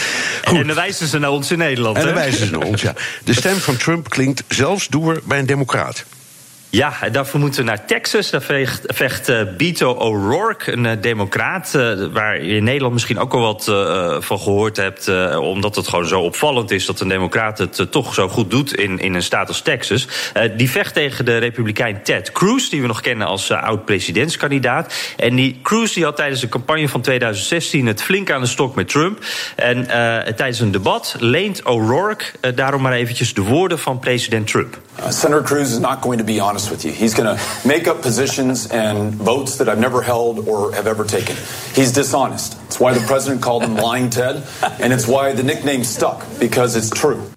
En 0.43 0.67
dan 0.67 0.75
wijzen 0.75 1.07
ze 1.07 1.19
naar 1.19 1.29
ons 1.29 1.51
in 1.51 1.57
Nederland. 1.57 1.97
En 1.97 2.05
dan 2.05 2.13
wijzen 2.13 2.45
ze 2.45 2.51
naar 2.51 2.67
ons, 2.67 2.81
ja. 2.81 2.93
De 3.23 3.33
stem 3.33 3.55
van 3.55 3.77
Trump 3.77 4.09
klinkt 4.09 4.43
zelfs 4.47 4.87
door 4.87 5.21
bij 5.23 5.39
een 5.39 5.45
democraat. 5.45 6.05
Ja, 6.75 6.93
daarvoor 7.11 7.39
moeten 7.39 7.59
we 7.59 7.65
naar 7.65 7.85
Texas. 7.85 8.29
Daar 8.29 8.41
vecht, 8.41 8.81
vecht 8.85 9.57
Beto 9.57 9.91
O'Rourke, 9.91 10.71
een 10.71 10.83
uh, 10.83 10.91
democraat... 11.01 11.73
Uh, 11.75 12.05
waar 12.11 12.43
je 12.43 12.55
in 12.55 12.63
Nederland 12.63 12.93
misschien 12.93 13.19
ook 13.19 13.33
al 13.33 13.39
wat 13.39 13.63
van 14.23 14.39
gehoord 14.39 14.77
hebt... 14.77 15.35
omdat 15.37 15.75
het 15.75 15.87
gewoon 15.87 16.07
zo 16.07 16.21
opvallend 16.21 16.71
is 16.71 16.85
dat 16.85 16.99
een 16.99 17.07
democraat 17.07 17.57
het 17.57 17.91
toch 17.91 18.13
zo 18.13 18.27
goed 18.27 18.51
doet... 18.51 18.75
in, 18.75 18.99
in 18.99 19.13
een 19.13 19.23
staat 19.23 19.47
als 19.47 19.61
Texas. 19.61 20.07
die 20.57 20.69
vecht 20.69 20.93
tegen 20.93 21.25
de 21.25 21.37
republikein 21.37 22.03
Ted 22.03 22.31
Cruz... 22.31 22.69
die 22.69 22.81
we 22.81 22.87
nog 22.87 23.01
kennen 23.01 23.27
als 23.27 23.51
oud-presidentskandidaat. 23.51 25.13
En 25.17 25.35
die 25.35 25.59
Cruz 25.63 25.93
die 25.93 26.03
had 26.03 26.15
tijdens 26.15 26.41
de 26.41 26.49
campagne 26.49 26.89
van 26.89 27.01
2016... 27.01 27.85
het 27.85 28.01
flink 28.01 28.31
aan 28.31 28.41
de 28.41 28.47
stok 28.47 28.75
met 28.75 28.89
Trump. 28.89 29.25
En 29.55 29.85
tijdens 30.35 30.59
een 30.59 30.71
debat 30.71 31.15
leent 31.19 31.63
O'Rourke 31.63 32.25
daarom 32.55 32.81
maar 32.81 32.93
eventjes... 32.93 33.33
de 33.33 33.41
woorden 33.41 33.79
van 33.79 33.99
president 33.99 34.47
Trump. 34.47 34.77
Uh, 34.97 35.09
Senator 35.09 35.41
Cruz 35.41 35.71
is 35.71 35.79
not 35.79 36.01
going 36.01 36.19
to 36.19 36.23
be 36.23 36.39
honest 36.39 36.69
with 36.69 36.85
you. 36.85 36.91
He's 36.91 37.13
going 37.13 37.35
to 37.35 37.67
make 37.67 37.87
up 37.87 38.01
positions 38.01 38.67
and 38.67 39.13
votes 39.13 39.57
that 39.57 39.67
I've 39.67 39.79
never 39.79 40.01
held 40.01 40.47
or 40.47 40.73
have 40.73 40.87
ever 40.87 41.03
taken. 41.03 41.35
He's 41.73 41.91
dishonest. 41.91 42.57
It's 42.65 42.79
why 42.79 42.93
the 42.93 43.05
president 43.05 43.41
called 43.41 43.63
him 43.63 43.75
Lying 43.83 44.09
Ted, 44.09 44.43
and 44.79 44.93
it's 44.93 45.07
why 45.07 45.33
the 45.33 45.43
nickname 45.43 45.83
stuck, 45.83 46.25
because 46.39 46.75
it's 46.75 46.89
true. 46.89 47.32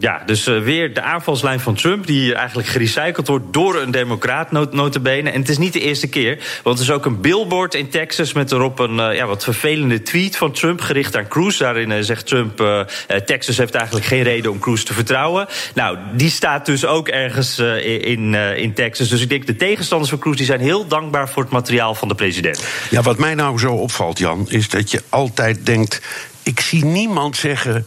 Ja, 0.00 0.22
dus 0.26 0.48
uh, 0.48 0.62
weer 0.62 0.94
de 0.94 1.02
aanvalslijn 1.02 1.60
van 1.60 1.74
Trump, 1.74 2.06
die 2.06 2.34
eigenlijk 2.34 2.68
gerecycled 2.68 3.28
wordt 3.28 3.52
door 3.52 3.76
een 3.76 3.90
democraat, 3.90 4.50
not 4.50 4.72
notabene. 4.72 5.30
En 5.30 5.40
het 5.40 5.48
is 5.48 5.58
niet 5.58 5.72
de 5.72 5.80
eerste 5.80 6.08
keer, 6.08 6.60
want 6.62 6.78
er 6.78 6.84
is 6.84 6.90
ook 6.90 7.04
een 7.04 7.20
billboard 7.20 7.74
in 7.74 7.88
Texas 7.88 8.32
met 8.32 8.52
erop 8.52 8.78
een 8.78 8.96
uh, 8.96 9.14
ja, 9.14 9.26
wat 9.26 9.44
vervelende 9.44 10.02
tweet 10.02 10.36
van 10.36 10.52
Trump 10.52 10.80
gericht 10.80 11.16
aan 11.16 11.28
Cruz. 11.28 11.58
Daarin 11.58 11.90
uh, 11.90 11.96
zegt 12.00 12.26
Trump: 12.26 12.86
Texas 13.26 13.56
heeft 13.56 13.74
eigenlijk 13.74 14.06
geen 14.06 14.22
reden 14.22 14.50
om 14.50 14.58
Cruz 14.58 14.82
te 14.82 14.94
vertrouwen. 14.94 15.46
Nou, 15.74 15.98
die 16.12 16.30
staat 16.30 16.66
dus 16.66 16.86
ook 16.86 17.08
ergens 17.08 17.58
in, 17.58 18.34
in 18.34 18.74
Texas. 18.74 19.08
Dus 19.08 19.20
ik 19.20 19.28
denk 19.28 19.46
de 19.46 19.56
tegenstanders 19.56 20.10
van 20.10 20.18
Cruz 20.18 20.36
die 20.36 20.46
zijn 20.46 20.60
heel 20.60 20.86
dankbaar 20.86 21.28
voor 21.28 21.42
het 21.42 21.52
materiaal 21.52 21.94
van 21.94 22.08
de 22.08 22.14
president. 22.14 22.64
Ja, 22.90 23.02
wat 23.02 23.18
mij 23.18 23.34
nou 23.34 23.58
zo 23.58 23.72
opvalt, 23.72 24.18
Jan, 24.18 24.46
is 24.48 24.68
dat 24.68 24.90
je 24.90 25.02
altijd 25.08 25.66
denkt: 25.66 26.02
ik 26.42 26.60
zie 26.60 26.84
niemand 26.84 27.36
zeggen 27.36 27.86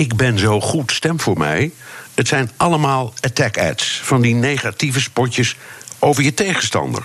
ik 0.00 0.16
ben 0.16 0.38
zo 0.38 0.60
goed, 0.60 0.92
stem 0.92 1.20
voor 1.20 1.38
mij. 1.38 1.72
Het 2.14 2.28
zijn 2.28 2.50
allemaal 2.56 3.12
attack 3.20 3.58
ads 3.58 4.00
van 4.02 4.20
die 4.20 4.34
negatieve 4.34 5.00
spotjes 5.00 5.56
over 5.98 6.22
je 6.22 6.34
tegenstander. 6.34 7.04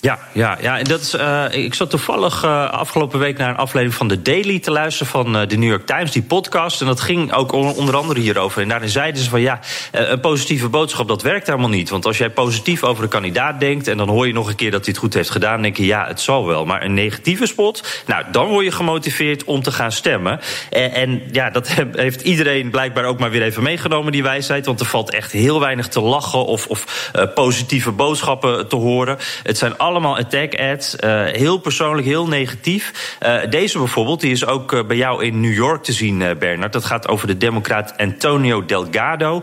Ja, 0.00 0.18
ja, 0.32 0.58
ja. 0.60 0.78
En 0.78 0.84
dat 0.84 1.00
is, 1.00 1.14
uh, 1.14 1.44
ik 1.50 1.74
zat 1.74 1.90
toevallig 1.90 2.44
uh, 2.44 2.70
afgelopen 2.70 3.18
week 3.18 3.38
naar 3.38 3.48
een 3.48 3.56
aflevering 3.56 3.94
van 3.94 4.08
The 4.08 4.22
Daily 4.22 4.58
te 4.58 4.70
luisteren 4.70 5.12
van 5.12 5.36
uh, 5.36 5.48
de 5.48 5.56
New 5.56 5.68
York 5.68 5.86
Times, 5.86 6.12
die 6.12 6.22
podcast. 6.22 6.80
En 6.80 6.86
dat 6.86 7.00
ging 7.00 7.32
ook 7.32 7.52
onder 7.52 7.96
andere 7.96 8.20
hierover. 8.20 8.62
En 8.62 8.68
daarin 8.68 8.88
zeiden 8.88 9.22
ze 9.22 9.30
van 9.30 9.40
ja, 9.40 9.60
een 9.92 10.20
positieve 10.20 10.68
boodschap, 10.68 11.08
dat 11.08 11.22
werkt 11.22 11.46
helemaal 11.46 11.68
niet. 11.68 11.90
Want 11.90 12.06
als 12.06 12.18
jij 12.18 12.30
positief 12.30 12.84
over 12.84 13.02
de 13.02 13.08
kandidaat 13.08 13.60
denkt 13.60 13.88
en 13.88 13.96
dan 13.96 14.08
hoor 14.08 14.26
je 14.26 14.32
nog 14.32 14.48
een 14.48 14.54
keer 14.54 14.70
dat 14.70 14.80
hij 14.80 14.90
het 14.90 15.02
goed 15.02 15.14
heeft 15.14 15.30
gedaan, 15.30 15.62
denk 15.62 15.76
je 15.76 15.86
ja, 15.86 16.06
het 16.06 16.20
zal 16.20 16.46
wel. 16.46 16.64
Maar 16.64 16.84
een 16.84 16.94
negatieve 16.94 17.46
spot, 17.46 18.02
nou, 18.06 18.24
dan 18.30 18.48
word 18.48 18.64
je 18.64 18.72
gemotiveerd 18.72 19.44
om 19.44 19.62
te 19.62 19.72
gaan 19.72 19.92
stemmen. 19.92 20.40
En, 20.70 20.92
en 20.92 21.22
ja, 21.32 21.50
dat 21.50 21.68
heeft 21.92 22.20
iedereen 22.20 22.70
blijkbaar 22.70 23.04
ook 23.04 23.18
maar 23.18 23.30
weer 23.30 23.42
even 23.42 23.62
meegenomen, 23.62 24.12
die 24.12 24.22
wijsheid. 24.22 24.66
Want 24.66 24.80
er 24.80 24.86
valt 24.86 25.10
echt 25.10 25.32
heel 25.32 25.60
weinig 25.60 25.88
te 25.88 26.00
lachen 26.00 26.44
of, 26.44 26.66
of 26.66 27.10
positieve 27.34 27.90
boodschappen 27.90 28.68
te 28.68 28.76
horen. 28.76 29.18
Het 29.42 29.58
zijn 29.58 29.72
allemaal 29.72 29.88
attack 29.96 30.58
ads. 30.58 30.96
Uh, 31.00 31.24
heel 31.24 31.58
persoonlijk, 31.58 32.06
heel 32.06 32.26
negatief. 32.26 33.16
Uh, 33.22 33.50
deze 33.50 33.78
bijvoorbeeld, 33.78 34.20
die 34.20 34.30
is 34.30 34.46
ook 34.46 34.72
uh, 34.72 34.84
bij 34.84 34.96
jou 34.96 35.24
in 35.24 35.40
New 35.40 35.54
York 35.54 35.82
te 35.82 35.92
zien, 35.92 36.18
Bernard. 36.38 36.72
Dat 36.72 36.84
gaat 36.84 37.08
over 37.08 37.26
de 37.26 37.36
democraat 37.36 37.94
Antonio 37.96 38.64
Delgado. 38.64 39.42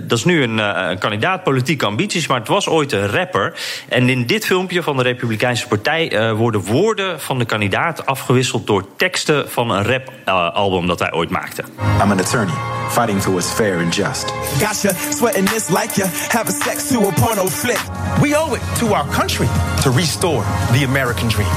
dat 0.00 0.18
is 0.18 0.24
nu 0.24 0.42
een, 0.42 0.58
een 0.58 0.98
kandidaat, 0.98 1.42
politieke 1.42 1.86
ambities, 1.86 2.26
maar 2.26 2.38
het 2.38 2.48
was 2.48 2.68
ooit 2.68 2.92
een 2.92 3.06
rapper. 3.06 3.54
En 3.88 4.08
in 4.08 4.26
dit 4.26 4.46
filmpje 4.46 4.82
van 4.82 4.96
de 4.96 5.02
Republikeinse 5.02 5.68
Partij 5.68 6.32
worden 6.34 6.60
woorden 6.60 7.20
van 7.20 7.38
de 7.38 7.44
kandidaat 7.44 8.06
afgewisseld 8.06 8.66
door 8.66 8.84
teksten 8.96 9.50
van 9.50 9.70
een 9.70 9.84
rapalbum 9.84 10.86
dat 10.86 10.98
hij 10.98 11.12
ooit 11.12 11.30
maakte. 11.30 11.62
I'm 12.02 12.10
an 12.10 12.20
attorney, 12.20 12.54
fighting 12.90 13.22
for 13.22 13.32
what's 13.32 13.50
fair 13.50 13.78
and 13.78 13.94
just. 13.94 14.32
Gotcha, 14.58 14.92
sweating 15.10 15.48
this 15.48 15.68
like 15.68 15.94
you 15.94 16.08
have 16.28 16.48
a 16.48 16.52
sex 16.52 16.88
to 16.88 17.06
a 17.06 17.12
porno 17.12 17.46
flick. 17.46 17.80
We 18.20 18.36
owe 18.36 18.54
it 18.54 18.62
to 18.78 18.94
our 18.94 19.06
country 19.08 19.47
to 19.82 19.90
restore 19.90 20.42
the 20.72 20.84
American 20.84 21.28
dream. 21.28 21.48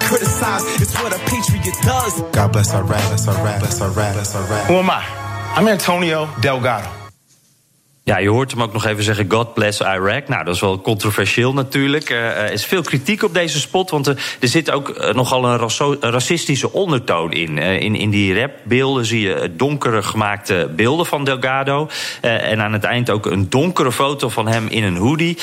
Criticize 0.00 0.64
is 0.80 0.94
what 0.96 1.12
a 1.12 1.18
patriot 1.30 1.74
does. 1.82 2.22
God 2.32 2.52
bless 2.52 2.72
our 2.74 2.82
rap, 2.82 3.06
bless 3.08 3.26
our 3.28 3.44
rap, 3.44 3.60
bless 3.60 3.80
our 3.80 3.90
rap, 3.90 4.14
bless 4.14 4.34
our 4.34 4.48
rap. 4.50 4.66
Who 4.66 4.74
am 4.74 4.90
I? 4.90 5.04
I'm 5.56 5.68
Antonio 5.68 6.28
Delgado. 6.40 7.03
Ja, 8.06 8.18
je 8.18 8.28
hoort 8.28 8.50
hem 8.50 8.62
ook 8.62 8.72
nog 8.72 8.86
even 8.86 9.04
zeggen: 9.04 9.30
God 9.30 9.54
bless 9.54 9.82
Iraq. 9.82 10.26
Nou, 10.26 10.44
dat 10.44 10.54
is 10.54 10.60
wel 10.60 10.80
controversieel 10.80 11.52
natuurlijk. 11.52 12.10
Uh, 12.10 12.42
er 12.42 12.52
is 12.52 12.64
veel 12.64 12.82
kritiek 12.82 13.22
op 13.22 13.34
deze 13.34 13.60
spot, 13.60 13.90
want 13.90 14.06
er, 14.06 14.16
zit 14.40 14.70
ook 14.70 14.88
uh, 14.88 15.12
nogal 15.12 15.44
een, 15.44 16.00
racistische 16.00 16.72
ondertoon 16.72 17.32
in. 17.32 17.58
In. 17.58 17.96
In 17.96 18.10
die 18.10 18.40
rapbeelden 18.40 19.04
zie 19.04 19.20
je 19.20 19.52
donkere 19.56 20.02
gemaakte 20.02 20.70
beelden 20.76 21.06
van 21.06 21.24
Delgado. 21.24 21.88
en 22.20 22.60
aan 22.60 22.72
het 22.72 22.84
eind 22.84 23.10
ook 23.10 23.26
een 23.26 23.50
donkere 23.50 23.92
foto 23.92 24.28
van 24.28 24.48
hem 24.48 24.68
in 24.68 24.82
een 24.82 24.96
hoodie. 24.96 25.38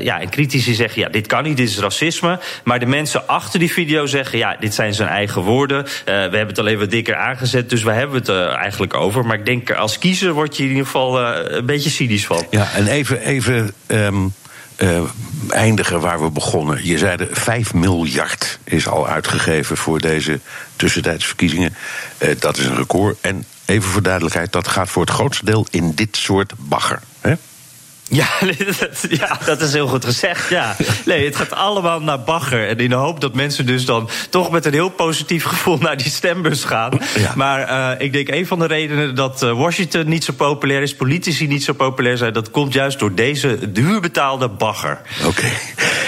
ja, 0.00 0.20
en 0.20 0.30
critici 0.30 0.74
zeggen: 0.74 1.00
ja, 1.00 1.08
dit 1.08 1.26
kan 1.26 1.42
niet, 1.42 1.56
dit 1.56 1.68
is 1.68 1.78
racisme. 1.78 2.38
Maar 2.64 2.78
de 2.78 2.86
mensen 2.86 3.26
achter 3.28 3.58
die 3.58 3.72
video 3.72 4.06
zeggen: 4.06 4.38
ja, 4.38 4.56
dit 4.60 4.74
zijn 4.74 4.94
zijn 4.94 5.08
eigen 5.08 5.42
woorden. 5.42 5.84
we 6.04 6.10
hebben 6.10 6.46
het 6.46 6.58
alleen 6.58 6.78
wat 6.78 6.90
dikker 6.90 7.16
aangezet, 7.16 7.70
dus 7.70 7.82
we 7.82 7.92
hebben 7.92 8.16
het 8.16 8.28
eigenlijk 8.56 8.94
over. 8.94 9.26
Maar 9.26 9.38
ik 9.38 9.46
denk, 9.46 9.72
als 9.72 9.98
kiezer 9.98 10.32
word 10.32 10.56
je 10.56 10.62
in 10.62 10.68
ieder 10.68 10.84
geval 10.84 11.36
een 11.58 11.66
beetje 11.66 11.90
cynisch 11.90 12.26
van. 12.26 12.46
Ja, 12.50 12.72
en 12.72 12.86
even, 12.86 13.20
even 13.20 13.74
um, 13.86 14.32
uh, 14.78 15.00
eindigen 15.48 16.00
waar 16.00 16.22
we 16.22 16.30
begonnen. 16.30 16.86
Je 16.86 16.98
zei 16.98 17.28
5 17.30 17.74
miljard 17.74 18.58
is 18.64 18.88
al 18.88 19.08
uitgegeven 19.08 19.76
voor 19.76 20.00
deze 20.00 20.40
tussentijdsverkiezingen. 20.76 21.74
Uh, 22.18 22.28
dat 22.38 22.56
is 22.56 22.64
een 22.64 22.76
record. 22.76 23.16
En 23.20 23.44
even 23.64 23.90
voor 23.90 24.02
duidelijkheid, 24.02 24.52
dat 24.52 24.68
gaat 24.68 24.88
voor 24.88 25.02
het 25.02 25.10
grootste 25.10 25.44
deel 25.44 25.66
in 25.70 25.94
dit 25.94 26.16
soort 26.16 26.52
bagger. 26.58 27.00
Hè? 27.20 27.34
Ja, 28.08 28.28
ja, 29.20 29.38
dat 29.44 29.60
is 29.60 29.72
heel 29.72 29.88
goed 29.88 30.04
gezegd. 30.04 30.50
Ja. 30.50 30.76
Nee, 31.04 31.24
het 31.24 31.36
gaat 31.36 31.52
allemaal 31.52 32.00
naar 32.00 32.20
bagger. 32.20 32.68
En 32.68 32.78
in 32.78 32.88
de 32.88 32.94
hoop 32.94 33.20
dat 33.20 33.34
mensen 33.34 33.66
dus 33.66 33.84
dan 33.84 34.08
toch 34.30 34.50
met 34.50 34.66
een 34.66 34.72
heel 34.72 34.88
positief 34.88 35.44
gevoel 35.44 35.78
naar 35.78 35.96
die 35.96 36.10
stembus 36.10 36.64
gaan. 36.64 36.98
Ja. 37.18 37.32
Maar 37.34 37.70
uh, 37.70 38.04
ik 38.06 38.12
denk 38.12 38.28
een 38.28 38.46
van 38.46 38.58
de 38.58 38.66
redenen 38.66 39.14
dat 39.14 39.42
eh, 39.42 39.52
Washington 39.52 40.08
niet 40.08 40.24
zo 40.24 40.32
populair 40.32 40.82
is, 40.82 40.94
politici 40.94 41.46
niet 41.46 41.64
zo 41.64 41.72
populair 41.72 42.16
zijn, 42.16 42.32
dat 42.32 42.50
komt 42.50 42.72
juist 42.72 42.98
door 42.98 43.14
deze 43.14 43.72
duurbetaalde 43.72 44.48
bagger. 44.48 45.00
Oké, 45.18 45.28
okay. 45.28 45.52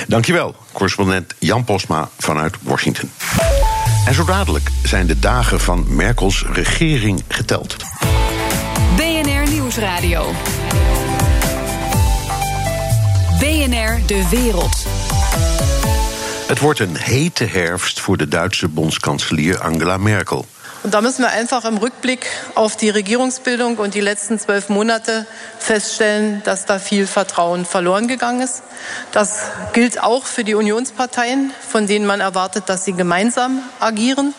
dankjewel. 0.07 0.55
Correspondent 0.73 1.35
Jan 1.39 1.65
Posma 1.65 2.09
vanuit 2.19 2.57
Washington. 2.63 3.11
En 4.07 4.15
zo 4.15 4.25
dadelijk 4.25 4.71
zijn 4.83 5.07
de 5.07 5.19
dagen 5.19 5.61
van 5.61 5.85
Merkels 5.89 6.45
regering 6.53 7.23
geteld. 7.29 7.77
BNR 8.97 9.51
Nieuwsradio. 9.51 10.35
BNR 13.41 14.07
De 14.07 14.29
Wereld. 14.31 14.87
Het 16.47 16.59
wordt 16.59 16.81
een 16.81 16.97
hete 16.97 17.45
herfst 17.45 18.01
voor 18.01 18.17
de 18.17 18.29
Duitse 18.29 18.69
bondskanselier 18.69 19.61
Angela 19.61 19.97
Merkel. 19.97 20.45
Und 20.83 20.95
da 20.95 21.01
müssen 21.01 21.23
wir 21.23 21.31
einfach 21.31 21.65
im 21.65 21.79
Rückblick 21.79 22.27
auf 22.55 22.77
die 22.77 22.91
Regierungsbildung 22.91 23.77
und 23.77 23.95
die 23.95 24.01
letzten 24.01 24.39
zwölf 24.39 24.69
Monate 24.69 25.27
feststellen, 25.59 26.43
dass 26.45 26.67
da 26.67 26.79
viel 26.79 27.07
Vertrauen 27.07 27.65
verloren 27.65 28.09
gegangen 28.09 28.43
ist. 28.43 28.63
Das 29.13 29.41
gilt 29.73 30.03
auch 30.03 30.27
für 30.27 30.45
die 30.45 30.55
Unionsparteien, 30.55 31.53
von 31.67 31.87
denen 31.87 32.05
man 32.05 32.21
erwartet, 32.21 32.65
dass 32.67 32.85
sie 32.85 32.93
gemeinsam 32.93 33.63
agieren. 33.79 34.35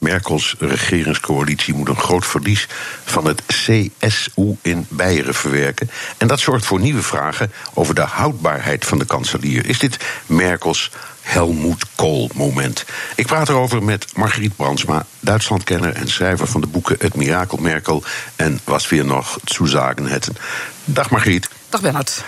Merkels 0.00 0.54
regeringscoalitie 0.58 1.74
moet 1.74 1.88
een 1.88 1.96
groot 1.96 2.26
verlies 2.26 2.68
van 3.04 3.26
het 3.26 3.42
CSU 3.46 4.56
in 4.62 4.86
Beieren 4.88 5.34
verwerken. 5.34 5.90
En 6.18 6.26
dat 6.26 6.40
zorgt 6.40 6.66
voor 6.66 6.80
nieuwe 6.80 7.02
vragen 7.02 7.52
over 7.74 7.94
de 7.94 8.00
houdbaarheid 8.00 8.84
van 8.84 8.98
de 8.98 9.04
kanselier. 9.04 9.66
Is 9.66 9.78
dit 9.78 9.96
Merkels 10.26 10.90
Helmoet 11.20 11.84
Kool-moment? 11.94 12.84
Ik 13.14 13.26
praat 13.26 13.48
erover 13.48 13.82
met 13.82 14.16
Margriet 14.16 14.56
Brandsma, 14.56 15.06
Duitslandkenner 15.20 15.92
en 15.92 16.08
schrijver 16.08 16.46
van 16.46 16.60
de 16.60 16.66
boeken 16.66 16.96
Het 16.98 17.14
Mirakel 17.14 17.58
Merkel 17.58 18.02
en 18.36 18.60
Was 18.64 18.88
weer 18.88 19.04
nog 19.04 19.38
zu 19.44 19.66
sagen 19.66 20.06
hätten. 20.06 20.36
Dag 20.84 21.10
Margriet. 21.10 21.48
Dag 21.68 21.80
Bernhard. 21.80 22.24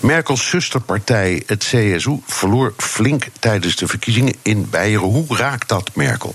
Merkels 0.00 0.48
zusterpartij, 0.48 1.42
het 1.46 1.64
CSU, 1.64 2.20
verloor 2.26 2.74
flink 2.76 3.26
tijdens 3.38 3.76
de 3.76 3.86
verkiezingen 3.86 4.34
in 4.42 4.70
Beieren. 4.70 5.06
Hoe 5.06 5.36
raakt 5.36 5.68
dat 5.68 5.90
Merkel? 5.94 6.34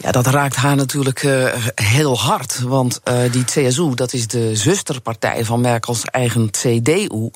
Ja, 0.00 0.10
dat 0.10 0.26
raakt 0.26 0.56
haar 0.56 0.76
natuurlijk 0.76 1.22
uh, 1.22 1.54
heel 1.74 2.18
hard. 2.18 2.60
Want 2.60 3.00
uh, 3.04 3.32
die 3.32 3.44
CSU, 3.44 3.94
dat 3.94 4.12
is 4.12 4.26
de 4.26 4.56
zusterpartij 4.56 5.44
van 5.44 5.60
Merkels 5.60 6.04
eigen 6.04 6.50
CDU. 6.50 7.30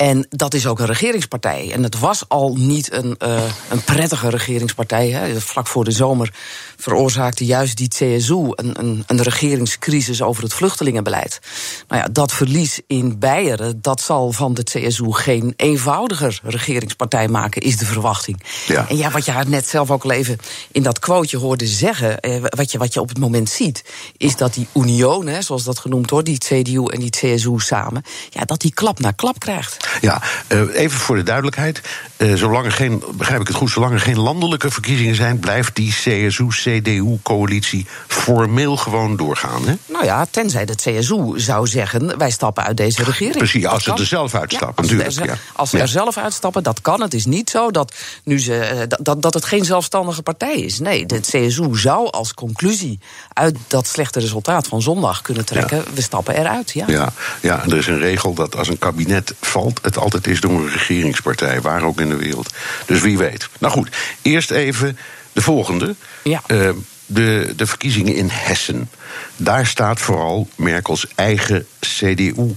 En 0.00 0.26
dat 0.28 0.54
is 0.54 0.66
ook 0.66 0.78
een 0.78 0.86
regeringspartij. 0.86 1.70
En 1.72 1.82
het 1.82 1.98
was 1.98 2.24
al 2.28 2.54
niet 2.56 2.92
een, 2.92 3.16
uh, 3.24 3.42
een 3.70 3.84
prettige 3.84 4.28
regeringspartij. 4.28 5.08
Hè. 5.08 5.40
Vlak 5.40 5.66
voor 5.66 5.84
de 5.84 5.90
zomer 5.90 6.34
veroorzaakte 6.76 7.44
juist 7.44 7.76
die 7.76 7.88
CSU 7.88 8.52
een, 8.54 8.78
een, 8.78 9.04
een, 9.06 9.22
regeringscrisis 9.22 10.22
over 10.22 10.42
het 10.42 10.54
vluchtelingenbeleid. 10.54 11.40
Nou 11.88 12.02
ja, 12.02 12.08
dat 12.12 12.32
verlies 12.32 12.80
in 12.86 13.18
Beieren, 13.18 13.78
dat 13.82 14.00
zal 14.00 14.32
van 14.32 14.54
de 14.54 14.62
CSU 14.62 15.12
geen 15.12 15.52
eenvoudiger 15.56 16.40
regeringspartij 16.42 17.28
maken, 17.28 17.62
is 17.62 17.76
de 17.76 17.86
verwachting. 17.86 18.42
Ja. 18.66 18.88
En 18.88 18.96
ja, 18.96 19.10
wat 19.10 19.24
je 19.24 19.30
haar 19.30 19.48
net 19.48 19.66
zelf 19.66 19.90
ook 19.90 20.04
al 20.04 20.10
even 20.10 20.38
in 20.72 20.82
dat 20.82 20.98
quoteje 20.98 21.36
hoorde 21.36 21.66
zeggen, 21.66 22.20
eh, 22.20 22.42
wat, 22.48 22.72
je, 22.72 22.78
wat 22.78 22.94
je 22.94 23.00
op 23.00 23.08
het 23.08 23.18
moment 23.18 23.50
ziet, 23.50 23.84
is 24.16 24.36
dat 24.36 24.54
die 24.54 24.66
Union, 24.74 25.26
hè, 25.26 25.42
zoals 25.42 25.64
dat 25.64 25.78
genoemd 25.78 26.10
wordt, 26.10 26.26
die 26.26 26.38
CDU 26.38 26.84
en 26.84 27.00
die 27.00 27.10
CSU 27.10 27.54
samen, 27.56 28.02
ja, 28.30 28.44
dat 28.44 28.60
die 28.60 28.74
klap 28.74 28.98
na 28.98 29.10
klap 29.10 29.38
krijgt. 29.38 29.88
Ja, 30.00 30.22
uh, 30.48 30.60
even 30.74 30.98
voor 30.98 31.16
de 31.16 31.22
duidelijkheid. 31.22 31.80
Uh, 32.16 32.34
zolang 32.34 32.66
er 32.66 32.72
geen, 32.72 33.02
begrijp 33.14 33.40
ik 33.40 33.46
het 33.46 33.56
goed, 33.56 33.70
zolang 33.70 33.92
er 33.92 34.00
geen 34.00 34.18
landelijke 34.18 34.70
verkiezingen 34.70 35.14
zijn, 35.14 35.38
blijft 35.38 35.74
die 35.74 35.92
CSU-CDU-coalitie 35.92 37.86
formeel 38.06 38.76
gewoon 38.76 39.16
doorgaan. 39.16 39.66
Hè? 39.66 39.74
Nou 39.86 40.04
ja, 40.04 40.26
tenzij 40.30 40.64
de 40.64 40.74
CSU 40.74 41.40
zou 41.40 41.66
zeggen: 41.66 42.18
wij 42.18 42.30
stappen 42.30 42.64
uit 42.64 42.76
deze 42.76 43.04
regering. 43.04 43.36
Precies, 43.36 43.66
als 43.66 43.82
ze 43.82 43.92
er 43.92 44.06
zelf 44.06 44.34
uitstappen, 44.34 44.84
ja, 44.84 44.90
natuurlijk. 44.90 45.16
Er, 45.16 45.26
ja. 45.26 45.36
Als 45.56 45.70
ze 45.70 45.78
er 45.78 45.88
zelf 45.88 46.16
uitstappen, 46.16 46.62
dat 46.62 46.80
kan. 46.80 47.00
Het 47.00 47.14
is 47.14 47.26
niet 47.26 47.50
zo 47.50 47.70
dat, 47.70 47.94
nu 48.24 48.40
ze, 48.40 48.86
dat, 49.00 49.22
dat 49.22 49.34
het 49.34 49.44
geen 49.44 49.64
zelfstandige 49.64 50.22
partij 50.22 50.54
is. 50.54 50.78
Nee, 50.78 51.06
de 51.06 51.20
CSU 51.20 51.78
zou 51.78 52.10
als 52.10 52.34
conclusie 52.34 52.98
uit 53.32 53.56
dat 53.66 53.86
slechte 53.86 54.20
resultaat 54.20 54.66
van 54.66 54.82
zondag 54.82 55.22
kunnen 55.22 55.44
trekken: 55.44 55.84
we 55.94 56.02
stappen 56.02 56.36
eruit. 56.36 56.70
Ja. 56.70 56.84
Ja, 56.86 57.12
ja, 57.40 57.62
en 57.62 57.70
er 57.70 57.76
is 57.76 57.86
een 57.86 57.98
regel 57.98 58.34
dat 58.34 58.56
als 58.56 58.68
een 58.68 58.78
kabinet 58.78 59.34
valt, 59.40 59.79
het 59.82 59.98
altijd 59.98 60.26
is 60.26 60.40
door 60.40 60.50
een 60.50 60.70
regeringspartij, 60.70 61.60
waar 61.60 61.82
ook 61.82 62.00
in 62.00 62.08
de 62.08 62.16
wereld. 62.16 62.54
Dus 62.86 63.00
wie 63.00 63.18
weet. 63.18 63.48
Nou 63.58 63.72
goed, 63.72 63.96
eerst 64.22 64.50
even 64.50 64.98
de 65.32 65.42
volgende. 65.42 65.94
Ja. 66.22 66.42
Uh, 66.46 66.70
de, 67.06 67.52
de 67.56 67.66
verkiezingen 67.66 68.14
in 68.14 68.28
Hessen. 68.30 68.90
Daar 69.36 69.66
staat 69.66 70.00
vooral 70.00 70.48
Merkels 70.56 71.06
eigen 71.14 71.66
CDU 71.80 72.54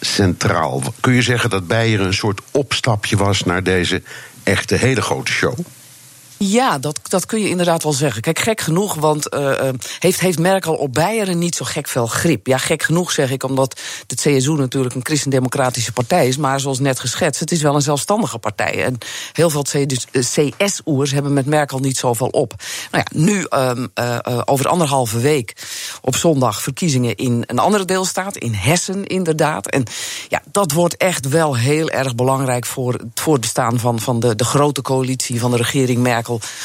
centraal. 0.00 0.82
Kun 1.00 1.12
je 1.12 1.22
zeggen 1.22 1.50
dat 1.50 1.66
Beijer 1.66 2.00
een 2.00 2.14
soort 2.14 2.40
opstapje 2.50 3.16
was 3.16 3.42
naar 3.44 3.62
deze 3.62 4.02
echte 4.42 4.74
hele 4.74 5.02
grote 5.02 5.32
show? 5.32 5.58
Ja, 6.36 6.78
dat, 6.78 7.00
dat 7.08 7.26
kun 7.26 7.40
je 7.40 7.48
inderdaad 7.48 7.82
wel 7.82 7.92
zeggen. 7.92 8.22
Kijk, 8.22 8.38
gek 8.38 8.60
genoeg, 8.60 8.94
want 8.94 9.34
uh, 9.34 9.68
heeft, 9.98 10.20
heeft 10.20 10.38
Merkel 10.38 10.74
op 10.74 10.92
Beieren 10.92 11.38
niet 11.38 11.54
zo 11.54 11.64
gek 11.64 11.88
veel 11.88 12.06
grip. 12.06 12.46
Ja, 12.46 12.58
gek 12.58 12.82
genoeg 12.82 13.12
zeg 13.12 13.30
ik, 13.30 13.42
omdat 13.42 13.80
de 14.06 14.14
CSU 14.14 14.52
natuurlijk 14.52 14.94
een 14.94 15.04
christendemocratische 15.04 15.92
partij 15.92 16.28
is. 16.28 16.36
Maar 16.36 16.60
zoals 16.60 16.78
net 16.78 17.00
geschetst, 17.00 17.40
het 17.40 17.52
is 17.52 17.62
wel 17.62 17.74
een 17.74 17.82
zelfstandige 17.82 18.38
partij. 18.38 18.84
En 18.84 18.98
heel 19.32 19.50
veel 19.50 19.64
CS-oers 20.12 21.10
hebben 21.10 21.32
met 21.32 21.46
Merkel 21.46 21.78
niet 21.78 21.96
zoveel 21.96 22.28
op. 22.28 22.54
Nou 22.90 23.04
ja, 23.06 23.18
nu 23.18 23.46
uh, 23.50 24.18
over 24.44 24.68
anderhalve 24.68 25.18
week 25.18 25.56
op 26.00 26.16
zondag 26.16 26.62
verkiezingen 26.62 27.14
in 27.14 27.44
een 27.46 27.58
andere 27.58 27.84
deelstaat, 27.84 28.36
in 28.36 28.54
Hessen 28.54 29.06
inderdaad. 29.06 29.66
En 29.66 29.84
ja, 30.28 30.42
dat 30.52 30.72
wordt 30.72 30.96
echt 30.96 31.28
wel 31.28 31.56
heel 31.56 31.90
erg 31.90 32.14
belangrijk 32.14 32.66
voor 32.66 32.92
het 32.92 33.02
voortbestaan 33.14 33.78
van, 33.78 34.00
van 34.00 34.20
de, 34.20 34.36
de 34.36 34.44
grote 34.44 34.82
coalitie 34.82 35.40
van 35.40 35.50
de 35.50 35.56
regering 35.56 36.02
Merkel 36.02 36.23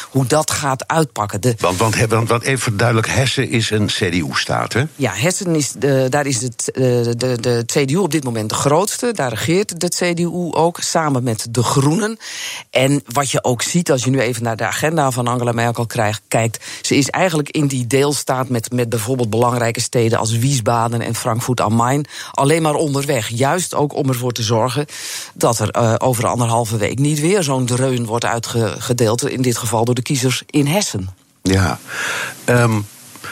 hoe 0.10 0.26
dat 0.26 0.52
gaat 0.52 0.88
uitpakken. 0.88 1.42
De 1.42 1.56
want, 1.60 1.78
want, 1.78 1.96
want, 1.96 2.30
want 2.30 2.44
even 2.44 2.78
duidelijk, 2.78 3.08
Hessen 3.08 3.50
is 3.50 3.70
een 3.70 3.86
CDU-staat, 3.86 4.74
hè? 4.74 4.84
Ja, 4.96 5.12
Hessen 5.14 5.56
is, 5.56 5.72
de, 5.72 6.08
daar 6.10 6.26
is 6.26 6.42
het, 6.42 6.72
eh, 6.72 6.84
de, 6.84 7.16
de, 7.16 7.38
de 7.42 7.64
CDU 7.66 7.96
op 7.96 8.12
dit 8.12 8.24
moment 8.24 8.50
de 8.50 8.56
grootste. 8.56 9.12
Daar 9.14 9.30
regeert 9.30 9.80
de 9.80 9.88
CDU 9.88 10.52
ook, 10.52 10.80
samen 10.80 11.24
met 11.24 11.48
de 11.50 11.64
Groenen. 11.64 12.18
En 12.70 13.04
wat 13.06 13.32
je 13.32 13.44
ook 13.44 13.62
ziet, 13.62 13.92
als 13.92 14.04
je 14.04 14.10
nu 14.10 14.20
even 14.20 14.44
naar 14.44 14.58
de 14.58 14.66
agenda 14.66 15.12
van 15.12 15.28
Angela 15.28 15.52
Merkel 15.52 15.86
krijgt, 15.86 16.22
kijkt... 16.28 16.66
ze 16.82 16.96
is 16.96 17.10
eigenlijk 17.10 17.50
in 17.50 17.68
die 17.68 17.88
deelstaat 17.88 18.50
met, 18.50 18.72
met 18.72 18.90
bijvoorbeeld 18.90 19.30
belangrijke 19.30 19.82
steden... 19.82 20.20
als 20.20 20.38
Wiesbaden 20.38 21.02
en 21.02 21.16
Frankfurt 21.16 21.62
am 21.62 21.74
Main 21.74 22.06
alleen 22.32 22.62
maar 22.62 22.74
onderweg. 22.74 23.30
Juist 23.30 23.76
ook 23.76 23.96
om 23.96 24.08
ervoor 24.08 24.32
te 24.32 24.44
zorgen 24.44 24.86
dat 25.34 25.60
er 25.60 25.76
uh, 25.78 25.96
over 25.98 26.28
anderhalve 26.28 26.78
week... 26.78 27.00
niet 27.00 27.20
weer 27.20 27.44
zo'n 27.44 27.66
dreun 27.66 28.06
wordt 28.06 28.26
uitgedeeld 28.26 29.30
in 29.30 29.42
dit 29.50 29.58
geval 29.58 29.86
door 29.86 29.96
de 29.96 30.02
kiezers 30.02 30.44
in 30.46 30.66
Hessen. 30.66 31.10
Ja. 31.42 31.80
Um, 32.46 32.86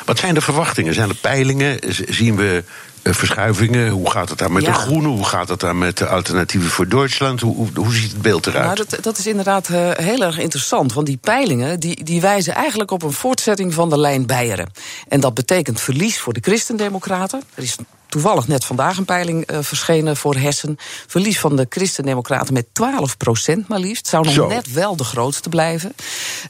wat 0.06 0.20
zijn 0.20 0.34
de 0.34 0.42
verwachtingen? 0.42 0.94
Zijn 0.94 1.10
er 1.10 1.16
peilingen? 1.16 1.80
Zien 2.10 2.36
we 2.36 2.64
uh, 3.04 3.14
verschuivingen? 3.14 3.90
Hoe 3.90 4.12
gaat 4.12 4.30
het 4.30 4.38
daar 4.38 4.52
met 4.52 4.64
Ja. 4.64 4.72
de 4.72 4.78
Groenen? 4.78 5.12
Hoe 5.12 5.26
gaat 5.26 5.50
het 5.50 5.60
daar 5.60 5.76
met 5.76 5.98
de 5.98 6.08
Alternatieven 6.08 6.70
voor 6.70 6.88
Duitsland? 6.88 7.42
Hoe, 7.42 7.56
hoe, 7.56 7.68
hoe 7.76 7.94
ziet 7.94 8.12
het 8.12 8.22
beeld 8.22 8.48
eruit? 8.48 8.66
Nou, 8.66 8.88
dat, 8.90 9.04
dat 9.04 9.18
is 9.18 9.28
inderdaad 9.28 9.70
eh, 9.70 9.92
heel 9.92 10.22
erg 10.22 10.40
interessant. 10.40 10.94
Want 10.94 11.08
die 11.08 11.18
peilingen 11.18 11.80
die, 11.80 12.04
die 12.04 12.22
wijzen 12.22 12.56
eigenlijk 12.56 12.92
op 12.92 13.04
een 13.04 13.12
voortzetting 13.12 13.74
van 13.74 13.90
de 13.90 14.00
lijn 14.00 14.26
Beieren. 14.26 14.70
En 15.08 15.20
dat 15.20 15.34
betekent 15.34 15.82
verlies 15.82 16.20
voor 16.20 16.34
de 16.34 16.42
Christendemocraten. 16.44 17.42
Er 17.54 17.64
is 17.64 17.76
toevallig 18.10 18.48
net 18.48 18.66
vandaag 18.66 18.98
een 18.98 19.06
peiling 19.06 19.46
eh, 19.46 19.58
verschenen 19.62 20.18
voor 20.18 20.36
Hessen. 20.36 20.76
Verlies 21.08 21.40
van 21.40 21.56
de 21.56 21.66
Christendemocraten 21.70 22.54
met 22.54 22.66
12 22.72 23.18
procent 23.18 23.68
maar 23.68 23.80
liefst. 23.80 24.08
Zou 24.08 24.24
nog 24.24 24.34
Zo. 24.34 24.48
net 24.48 24.72
wel 24.74 24.96
de 24.96 25.04
grootste 25.04 25.50
blijven. 25.50 25.94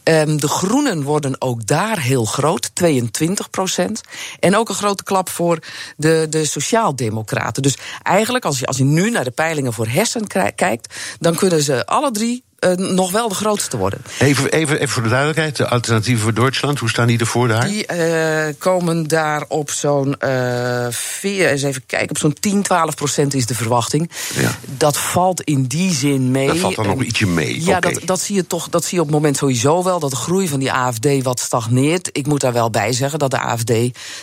Ehm, 0.03 0.38
de 0.38 0.47
Groenen 0.47 1.03
worden 1.03 1.41
ook 1.41 1.68
daar 1.68 1.99
heel 1.99 2.26
groot, 2.26 2.70
22 2.74 3.49
procent. 3.49 4.01
En 4.39 4.55
ook 4.55 4.70
een 4.70 4.76
grote 4.76 5.03
klap 5.03 5.30
voor 5.30 5.60
de, 5.97 6.28
de 6.30 6.45
Sociaaldemocraten. 6.45 7.62
Dus 7.62 7.78
eigenlijk, 8.03 8.45
als 8.45 8.60
je, 8.60 8.66
als 8.66 8.78
je 8.78 8.84
nu 8.84 9.10
naar 9.10 9.24
de 9.24 9.32
peilingen 9.32 9.74
voor 9.74 9.88
Hessen 9.88 10.28
kijkt... 10.55 10.95
dan 11.20 11.36
kunnen 11.36 11.62
ze 11.62 11.86
alle 11.86 12.12
drie 12.12 12.45
eh, 12.60 12.72
nog 12.72 13.12
wel 13.12 13.30
de 13.30 13.36
grootste 13.36 13.78
worden. 13.78 14.01
Even, 14.20 14.51
even, 14.51 14.76
even 14.76 14.89
voor 14.89 15.03
de 15.03 15.10
duidelijkheid, 15.10 15.55
de 15.55 15.68
Alternatieven 15.68 16.24
voor 16.24 16.34
Duitsland, 16.34 16.80
hoe 16.80 16.89
staan 16.89 17.08
die 17.08 17.20
ervoor 17.20 17.47
daar? 17.47 17.68
Die 17.68 17.86
eh, 17.86 18.53
komen 18.58 19.08
daar 19.08 19.43
op 19.47 19.72
zo'n 19.72 20.20
eh 20.20 20.88
eens 21.22 21.64
even 21.64 21.86
kijken, 21.86 22.10
op 22.10 22.18
zo'n 22.18 22.34
10, 22.39 22.62
12 22.62 22.95
procent 22.95 23.34
is 23.34 23.45
de 23.45 23.55
verwachting. 23.55 24.12
Ja. 24.36 24.55
Dat 24.78 24.97
valt 24.97 25.41
in 25.41 25.64
die 25.64 25.93
zin 25.93 26.32
mee. 26.32 26.47
Dat 26.47 26.58
valt 26.58 26.76
dan 26.76 26.88
nog 26.88 27.03
ietsje 27.03 27.28
mee. 27.28 27.66
Ja, 27.66 27.80
dat, 27.80 27.99
dat 28.05 28.20
zie 28.20 28.36
je 28.36 28.47
toch. 28.47 28.70
Dat 28.70 28.84
zie 28.84 28.93
je 28.93 28.99
op 28.99 29.08
het 29.08 29.16
moment 29.16 29.38
sowieso 29.38 29.84
wel. 29.84 29.99
Dat 29.99 30.10
de 30.10 30.16
groei 30.16 30.47
van 30.47 30.60
die 30.60 30.72
AFD 30.72 31.24
wat 31.24 31.39
stagneert. 31.39 32.10
Ik 32.12 32.28
moet 32.28 32.41
daar 32.41 32.53
wel 32.53 32.70
bij 32.70 32.93
zeggen 32.93 33.20
dat 33.20 33.32
de 33.32 33.39
AFD 33.39 33.74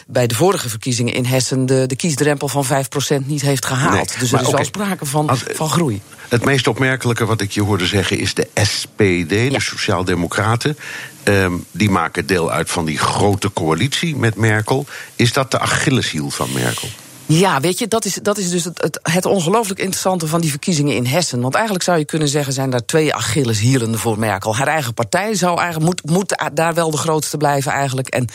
bij 0.07 0.26
de 0.26 0.35
vorige 0.35 0.68
verkiezingen 0.68 1.14
in 1.14 1.24
Hessen 1.24 1.66
de, 1.66 1.87
de 1.87 1.97
kiesdrempel 1.97 2.49
van 2.49 2.64
5% 2.64 3.26
niet 3.26 3.43
heeft 3.43 3.66
gehaald. 3.66 3.95
Nee, 3.95 4.18
dus 4.18 4.32
er 4.32 4.41
is 4.41 4.47
oké. 4.47 4.57
wel 4.57 4.64
sprake 4.64 5.07
van, 5.07 5.28
Als- 5.28 5.45
van 5.55 5.68
groei. 5.68 6.01
Het 6.28 6.45
meest 6.45 6.66
opmerkelijke 6.66 7.26
wat 7.26 7.41
ik 7.41 7.51
je 7.51 7.62
hoorde 7.62 7.87
zeggen 7.87 8.18
is 8.24 8.34
de 8.34 8.48
SPD, 8.54 9.28
de 9.28 9.60
Sociaaldemocraten. 9.60 10.78
Ehm, 11.22 11.52
die 11.70 11.90
maken 11.90 12.26
deel 12.26 12.50
uit 12.50 12.70
van 12.70 12.84
die 12.84 12.98
grote 12.98 13.52
coalitie 13.52 14.16
met 14.16 14.36
Merkel. 14.36 14.86
Is 15.16 15.32
dat 15.32 15.50
de 15.50 15.58
Achilleshiel 15.58 16.30
van 16.30 16.52
Merkel? 16.52 16.88
Ja, 17.26 17.60
weet 17.60 17.78
je, 17.78 17.88
dat 17.88 18.04
is, 18.04 18.14
dat 18.14 18.38
is 18.38 18.50
dus 18.50 18.64
het, 18.64 18.98
het, 19.02 19.26
ongelooflijk 19.26 19.80
interessante 19.80 20.26
van 20.26 20.40
die 20.40 20.50
verkiezingen 20.50 20.94
in 20.94 21.06
Hessen. 21.06 21.40
Want 21.40 21.54
eigenlijk 21.54 21.84
zou 21.84 21.98
je 21.98 22.04
kunnen 22.04 22.28
zeggen, 22.28 22.52
zijn 22.52 22.70
daar 22.70 22.84
twee 22.84 23.14
Achilleshielen 23.14 23.98
voor 23.98 24.18
Merkel. 24.18 24.56
Haar 24.56 24.66
eigen 24.66 24.94
partij 24.94 25.34
zou 25.34 25.58
eigenlijk, 25.58 25.86
moet, 25.86 26.10
moet 26.10 26.50
daar 26.54 26.74
wel 26.74 26.90
de 26.90 26.96
grootste 26.96 27.36
blijven 27.36 27.72
eigenlijk. 27.72 28.08
En 28.08 28.28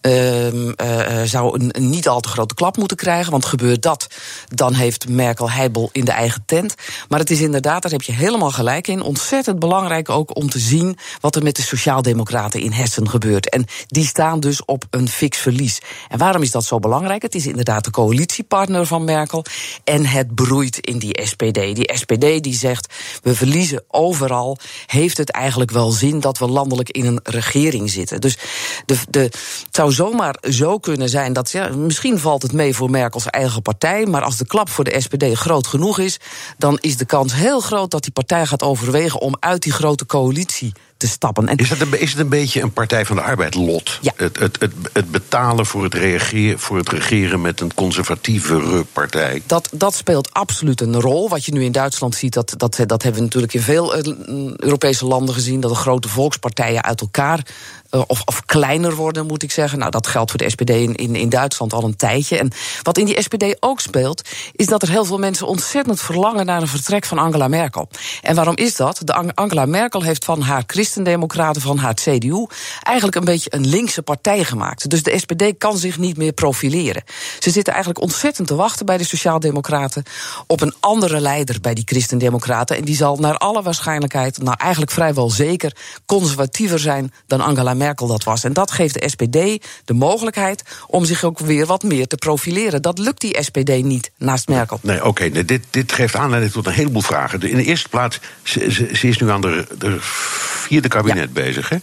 ehm, 0.00 0.70
eh, 0.76 1.20
eh, 1.20 1.28
zou 1.28 1.60
een, 1.60 1.68
een 1.76 1.90
niet 1.90 2.08
al 2.08 2.20
te 2.20 2.28
grote 2.28 2.54
klap 2.54 2.76
moeten 2.76 2.96
krijgen. 2.96 3.30
Want 3.30 3.44
gebeurt 3.44 3.82
dat, 3.82 4.06
dan 4.48 4.74
heeft 4.74 5.08
Merkel 5.08 5.50
heibel 5.50 5.88
in 5.92 6.04
de 6.04 6.12
eigen 6.12 6.42
tent. 6.46 6.74
Maar 7.08 7.18
het 7.18 7.30
is 7.30 7.40
inderdaad, 7.40 7.82
daar 7.82 7.92
heb 7.92 8.02
je 8.02 8.12
helemaal 8.12 8.50
gelijk 8.50 8.88
in... 8.88 9.02
ontzettend 9.02 9.58
belangrijk 9.58 10.08
ook 10.08 10.36
om 10.36 10.50
te 10.50 10.58
zien... 10.58 10.98
wat 11.20 11.36
er 11.36 11.42
met 11.42 11.56
de 11.56 11.62
Sociaaldemocraten 11.62 12.60
in 12.60 12.72
Hessen 12.72 13.08
gebeurt. 13.08 13.48
En 13.48 13.66
die 13.86 14.06
staan 14.06 14.40
dus 14.40 14.64
op 14.64 14.84
een 14.90 15.08
fix 15.08 15.38
verlies. 15.38 15.78
En 16.08 16.18
waarom 16.18 16.42
is 16.42 16.50
dat 16.50 16.64
zo 16.64 16.78
belangrijk? 16.78 17.22
Het 17.22 17.34
is 17.34 17.46
inderdaad 17.46 17.84
de 17.84 17.90
coalitiepartner 18.34 18.86
van 18.86 19.04
Merkel. 19.04 19.44
En 19.84 20.06
het 20.06 20.34
broeit 20.34 20.78
in 20.78 20.98
die 20.98 21.20
SPD. 21.24 21.54
Die 21.54 21.90
SPD 21.94 22.42
die 22.42 22.54
zegt, 22.54 22.94
we 23.22 23.34
verliezen 23.34 23.84
overal. 23.88 24.58
Heeft 24.86 25.16
het 25.16 25.30
eigenlijk 25.30 25.70
wel 25.70 25.90
zin 25.90 26.20
dat 26.20 26.38
we 26.38 26.48
landelijk 26.48 26.90
in 26.90 27.06
een 27.06 27.20
regering 27.22 27.90
zitten? 27.90 28.20
Dus 28.20 28.38
de, 28.86 28.96
de, 29.10 29.20
het 29.20 29.68
zou 29.70 29.92
zomaar 29.92 30.36
zo 30.50 30.78
kunnen 30.78 31.08
zijn 31.08 31.32
dat... 31.32 31.50
Ja, 31.50 31.68
misschien 31.68 32.18
valt 32.18 32.42
het 32.42 32.52
mee 32.52 32.74
voor 32.74 32.90
Merkels 32.90 33.26
eigen 33.26 33.62
partij... 33.62 34.06
maar 34.06 34.22
als 34.22 34.36
de 34.36 34.46
klap 34.46 34.68
voor 34.68 34.84
de 34.84 35.00
SPD 35.00 35.32
groot 35.32 35.66
genoeg 35.66 35.98
is... 35.98 36.20
dan 36.58 36.78
is 36.80 36.96
de 36.96 37.04
kans 37.04 37.34
heel 37.34 37.60
groot 37.60 37.90
dat 37.90 38.02
die 38.02 38.12
partij 38.12 38.46
gaat 38.46 38.62
overwegen... 38.62 39.20
om 39.20 39.36
uit 39.40 39.62
die 39.62 39.72
grote 39.72 40.06
coalitie 40.06 40.72
te 40.96 41.08
stappen. 41.08 41.48
En 41.48 41.56
Is 41.56 41.70
het 41.70 41.80
een, 41.80 42.00
is 42.00 42.10
het 42.10 42.20
een 42.20 42.28
beetje 42.28 42.60
een 42.60 42.72
Partij 42.72 43.06
van 43.06 43.16
de 43.16 43.22
Arbeid 43.22 43.54
lot? 43.54 43.98
Ja. 44.00 44.12
Het, 44.16 44.38
het, 44.38 44.60
het, 44.60 44.72
het 44.92 45.10
betalen 45.10 45.66
voor 45.66 45.82
het, 45.84 45.94
reageren, 45.94 46.58
voor 46.58 46.76
het 46.76 46.88
regeren 46.88 47.40
met 47.40 47.60
een 47.60 47.74
conservatieve 47.74 48.84
partij. 48.92 49.42
Dat, 49.46 49.68
dat 49.72 49.94
speelt 49.94 50.32
absoluut 50.32 50.80
een 50.80 51.00
rol. 51.00 51.28
Wat 51.28 51.44
je 51.44 51.52
nu 51.52 51.64
in 51.64 51.72
Duitsland 51.72 52.14
ziet, 52.14 52.32
dat, 52.32 52.54
dat, 52.56 52.82
dat 52.86 53.02
hebben 53.02 53.20
we 53.20 53.26
natuurlijk 53.26 53.54
in 53.54 53.60
veel 53.60 53.94
eh, 53.94 54.12
Europese 54.56 55.06
landen 55.06 55.34
gezien. 55.34 55.60
Dat 55.60 55.70
de 55.70 55.76
grote 55.76 56.08
volkspartijen 56.08 56.84
uit 56.84 57.00
elkaar. 57.00 57.46
Eh, 57.94 58.02
Of, 58.06 58.22
of 58.24 58.44
kleiner 58.44 58.94
worden, 58.94 59.26
moet 59.26 59.42
ik 59.42 59.50
zeggen. 59.52 59.78
Nou, 59.78 59.90
dat 59.90 60.06
geldt 60.06 60.30
voor 60.30 60.40
de 60.40 60.50
SPD 60.50 60.70
in, 60.70 61.14
in, 61.14 61.28
Duitsland 61.28 61.72
al 61.72 61.84
een 61.84 61.96
tijdje. 61.96 62.38
En 62.38 62.50
wat 62.82 62.98
in 62.98 63.04
die 63.04 63.22
SPD 63.22 63.56
ook 63.60 63.80
speelt, 63.80 64.28
is 64.52 64.66
dat 64.66 64.82
er 64.82 64.88
heel 64.88 65.04
veel 65.04 65.18
mensen 65.18 65.46
ontzettend 65.46 66.00
verlangen 66.00 66.46
naar 66.46 66.60
een 66.60 66.68
vertrek 66.68 67.04
van 67.04 67.18
Angela 67.18 67.48
Merkel. 67.48 67.88
En 68.22 68.34
waarom 68.34 68.56
is 68.56 68.76
dat? 68.76 69.00
De 69.04 69.14
Ang- 69.14 69.34
Angela 69.34 69.66
Merkel 69.66 70.02
heeft 70.02 70.24
van 70.24 70.40
haar 70.40 70.62
christendemocraten, 70.66 71.62
van 71.62 71.78
haar 71.78 71.94
CDU, 71.94 72.46
eigenlijk 72.82 73.16
een 73.16 73.24
beetje 73.24 73.54
een 73.54 73.66
linkse 73.66 74.02
partij 74.02 74.44
gemaakt. 74.44 74.90
Dus 74.90 75.02
de 75.02 75.18
SPD 75.18 75.58
kan 75.58 75.76
zich 75.76 75.98
niet 75.98 76.16
meer 76.16 76.32
profileren. 76.32 77.02
Ze 77.38 77.50
zitten 77.50 77.72
eigenlijk 77.72 78.02
ontzettend 78.02 78.48
te 78.48 78.54
wachten 78.54 78.86
bij 78.86 78.96
de 78.98 79.04
Sociaaldemocraten 79.04 80.02
op 80.46 80.60
een 80.60 80.74
andere 80.80 81.20
leider 81.20 81.60
bij 81.60 81.74
die 81.74 81.84
christendemocraten. 81.86 82.76
En 82.76 82.84
die 82.84 82.96
zal 82.96 83.16
naar 83.16 83.36
alle 83.36 83.62
waarschijnlijkheid, 83.62 84.38
nou 84.42 84.56
eigenlijk 84.60 84.90
vrijwel 84.92 85.30
zeker, 85.30 85.76
conservatiever 86.06 86.78
zijn 86.78 87.12
dan 87.26 87.40
Angela 87.40 87.62
Merkel. 87.64 87.82
Merkel 87.84 88.06
dat 88.06 88.24
was. 88.24 88.44
En 88.44 88.52
dat 88.52 88.70
geeft 88.70 88.94
de 88.94 89.08
SPD 89.08 89.64
de 89.84 89.94
mogelijkheid 89.94 90.62
om 90.86 91.04
zich 91.04 91.24
ook 91.24 91.38
weer 91.38 91.66
wat 91.66 91.82
meer 91.82 92.06
te 92.06 92.16
profileren. 92.16 92.82
Dat 92.82 92.98
lukt 92.98 93.20
die 93.20 93.42
SPD 93.42 93.82
niet 93.82 94.10
naast 94.18 94.48
Merkel. 94.48 94.78
Nee, 94.82 95.04
oké, 95.04 95.44
dit, 95.44 95.62
dit 95.70 95.92
geeft 95.92 96.16
aanleiding 96.16 96.52
tot 96.52 96.66
een 96.66 96.72
heleboel 96.72 97.02
vragen. 97.02 97.40
In 97.42 97.56
de 97.56 97.64
eerste 97.64 97.88
plaats, 97.88 98.20
ze, 98.42 98.72
ze, 98.92 99.08
is 99.08 99.18
nu 99.18 99.30
aan 99.30 99.40
de, 99.40 99.66
de 99.78 99.96
vierde 100.00 100.88
kabinet 100.88 101.32
bezig. 101.32 101.68
Hè? 101.68 101.76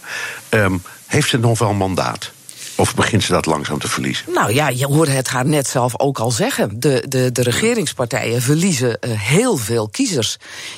Um, 0.64 0.82
heeft 1.06 1.28
ze 1.28 1.38
nog 1.38 1.58
wel 1.58 1.74
mandaat? 1.74 2.32
Of 2.76 2.94
begint 2.94 3.22
ze 3.22 3.32
dat 3.32 3.46
langzaam 3.46 3.78
te 3.78 3.88
verliezen? 3.88 4.24
Nou 4.34 4.54
ja, 4.54 4.68
je 4.68 4.86
hoorde 4.86 5.10
het 5.10 5.28
haar 5.28 5.46
net 5.46 5.66
zelf 5.66 5.98
ook 5.98 6.18
al 6.18 6.30
zeggen. 6.30 6.80
De, 6.80 7.04
de, 7.08 7.32
de 7.32 7.42
regeringspartijen 7.42 8.42
verliezen 8.42 8.98
uh, 9.00 9.20
heel 9.20 9.56
veel 9.56 9.88
kiezers. 9.88 10.36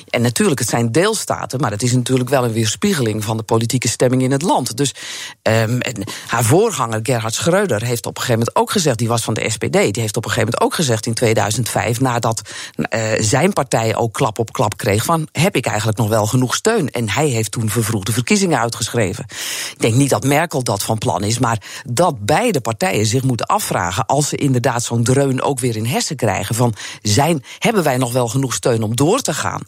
En 0.09 0.21
natuurlijk, 0.21 0.59
het 0.59 0.69
zijn 0.69 0.91
deelstaten, 0.91 1.59
maar 1.59 1.71
het 1.71 1.83
is 1.83 1.93
natuurlijk 1.93 2.29
wel 2.29 2.43
een 2.43 2.51
weerspiegeling 2.51 3.23
van 3.23 3.37
de 3.37 3.43
politieke 3.43 3.87
stemming 3.87 4.21
in 4.21 4.31
het 4.31 4.41
land. 4.41 4.77
Dus 4.77 4.93
um, 5.43 5.79
haar 6.27 6.43
voorganger 6.43 6.99
Gerhard 7.03 7.33
Schreuder 7.33 7.83
heeft 7.83 8.05
op 8.05 8.15
een 8.15 8.21
gegeven 8.21 8.39
moment 8.39 8.55
ook 8.55 8.71
gezegd, 8.71 8.97
die 8.97 9.07
was 9.07 9.23
van 9.23 9.33
de 9.33 9.49
SPD, 9.49 9.71
die 9.71 10.01
heeft 10.01 10.17
op 10.17 10.25
een 10.25 10.31
gegeven 10.31 10.53
moment 10.53 10.61
ook 10.61 10.73
gezegd 10.73 11.05
in 11.05 11.13
2005, 11.13 11.99
nadat 11.99 12.41
uh, 12.77 13.01
zijn 13.19 13.53
partij 13.53 13.95
ook 13.95 14.13
klap 14.13 14.39
op 14.39 14.53
klap 14.53 14.77
kreeg, 14.77 15.03
van 15.05 15.27
heb 15.31 15.55
ik 15.55 15.65
eigenlijk 15.65 15.97
nog 15.97 16.09
wel 16.09 16.25
genoeg 16.25 16.55
steun? 16.55 16.89
En 16.89 17.09
hij 17.09 17.27
heeft 17.27 17.51
toen 17.51 17.69
vervroegde 17.69 18.11
verkiezingen 18.11 18.59
uitgeschreven. 18.59 19.25
Ik 19.71 19.81
denk 19.81 19.93
niet 19.95 20.09
dat 20.09 20.23
Merkel 20.23 20.63
dat 20.63 20.83
van 20.83 20.97
plan 20.97 21.23
is, 21.23 21.39
maar 21.39 21.61
dat 21.87 22.25
beide 22.25 22.61
partijen 22.61 23.05
zich 23.05 23.23
moeten 23.23 23.45
afvragen 23.45 24.05
als 24.05 24.29
ze 24.29 24.35
inderdaad 24.35 24.83
zo'n 24.83 25.03
dreun 25.03 25.41
ook 25.41 25.59
weer 25.59 25.75
in 25.75 25.85
hersen 25.85 26.15
krijgen 26.15 26.55
van 26.55 26.73
zijn, 27.01 27.43
hebben 27.59 27.83
wij 27.83 27.97
nog 27.97 28.13
wel 28.13 28.27
genoeg 28.27 28.53
steun 28.53 28.83
om 28.83 28.95
door 28.95 29.21
te 29.21 29.33
gaan? 29.33 29.61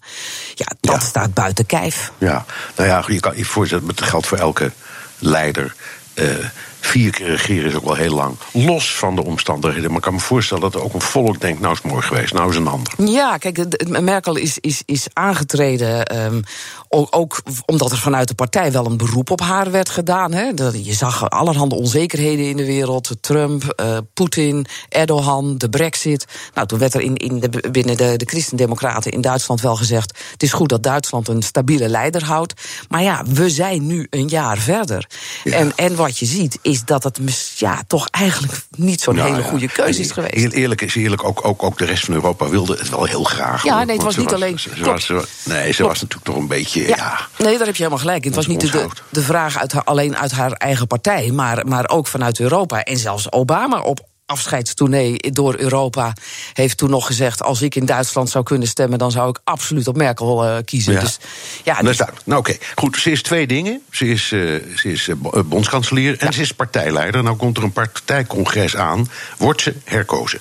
Ja, 0.53 0.65
dat 0.79 1.03
staat 1.03 1.33
buiten 1.33 1.65
kijf. 1.65 2.11
Ja, 2.17 2.45
nou 2.75 2.89
ja, 2.89 3.03
je 3.07 3.19
kan 3.19 3.37
je 3.37 3.45
voorstellen, 3.45 3.87
het 3.87 4.01
geldt 4.01 4.27
voor 4.27 4.37
elke 4.37 4.71
leider. 5.19 5.75
Uh, 6.15 6.45
vier 6.79 7.11
keer 7.11 7.27
regeren 7.27 7.69
is 7.69 7.75
ook 7.75 7.83
wel 7.83 7.95
heel 7.95 8.13
lang. 8.13 8.37
Los 8.51 8.95
van 8.95 9.15
de 9.15 9.23
omstandigheden. 9.23 9.87
Maar 9.87 9.97
ik 9.97 10.03
kan 10.03 10.13
me 10.13 10.19
voorstellen 10.19 10.63
dat 10.63 10.75
er 10.75 10.83
ook 10.83 10.93
een 10.93 11.01
volk 11.01 11.41
denkt: 11.41 11.59
nou 11.61 11.73
is 11.73 11.79
het 11.81 11.91
mooi 11.91 12.03
geweest, 12.03 12.33
nou 12.33 12.49
is 12.49 12.55
een 12.55 12.67
ander. 12.67 12.93
Ja, 12.97 13.37
kijk, 13.37 13.89
Merkel 14.01 14.35
is, 14.35 14.57
is, 14.59 14.81
is 14.85 15.07
aangetreden. 15.13 16.17
Um, 16.25 16.43
ook, 16.89 17.07
ook, 17.09 17.41
omdat 17.65 17.91
er 17.91 17.97
vanuit 17.97 18.27
de 18.27 18.33
partij 18.33 18.71
wel 18.71 18.85
een 18.85 18.97
beroep 18.97 19.29
op 19.29 19.41
haar 19.41 19.71
werd 19.71 19.89
gedaan. 19.89 20.33
Hè. 20.33 20.43
Je 20.73 20.93
zag 20.93 21.29
allerhande 21.29 21.75
onzekerheden 21.75 22.49
in 22.49 22.57
de 22.57 22.65
wereld. 22.65 23.11
Trump, 23.21 23.75
uh, 23.81 23.97
Poetin, 24.13 24.65
Erdogan, 24.89 25.57
de 25.57 25.69
Brexit. 25.69 26.25
Nou, 26.53 26.67
toen 26.67 26.79
werd 26.79 26.93
er 26.93 27.01
in, 27.01 27.15
in 27.15 27.39
de, 27.39 27.49
binnen 27.71 27.97
de, 27.97 28.17
de 28.17 28.25
Christendemocraten 28.25 29.11
in 29.11 29.21
Duitsland 29.21 29.61
wel 29.61 29.75
gezegd: 29.75 30.19
het 30.31 30.43
is 30.43 30.53
goed 30.53 30.69
dat 30.69 30.83
Duitsland 30.83 31.27
een 31.27 31.41
stabiele 31.41 31.87
leider 31.87 32.23
houdt. 32.23 32.53
Maar 32.89 33.03
ja, 33.03 33.23
we 33.25 33.49
zijn 33.49 33.85
nu 33.85 34.07
een 34.09 34.27
jaar 34.27 34.57
verder. 34.57 35.07
En, 35.43 35.71
en 35.75 35.95
wat 35.95 36.17
je 36.17 36.25
ziet 36.25 36.59
is 36.67 36.85
dat 36.85 37.03
het 37.03 37.19
ja, 37.55 37.81
toch 37.87 38.07
eigenlijk 38.07 38.61
niet 38.75 39.01
zo'n 39.01 39.19
hele 39.19 39.43
goede 39.43 39.67
keuze 39.67 39.99
is 39.99 40.11
geweest. 40.11 40.33
Heel 40.35 40.49
eerlijk 40.49 40.81
is 40.81 40.95
eerlijk, 40.95 41.23
ook, 41.23 41.45
ook, 41.45 41.63
ook 41.63 41.77
de 41.77 41.85
rest 41.85 42.05
van 42.05 42.13
Europa 42.13 42.49
wilde 42.49 42.75
het 42.77 42.89
wel 42.89 43.03
heel 43.03 43.23
graag. 43.23 43.63
Ja, 43.63 43.83
nee, 43.83 43.95
het 43.95 44.05
was 44.05 44.17
niet 44.17 44.33
alleen. 44.33 44.59
Ze, 44.59 44.69
was, 44.83 45.11
nee, 45.45 45.71
ze 45.71 45.83
was 45.83 46.01
natuurlijk 46.01 46.23
toch 46.23 46.35
een 46.35 46.47
beetje. 46.47 46.87
Ja, 46.87 47.27
Nee, 47.37 47.57
daar 47.57 47.65
heb 47.65 47.75
je 47.75 47.83
helemaal 47.83 47.97
gelijk. 47.97 48.23
Het 48.23 48.35
was 48.35 48.47
niet 48.47 48.71
de, 48.71 48.87
de 49.09 49.21
vraag 49.21 49.57
uit 49.57 49.71
haar, 49.71 49.83
alleen 49.83 50.17
uit 50.17 50.31
haar 50.31 50.51
eigen 50.51 50.87
partij, 50.87 51.31
maar, 51.31 51.67
maar 51.67 51.89
ook 51.89 52.07
vanuit 52.07 52.39
Europa. 52.39 52.83
En 52.83 52.97
zelfs 52.97 53.31
Obama 53.31 53.81
op 53.81 53.99
afscheidstournee 54.27 55.31
door 55.31 55.55
Europa 55.57 56.13
heeft 56.53 56.77
toen 56.77 56.89
nog 56.89 57.05
gezegd... 57.05 57.43
als 57.43 57.61
ik 57.61 57.75
in 57.75 57.85
Duitsland 57.85 58.29
zou 58.29 58.43
kunnen 58.43 58.67
stemmen... 58.67 58.99
dan 58.99 59.11
zou 59.11 59.29
ik 59.29 59.39
absoluut 59.43 59.87
op 59.87 59.95
Merkel 59.95 60.45
uh, 60.45 60.57
kiezen. 60.65 60.93
Ja. 60.93 60.99
Dus, 60.99 61.19
ja, 61.63 61.81
dus... 61.81 62.01
Nou, 62.23 62.39
oké. 62.39 62.57
Goed, 62.75 62.97
ze 62.97 63.11
is 63.11 63.21
twee 63.21 63.47
dingen. 63.47 63.81
Ze 63.91 64.07
is, 64.07 64.31
uh, 64.31 64.75
ze 64.75 64.91
is 64.91 65.07
uh, 65.07 65.15
bondskanselier 65.45 66.17
en 66.17 66.33
ze 66.33 66.41
is 66.41 66.51
partijleider. 66.51 67.23
Nou 67.23 67.35
komt 67.35 67.57
er 67.57 67.63
een 67.63 67.71
partijcongres 67.71 68.75
aan. 68.75 69.09
Wordt 69.37 69.61
ze 69.61 69.75
herkozen? 69.83 70.39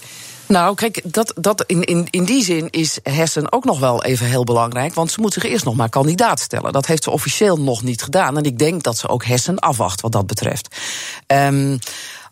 Nou, 0.48 0.74
kijk, 0.74 1.00
dat, 1.04 1.32
dat 1.36 1.64
in, 1.66 1.84
in, 1.84 2.06
in 2.10 2.24
die 2.24 2.44
zin 2.44 2.70
is 2.70 2.98
Hessen 3.02 3.52
ook 3.52 3.64
nog 3.64 3.78
wel 3.78 4.04
even 4.04 4.26
heel 4.26 4.44
belangrijk. 4.44 4.94
Want 4.94 5.10
ze 5.10 5.20
moet 5.20 5.32
zich 5.32 5.44
eerst 5.44 5.64
nog 5.64 5.74
maar 5.74 5.88
kandidaat 5.88 6.40
stellen. 6.40 6.72
Dat 6.72 6.86
heeft 6.86 7.04
ze 7.04 7.10
officieel 7.10 7.56
nog 7.56 7.82
niet 7.82 8.02
gedaan. 8.02 8.36
En 8.36 8.44
ik 8.44 8.58
denk 8.58 8.82
dat 8.82 8.98
ze 8.98 9.08
ook 9.08 9.24
Hessen 9.24 9.58
afwacht 9.58 10.00
wat 10.00 10.12
dat 10.12 10.26
betreft. 10.26 10.76
Um, 11.26 11.78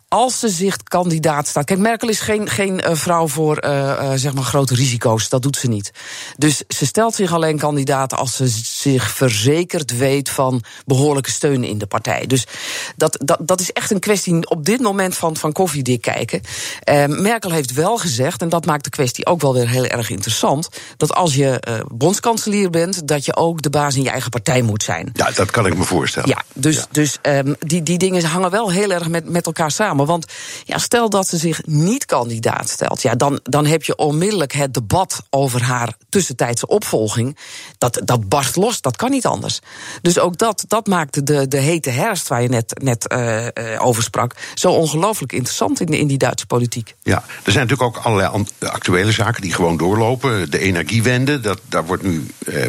als 0.07 0.39
ze 0.39 0.49
zich 0.49 0.77
kandidaat 0.83 1.47
staat. 1.47 1.65
Kijk, 1.65 1.79
Merkel 1.79 2.09
is 2.09 2.19
geen, 2.19 2.49
geen 2.49 2.81
uh, 2.85 2.95
vrouw 2.95 3.27
voor 3.27 3.63
uh, 3.65 3.71
uh, 3.71 4.11
zeg 4.15 4.33
maar 4.33 4.43
grote 4.43 4.75
risico's. 4.75 5.29
Dat 5.29 5.41
doet 5.41 5.57
ze 5.57 5.67
niet. 5.67 5.91
Dus 6.37 6.63
ze 6.67 6.85
stelt 6.85 7.15
zich 7.15 7.33
alleen 7.33 7.57
kandidaat 7.57 8.13
als 8.13 8.35
ze 8.35 8.47
zich 8.63 9.11
verzekerd 9.11 9.97
weet 9.97 10.29
van 10.29 10.63
behoorlijke 10.85 11.31
steun 11.31 11.63
in 11.63 11.77
de 11.77 11.85
partij. 11.85 12.27
Dus 12.27 12.47
dat, 12.95 13.17
dat, 13.23 13.39
dat 13.41 13.61
is 13.61 13.71
echt 13.71 13.91
een 13.91 13.99
kwestie 13.99 14.49
op 14.49 14.65
dit 14.65 14.81
moment 14.81 15.15
van, 15.15 15.37
van 15.37 15.51
koffiedik 15.51 16.01
kijken. 16.01 16.41
Merkel 17.07 17.51
heeft 17.51 17.73
wel 17.73 17.97
gezegd, 17.97 18.41
en 18.41 18.49
dat 18.49 18.65
maakt 18.65 18.83
de 18.83 18.89
kwestie 18.89 19.25
ook 19.25 19.41
wel 19.41 19.53
weer 19.53 19.69
heel 19.69 19.85
erg 19.85 20.09
interessant, 20.09 20.69
dat 20.97 21.13
als 21.13 21.35
je 21.35 21.83
bondskanselier 21.93 22.69
bent, 22.69 23.07
dat 23.07 23.25
je 23.25 23.35
ook 23.35 23.61
de 23.61 23.69
baas 23.69 23.95
in 23.95 24.03
je 24.03 24.09
eigen 24.09 24.29
partij 24.29 24.61
moet 24.61 24.83
zijn. 24.83 25.09
Ja, 25.13 25.31
dat 25.31 25.51
kan 25.51 25.65
ik 25.65 25.77
me 25.77 25.83
voorstellen. 25.83 26.29
Ja, 26.29 26.41
dus, 26.53 26.75
ja. 26.75 26.85
dus 26.91 27.17
um, 27.21 27.55
die, 27.59 27.83
die 27.83 27.97
dingen 27.97 28.23
hangen 28.23 28.51
wel 28.51 28.71
heel 28.71 28.91
erg 28.91 29.07
met, 29.07 29.29
met 29.29 29.45
elkaar 29.45 29.71
samen. 29.71 29.94
Want 30.03 30.25
ja, 30.63 30.77
stel 30.77 31.09
dat 31.09 31.27
ze 31.27 31.37
zich 31.37 31.65
niet 31.65 32.05
kandidaat 32.05 32.69
stelt, 32.69 33.01
ja, 33.01 33.15
dan, 33.15 33.39
dan 33.43 33.65
heb 33.65 33.83
je 33.83 33.95
onmiddellijk 33.95 34.53
het 34.53 34.73
debat 34.73 35.23
over 35.29 35.63
haar 35.63 35.93
tussentijdse 36.09 36.67
opvolging. 36.67 37.37
Dat, 37.77 38.01
dat 38.03 38.29
barst 38.29 38.55
los, 38.55 38.81
dat 38.81 38.95
kan 38.95 39.11
niet 39.11 39.25
anders. 39.25 39.59
Dus 40.01 40.19
ook 40.19 40.37
dat, 40.37 40.63
dat 40.67 40.87
maakt 40.87 41.25
de, 41.27 41.47
de 41.47 41.57
hete 41.57 41.89
herfst 41.89 42.27
waar 42.27 42.41
je 42.41 42.49
net, 42.49 42.79
net 42.83 43.13
uh, 43.13 43.47
over 43.77 44.03
sprak, 44.03 44.35
zo 44.53 44.71
ongelooflijk 44.71 45.31
interessant 45.31 45.79
in, 45.79 45.87
in 45.87 46.07
die 46.07 46.17
Duitse 46.17 46.45
politiek. 46.45 46.95
Ja, 47.03 47.23
er 47.43 47.51
zijn 47.51 47.67
natuurlijk 47.67 47.97
ook 47.97 48.03
allerlei 48.03 48.45
actuele 48.59 49.11
zaken 49.11 49.41
die 49.41 49.53
gewoon 49.53 49.77
doorlopen. 49.77 50.51
De 50.51 50.59
energiewende, 50.59 51.39
dat, 51.39 51.59
daar 51.69 51.85
wordt 51.85 52.03
nu. 52.03 52.27
Uh, 52.45 52.63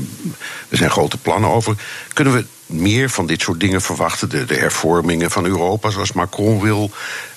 er 0.68 0.76
zijn 0.76 0.90
grote 0.90 1.16
plannen 1.16 1.50
over. 1.50 1.76
Kunnen 2.12 2.34
we 2.34 2.44
meer 2.66 3.10
van 3.10 3.26
dit 3.26 3.40
soort 3.40 3.60
dingen 3.60 3.82
verwachten. 3.82 4.28
De, 4.28 4.44
de 4.44 4.54
hervormingen 4.54 5.30
van 5.30 5.44
Europa, 5.44 5.90
zoals 5.90 6.12
Macron 6.12 6.60
wil. 6.60 6.90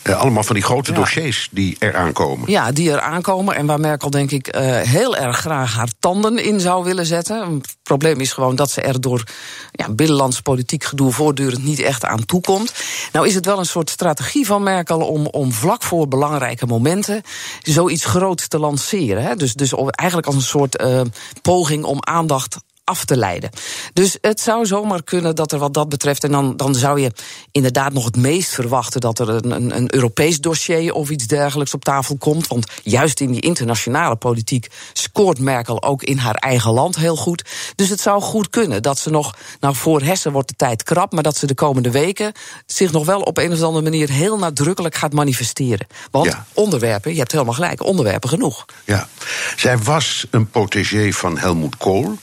Uh, 0.04 0.20
allemaal 0.20 0.44
van 0.44 0.56
die 0.56 0.64
grote 0.64 0.92
dossiers 0.92 1.48
die 1.52 1.76
eraan 1.80 2.14
komen. 2.14 2.52
Ja, 2.52 2.72
die 2.72 2.90
eraan 2.90 3.22
komen. 3.22 3.56
En 3.56 3.66
waar 3.66 3.80
Merkel, 3.80 4.10
denk 4.10 4.32
ik, 4.32 4.56
uh, 4.56 4.62
heel 4.82 5.18
erg 5.18 5.38
graag 5.38 5.76
haar 5.76 5.90
tanden 6.00 6.44
in 6.44 6.60
zou 6.60 6.84
willen 6.84 7.06
zetten. 7.06 7.54
Het 7.54 7.76
probleem 7.84 8.20
is 8.20 8.32
gewoon 8.32 8.56
dat 8.56 8.72
ze 8.72 8.82
er 8.82 9.02
door 9.02 9.24
ja, 9.72 9.90
binnenlands 9.90 10.42
politiek 10.42 10.84
gedoe 10.84 11.12
voortdurend 11.12 11.64
niet 11.64 11.80
echt 11.80 12.06
aan 12.06 12.26
toekomt. 12.26 12.74
Nou 13.12 13.28
is 13.28 13.36
het 13.36 13.46
wel 13.46 13.60
een 13.60 13.66
soort 13.66 13.90
strategie 13.90 14.46
van 14.46 14.64
Merkel 14.64 15.00
om, 15.00 15.26
om 15.26 15.52
vlak 15.52 15.84
voor 15.84 16.08
belangrijke 16.08 16.66
momenten 16.66 17.22
zoiets 17.62 18.06
groots 18.06 18.48
te 18.48 18.60
lanceren. 18.60 19.24
Hè? 19.24 19.36
Dus, 19.36 19.54
dus 19.54 19.74
eigenlijk 19.74 20.28
als 20.28 20.36
een 20.36 20.42
soort 20.42 20.82
uh, 20.82 21.02
poging 21.42 21.84
om 21.84 21.98
aandacht 22.00 22.58
af 22.90 23.06
te 23.06 23.18
leiden. 23.18 23.50
Dus 23.94 24.18
het 24.22 24.40
zou 24.40 24.66
zomaar 24.66 25.04
kunnen 25.04 25.36
dat 25.36 25.52
er 25.52 25.60
wat 25.60 25.74
dat 25.74 25.90
betreft. 25.90 26.24
En 26.24 26.32
dan, 26.32 26.58
dan 26.58 26.76
zou 26.76 27.00
je 27.00 27.12
inderdaad 27.52 27.94
nog 27.94 28.06
het 28.06 28.18
meest 28.18 28.54
verwachten 28.54 29.02
dat 29.02 29.20
er 29.20 29.30
een, 29.30 29.52
een, 29.52 29.76
een 29.76 29.96
Europees 29.96 30.40
dossier 30.40 30.94
of 30.94 31.10
iets 31.10 31.28
dergelijks 31.28 31.74
op 31.74 31.84
tafel 31.84 32.18
komt. 32.18 32.48
Want 32.48 32.72
juist 32.84 33.20
in 33.20 33.32
die 33.32 33.42
internationale 33.42 34.16
politiek 34.16 34.68
scoort 34.94 35.40
Merkel 35.40 35.84
ook 35.84 36.04
in 36.04 36.18
haar 36.18 36.36
eigen 36.36 36.72
land 36.72 36.96
heel 36.96 37.16
goed. 37.16 37.44
Dus 37.76 37.90
het 37.90 38.02
zou 38.02 38.22
goed 38.22 38.50
kunnen 38.50 38.82
dat 38.82 39.00
ze 39.00 39.10
nog. 39.10 39.36
Nou, 39.60 39.76
voor 39.76 40.02
Hessen 40.02 40.32
wordt 40.32 40.48
de 40.48 40.56
tijd 40.56 40.84
krap, 40.84 41.14
maar 41.14 41.24
dat 41.24 41.38
ze 41.38 41.48
de 41.48 41.54
komende 41.54 41.92
weken 41.92 42.32
zich 42.66 42.92
nog 42.92 43.06
wel 43.06 43.22
op 43.22 43.38
een 43.38 43.52
of 43.52 43.62
andere 43.62 43.84
manier 43.84 44.10
heel 44.10 44.38
nadrukkelijk 44.38 44.96
gaat 44.96 45.14
manifesteren. 45.14 45.88
Want 46.12 46.38
onderwerpen, 46.54 47.12
je 47.12 47.18
hebt 47.18 47.32
helemaal 47.32 47.54
gelijk, 47.54 47.84
onderwerpen 47.84 48.30
genoeg. 48.30 48.66
Ja, 48.86 49.08
zij 49.56 49.78
was 49.78 50.28
een 50.30 50.50
protégé 50.50 51.12
van 51.12 51.38
Helmoet 51.38 51.78
Kool. 51.78 52.18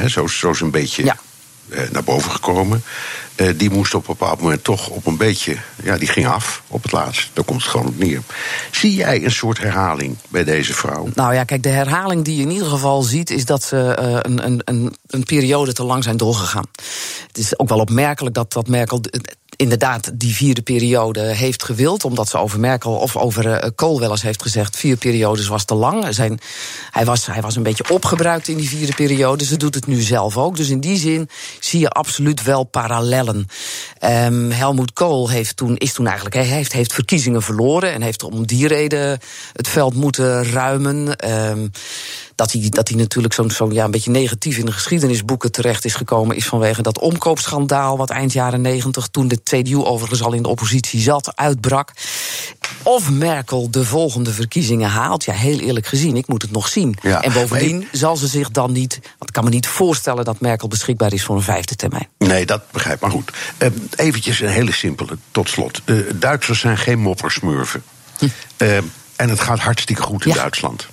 He, 0.00 0.08
zo, 0.08 0.26
zo 0.26 0.50
is 0.50 0.60
een 0.60 0.70
beetje 0.70 1.04
ja. 1.04 1.16
uh, 1.68 1.90
naar 1.90 2.04
boven 2.04 2.30
gekomen. 2.30 2.82
Uh, 3.36 3.48
die 3.56 3.70
moest 3.70 3.94
op 3.94 4.08
een 4.08 4.14
bepaald 4.18 4.40
moment 4.40 4.64
toch 4.64 4.88
op 4.88 5.06
een 5.06 5.16
beetje. 5.16 5.56
Ja, 5.82 5.98
die 5.98 6.08
ging 6.08 6.26
af 6.26 6.62
op 6.68 6.82
het 6.82 6.92
laatst. 6.92 7.30
Daar 7.32 7.44
komt 7.44 7.62
het 7.62 7.70
gewoon 7.70 7.86
op 7.86 7.98
neer. 7.98 8.22
Zie 8.70 8.94
jij 8.94 9.24
een 9.24 9.30
soort 9.30 9.58
herhaling 9.58 10.16
bij 10.28 10.44
deze 10.44 10.74
vrouw? 10.74 11.08
Nou 11.14 11.34
ja, 11.34 11.44
kijk, 11.44 11.62
de 11.62 11.68
herhaling 11.68 12.24
die 12.24 12.36
je 12.36 12.42
in 12.42 12.50
ieder 12.50 12.68
geval 12.68 13.02
ziet. 13.02 13.30
is 13.30 13.44
dat 13.44 13.62
ze 13.62 13.98
uh, 14.00 14.18
een, 14.22 14.60
een, 14.64 14.96
een 15.06 15.24
periode 15.24 15.72
te 15.72 15.84
lang 15.84 16.04
zijn 16.04 16.16
doorgegaan. 16.16 16.66
Het 17.26 17.38
is 17.38 17.58
ook 17.58 17.68
wel 17.68 17.78
opmerkelijk 17.78 18.34
dat, 18.34 18.52
dat 18.52 18.68
Merkel 18.68 19.00
inderdaad 19.56 20.10
die 20.14 20.34
vierde 20.34 20.62
periode 20.62 21.20
heeft 21.20 21.64
gewild. 21.64 22.04
Omdat 22.04 22.28
ze 22.28 22.38
over 22.38 22.60
Merkel 22.60 22.92
of 22.92 23.16
over 23.16 23.46
uh, 23.46 23.70
Kool 23.74 24.00
wel 24.00 24.10
eens 24.10 24.22
heeft 24.22 24.42
gezegd... 24.42 24.76
vier 24.76 24.96
periodes 24.96 25.46
was 25.46 25.64
te 25.64 25.74
lang. 25.74 26.14
Zijn, 26.14 26.38
hij, 26.90 27.04
was, 27.04 27.26
hij 27.26 27.42
was 27.42 27.56
een 27.56 27.62
beetje 27.62 27.90
opgebruikt 27.90 28.48
in 28.48 28.56
die 28.56 28.68
vierde 28.68 28.94
periode. 28.94 29.44
Ze 29.44 29.56
doet 29.56 29.74
het 29.74 29.86
nu 29.86 30.00
zelf 30.00 30.36
ook. 30.36 30.56
Dus 30.56 30.68
in 30.68 30.80
die 30.80 30.98
zin 30.98 31.28
zie 31.60 31.80
je 31.80 31.90
absoluut 31.90 32.42
wel 32.42 32.64
parallellen. 32.64 33.46
Um, 34.04 34.50
Helmoet 34.50 34.92
Kool 34.92 35.28
heeft 35.28 35.56
toen, 35.56 35.76
is 35.76 35.92
toen 35.92 36.06
eigenlijk... 36.06 36.34
hij 36.34 36.44
heeft, 36.44 36.72
heeft 36.72 36.92
verkiezingen 36.92 37.42
verloren... 37.42 37.92
en 37.92 38.02
heeft 38.02 38.22
om 38.22 38.46
die 38.46 38.68
reden 38.68 39.18
het 39.52 39.68
veld 39.68 39.94
moeten 39.94 40.52
ruimen... 40.52 41.30
Um, 41.30 41.70
dat 42.36 42.52
hij, 42.52 42.66
dat 42.68 42.88
hij 42.88 42.96
natuurlijk 42.98 43.34
zo'n 43.34 43.50
zo, 43.50 43.72
ja, 43.72 43.84
een 43.84 43.90
beetje 43.90 44.10
negatief 44.10 44.56
in 44.58 44.66
de 44.66 44.72
geschiedenisboeken 44.72 45.52
terecht 45.52 45.84
is 45.84 45.94
gekomen, 45.94 46.36
is 46.36 46.46
vanwege 46.46 46.82
dat 46.82 46.98
omkoopschandaal 46.98 47.96
wat 47.96 48.10
eind 48.10 48.32
jaren 48.32 48.60
negentig 48.60 49.06
toen 49.08 49.28
de 49.28 49.40
CDU 49.42 49.76
overigens 49.76 50.22
al 50.22 50.32
in 50.32 50.42
de 50.42 50.48
oppositie 50.48 51.00
zat, 51.00 51.36
uitbrak. 51.36 51.92
Of 52.82 53.10
Merkel 53.10 53.70
de 53.70 53.84
volgende 53.84 54.32
verkiezingen 54.32 54.88
haalt. 54.90 55.24
Ja, 55.24 55.32
heel 55.32 55.58
eerlijk 55.58 55.86
gezien, 55.86 56.16
ik 56.16 56.26
moet 56.26 56.42
het 56.42 56.50
nog 56.50 56.68
zien. 56.68 56.96
Ja, 57.02 57.22
en 57.22 57.32
bovendien 57.32 57.88
zal 57.92 58.16
ze 58.16 58.26
zich 58.26 58.50
dan 58.50 58.72
niet. 58.72 58.98
Want 59.02 59.28
ik 59.28 59.32
kan 59.32 59.44
me 59.44 59.50
niet 59.50 59.66
voorstellen 59.66 60.24
dat 60.24 60.40
Merkel 60.40 60.68
beschikbaar 60.68 61.12
is 61.12 61.24
voor 61.24 61.36
een 61.36 61.42
vijfde 61.42 61.76
termijn. 61.76 62.08
Nee, 62.18 62.46
dat 62.46 62.62
begrijp 62.70 62.96
ik. 62.96 63.02
Maar 63.02 63.10
goed, 63.10 63.32
eh, 63.58 63.68
eventjes 63.96 64.40
een 64.40 64.48
hele 64.48 64.72
simpele, 64.72 65.18
tot 65.30 65.48
slot. 65.48 65.82
Duitsers 66.14 66.60
zijn 66.60 66.78
geen 66.78 66.98
moppersmurven. 66.98 67.82
Eh, 68.56 68.76
en 69.16 69.28
het 69.28 69.40
gaat 69.40 69.58
hartstikke 69.58 70.02
goed 70.02 70.24
in 70.24 70.30
Ja. 70.32 70.36
Duitsland. 70.36 70.86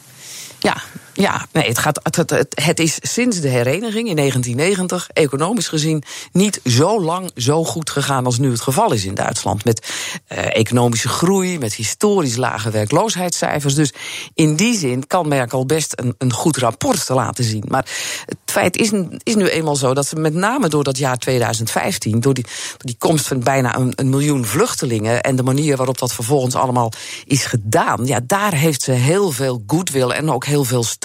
Ja, 0.59 0.77
ja 1.13 1.45
nee, 1.51 1.67
het, 1.67 1.77
gaat, 1.77 1.99
het, 2.03 2.29
het, 2.29 2.61
het, 2.63 2.79
is 2.79 2.97
sinds 3.01 3.39
de 3.39 3.47
hereniging 3.47 4.09
in 4.09 4.15
1990, 4.15 5.09
economisch 5.13 5.67
gezien, 5.67 6.03
niet 6.31 6.59
zo 6.65 7.01
lang 7.01 7.31
zo 7.35 7.63
goed 7.63 7.89
gegaan 7.89 8.25
als 8.25 8.37
nu 8.37 8.51
het 8.51 8.61
geval 8.61 8.91
is 8.91 9.05
in 9.05 9.13
Duitsland. 9.13 9.65
Met 9.65 9.91
eh, 10.27 10.55
economische 10.55 11.07
groei, 11.07 11.59
met 11.59 11.73
historisch 11.73 12.35
lage 12.35 12.69
werkloosheidscijfers. 12.69 13.75
Dus 13.75 13.93
in 14.33 14.55
die 14.55 14.77
zin 14.77 15.07
kan 15.07 15.27
Merkel 15.27 15.65
best 15.65 15.93
een, 15.95 16.15
een 16.17 16.33
goed 16.33 16.57
rapport 16.57 17.05
te 17.05 17.13
laten 17.13 17.43
zien. 17.43 17.63
Maar 17.67 17.85
het 18.25 18.37
feit 18.45 18.77
is, 18.77 18.91
is 19.23 19.35
nu 19.35 19.47
eenmaal 19.47 19.75
zo 19.75 19.93
dat 19.93 20.07
ze 20.07 20.15
met 20.15 20.33
name 20.33 20.67
door 20.67 20.83
dat 20.83 20.97
jaar 20.97 21.17
2015, 21.17 22.19
door 22.19 22.33
die, 22.33 22.43
door 22.43 22.77
die 22.77 22.97
komst 22.97 23.27
van 23.27 23.39
bijna 23.39 23.77
een, 23.77 23.93
een 23.95 24.09
miljoen 24.09 24.45
vluchtelingen 24.45 25.21
en 25.21 25.35
de 25.35 25.43
manier 25.43 25.77
waarop 25.77 25.97
dat 25.97 26.13
vervolgens 26.13 26.55
allemaal 26.55 26.91
is 27.25 27.45
gedaan, 27.45 28.05
ja, 28.05 28.19
daar 28.23 28.53
heeft 28.53 28.81
ze 28.81 28.91
heel 28.91 29.31
veel 29.31 29.63
goodwill 29.67 30.09
en 30.09 30.31
ook 30.31 30.45
heel 30.45 30.63
veel 30.63 30.83
steun 30.83 31.01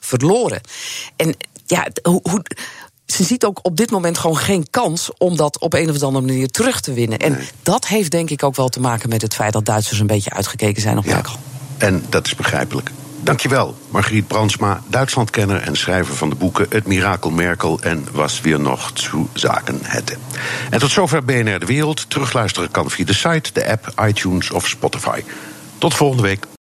verloren. 0.00 0.60
En 1.16 1.34
ja, 1.66 1.86
hoe. 2.02 2.20
hoe 2.22 2.42
ze 3.06 3.24
ziet 3.24 3.44
ook 3.44 3.58
op 3.62 3.76
dit 3.76 3.90
moment 3.90 4.18
gewoon 4.18 4.36
geen 4.36 4.66
kans 4.70 5.10
om 5.18 5.36
dat 5.36 5.58
op 5.58 5.74
een 5.74 5.90
of 5.90 6.02
andere 6.02 6.26
manier 6.26 6.48
terug 6.48 6.80
te 6.80 6.92
winnen. 6.92 7.18
En 7.18 7.38
dat 7.62 7.86
heeft 7.86 8.10
denk 8.10 8.30
ik 8.30 8.42
ook 8.42 8.56
wel 8.56 8.68
te 8.68 8.80
maken 8.80 9.08
met 9.08 9.22
het 9.22 9.34
feit 9.34 9.52
dat 9.52 9.64
Duitsers 9.64 9.98
een 9.98 10.06
beetje 10.06 10.30
uitgekeken 10.30 10.82
zijn 10.82 10.98
op 10.98 11.04
Merkel. 11.04 11.34
En 11.78 12.04
dat 12.08 12.26
is 12.26 12.34
begrijpelijk. 12.34 12.90
Dankjewel, 13.24 13.76
Margriet 13.88 14.26
Brandsma, 14.26 14.82
Duitslandkenner 14.86 15.62
en 15.62 15.76
schrijver 15.76 16.14
van 16.14 16.28
de 16.28 16.34
boeken 16.34 16.66
Het 16.68 16.86
Mirakel 16.86 17.30
Merkel 17.30 17.80
en 17.80 18.06
Was 18.12 18.40
weer 18.40 18.60
nog 18.60 18.90
zu 18.94 19.26
zaken 19.32 19.78
hätte. 19.82 20.16
En 20.70 20.78
tot 20.78 20.90
zover 20.90 21.24
BNR 21.24 21.58
De 21.58 21.66
Wereld. 21.66 22.10
Terugluisteren 22.10 22.70
kan 22.70 22.90
via 22.90 23.04
de 23.04 23.14
site, 23.14 23.52
de 23.52 23.68
app, 23.68 23.92
iTunes 24.06 24.50
of 24.50 24.68
Spotify. 24.68 25.22
Tot 25.78 25.94
volgende 25.94 26.22
week. 26.22 26.46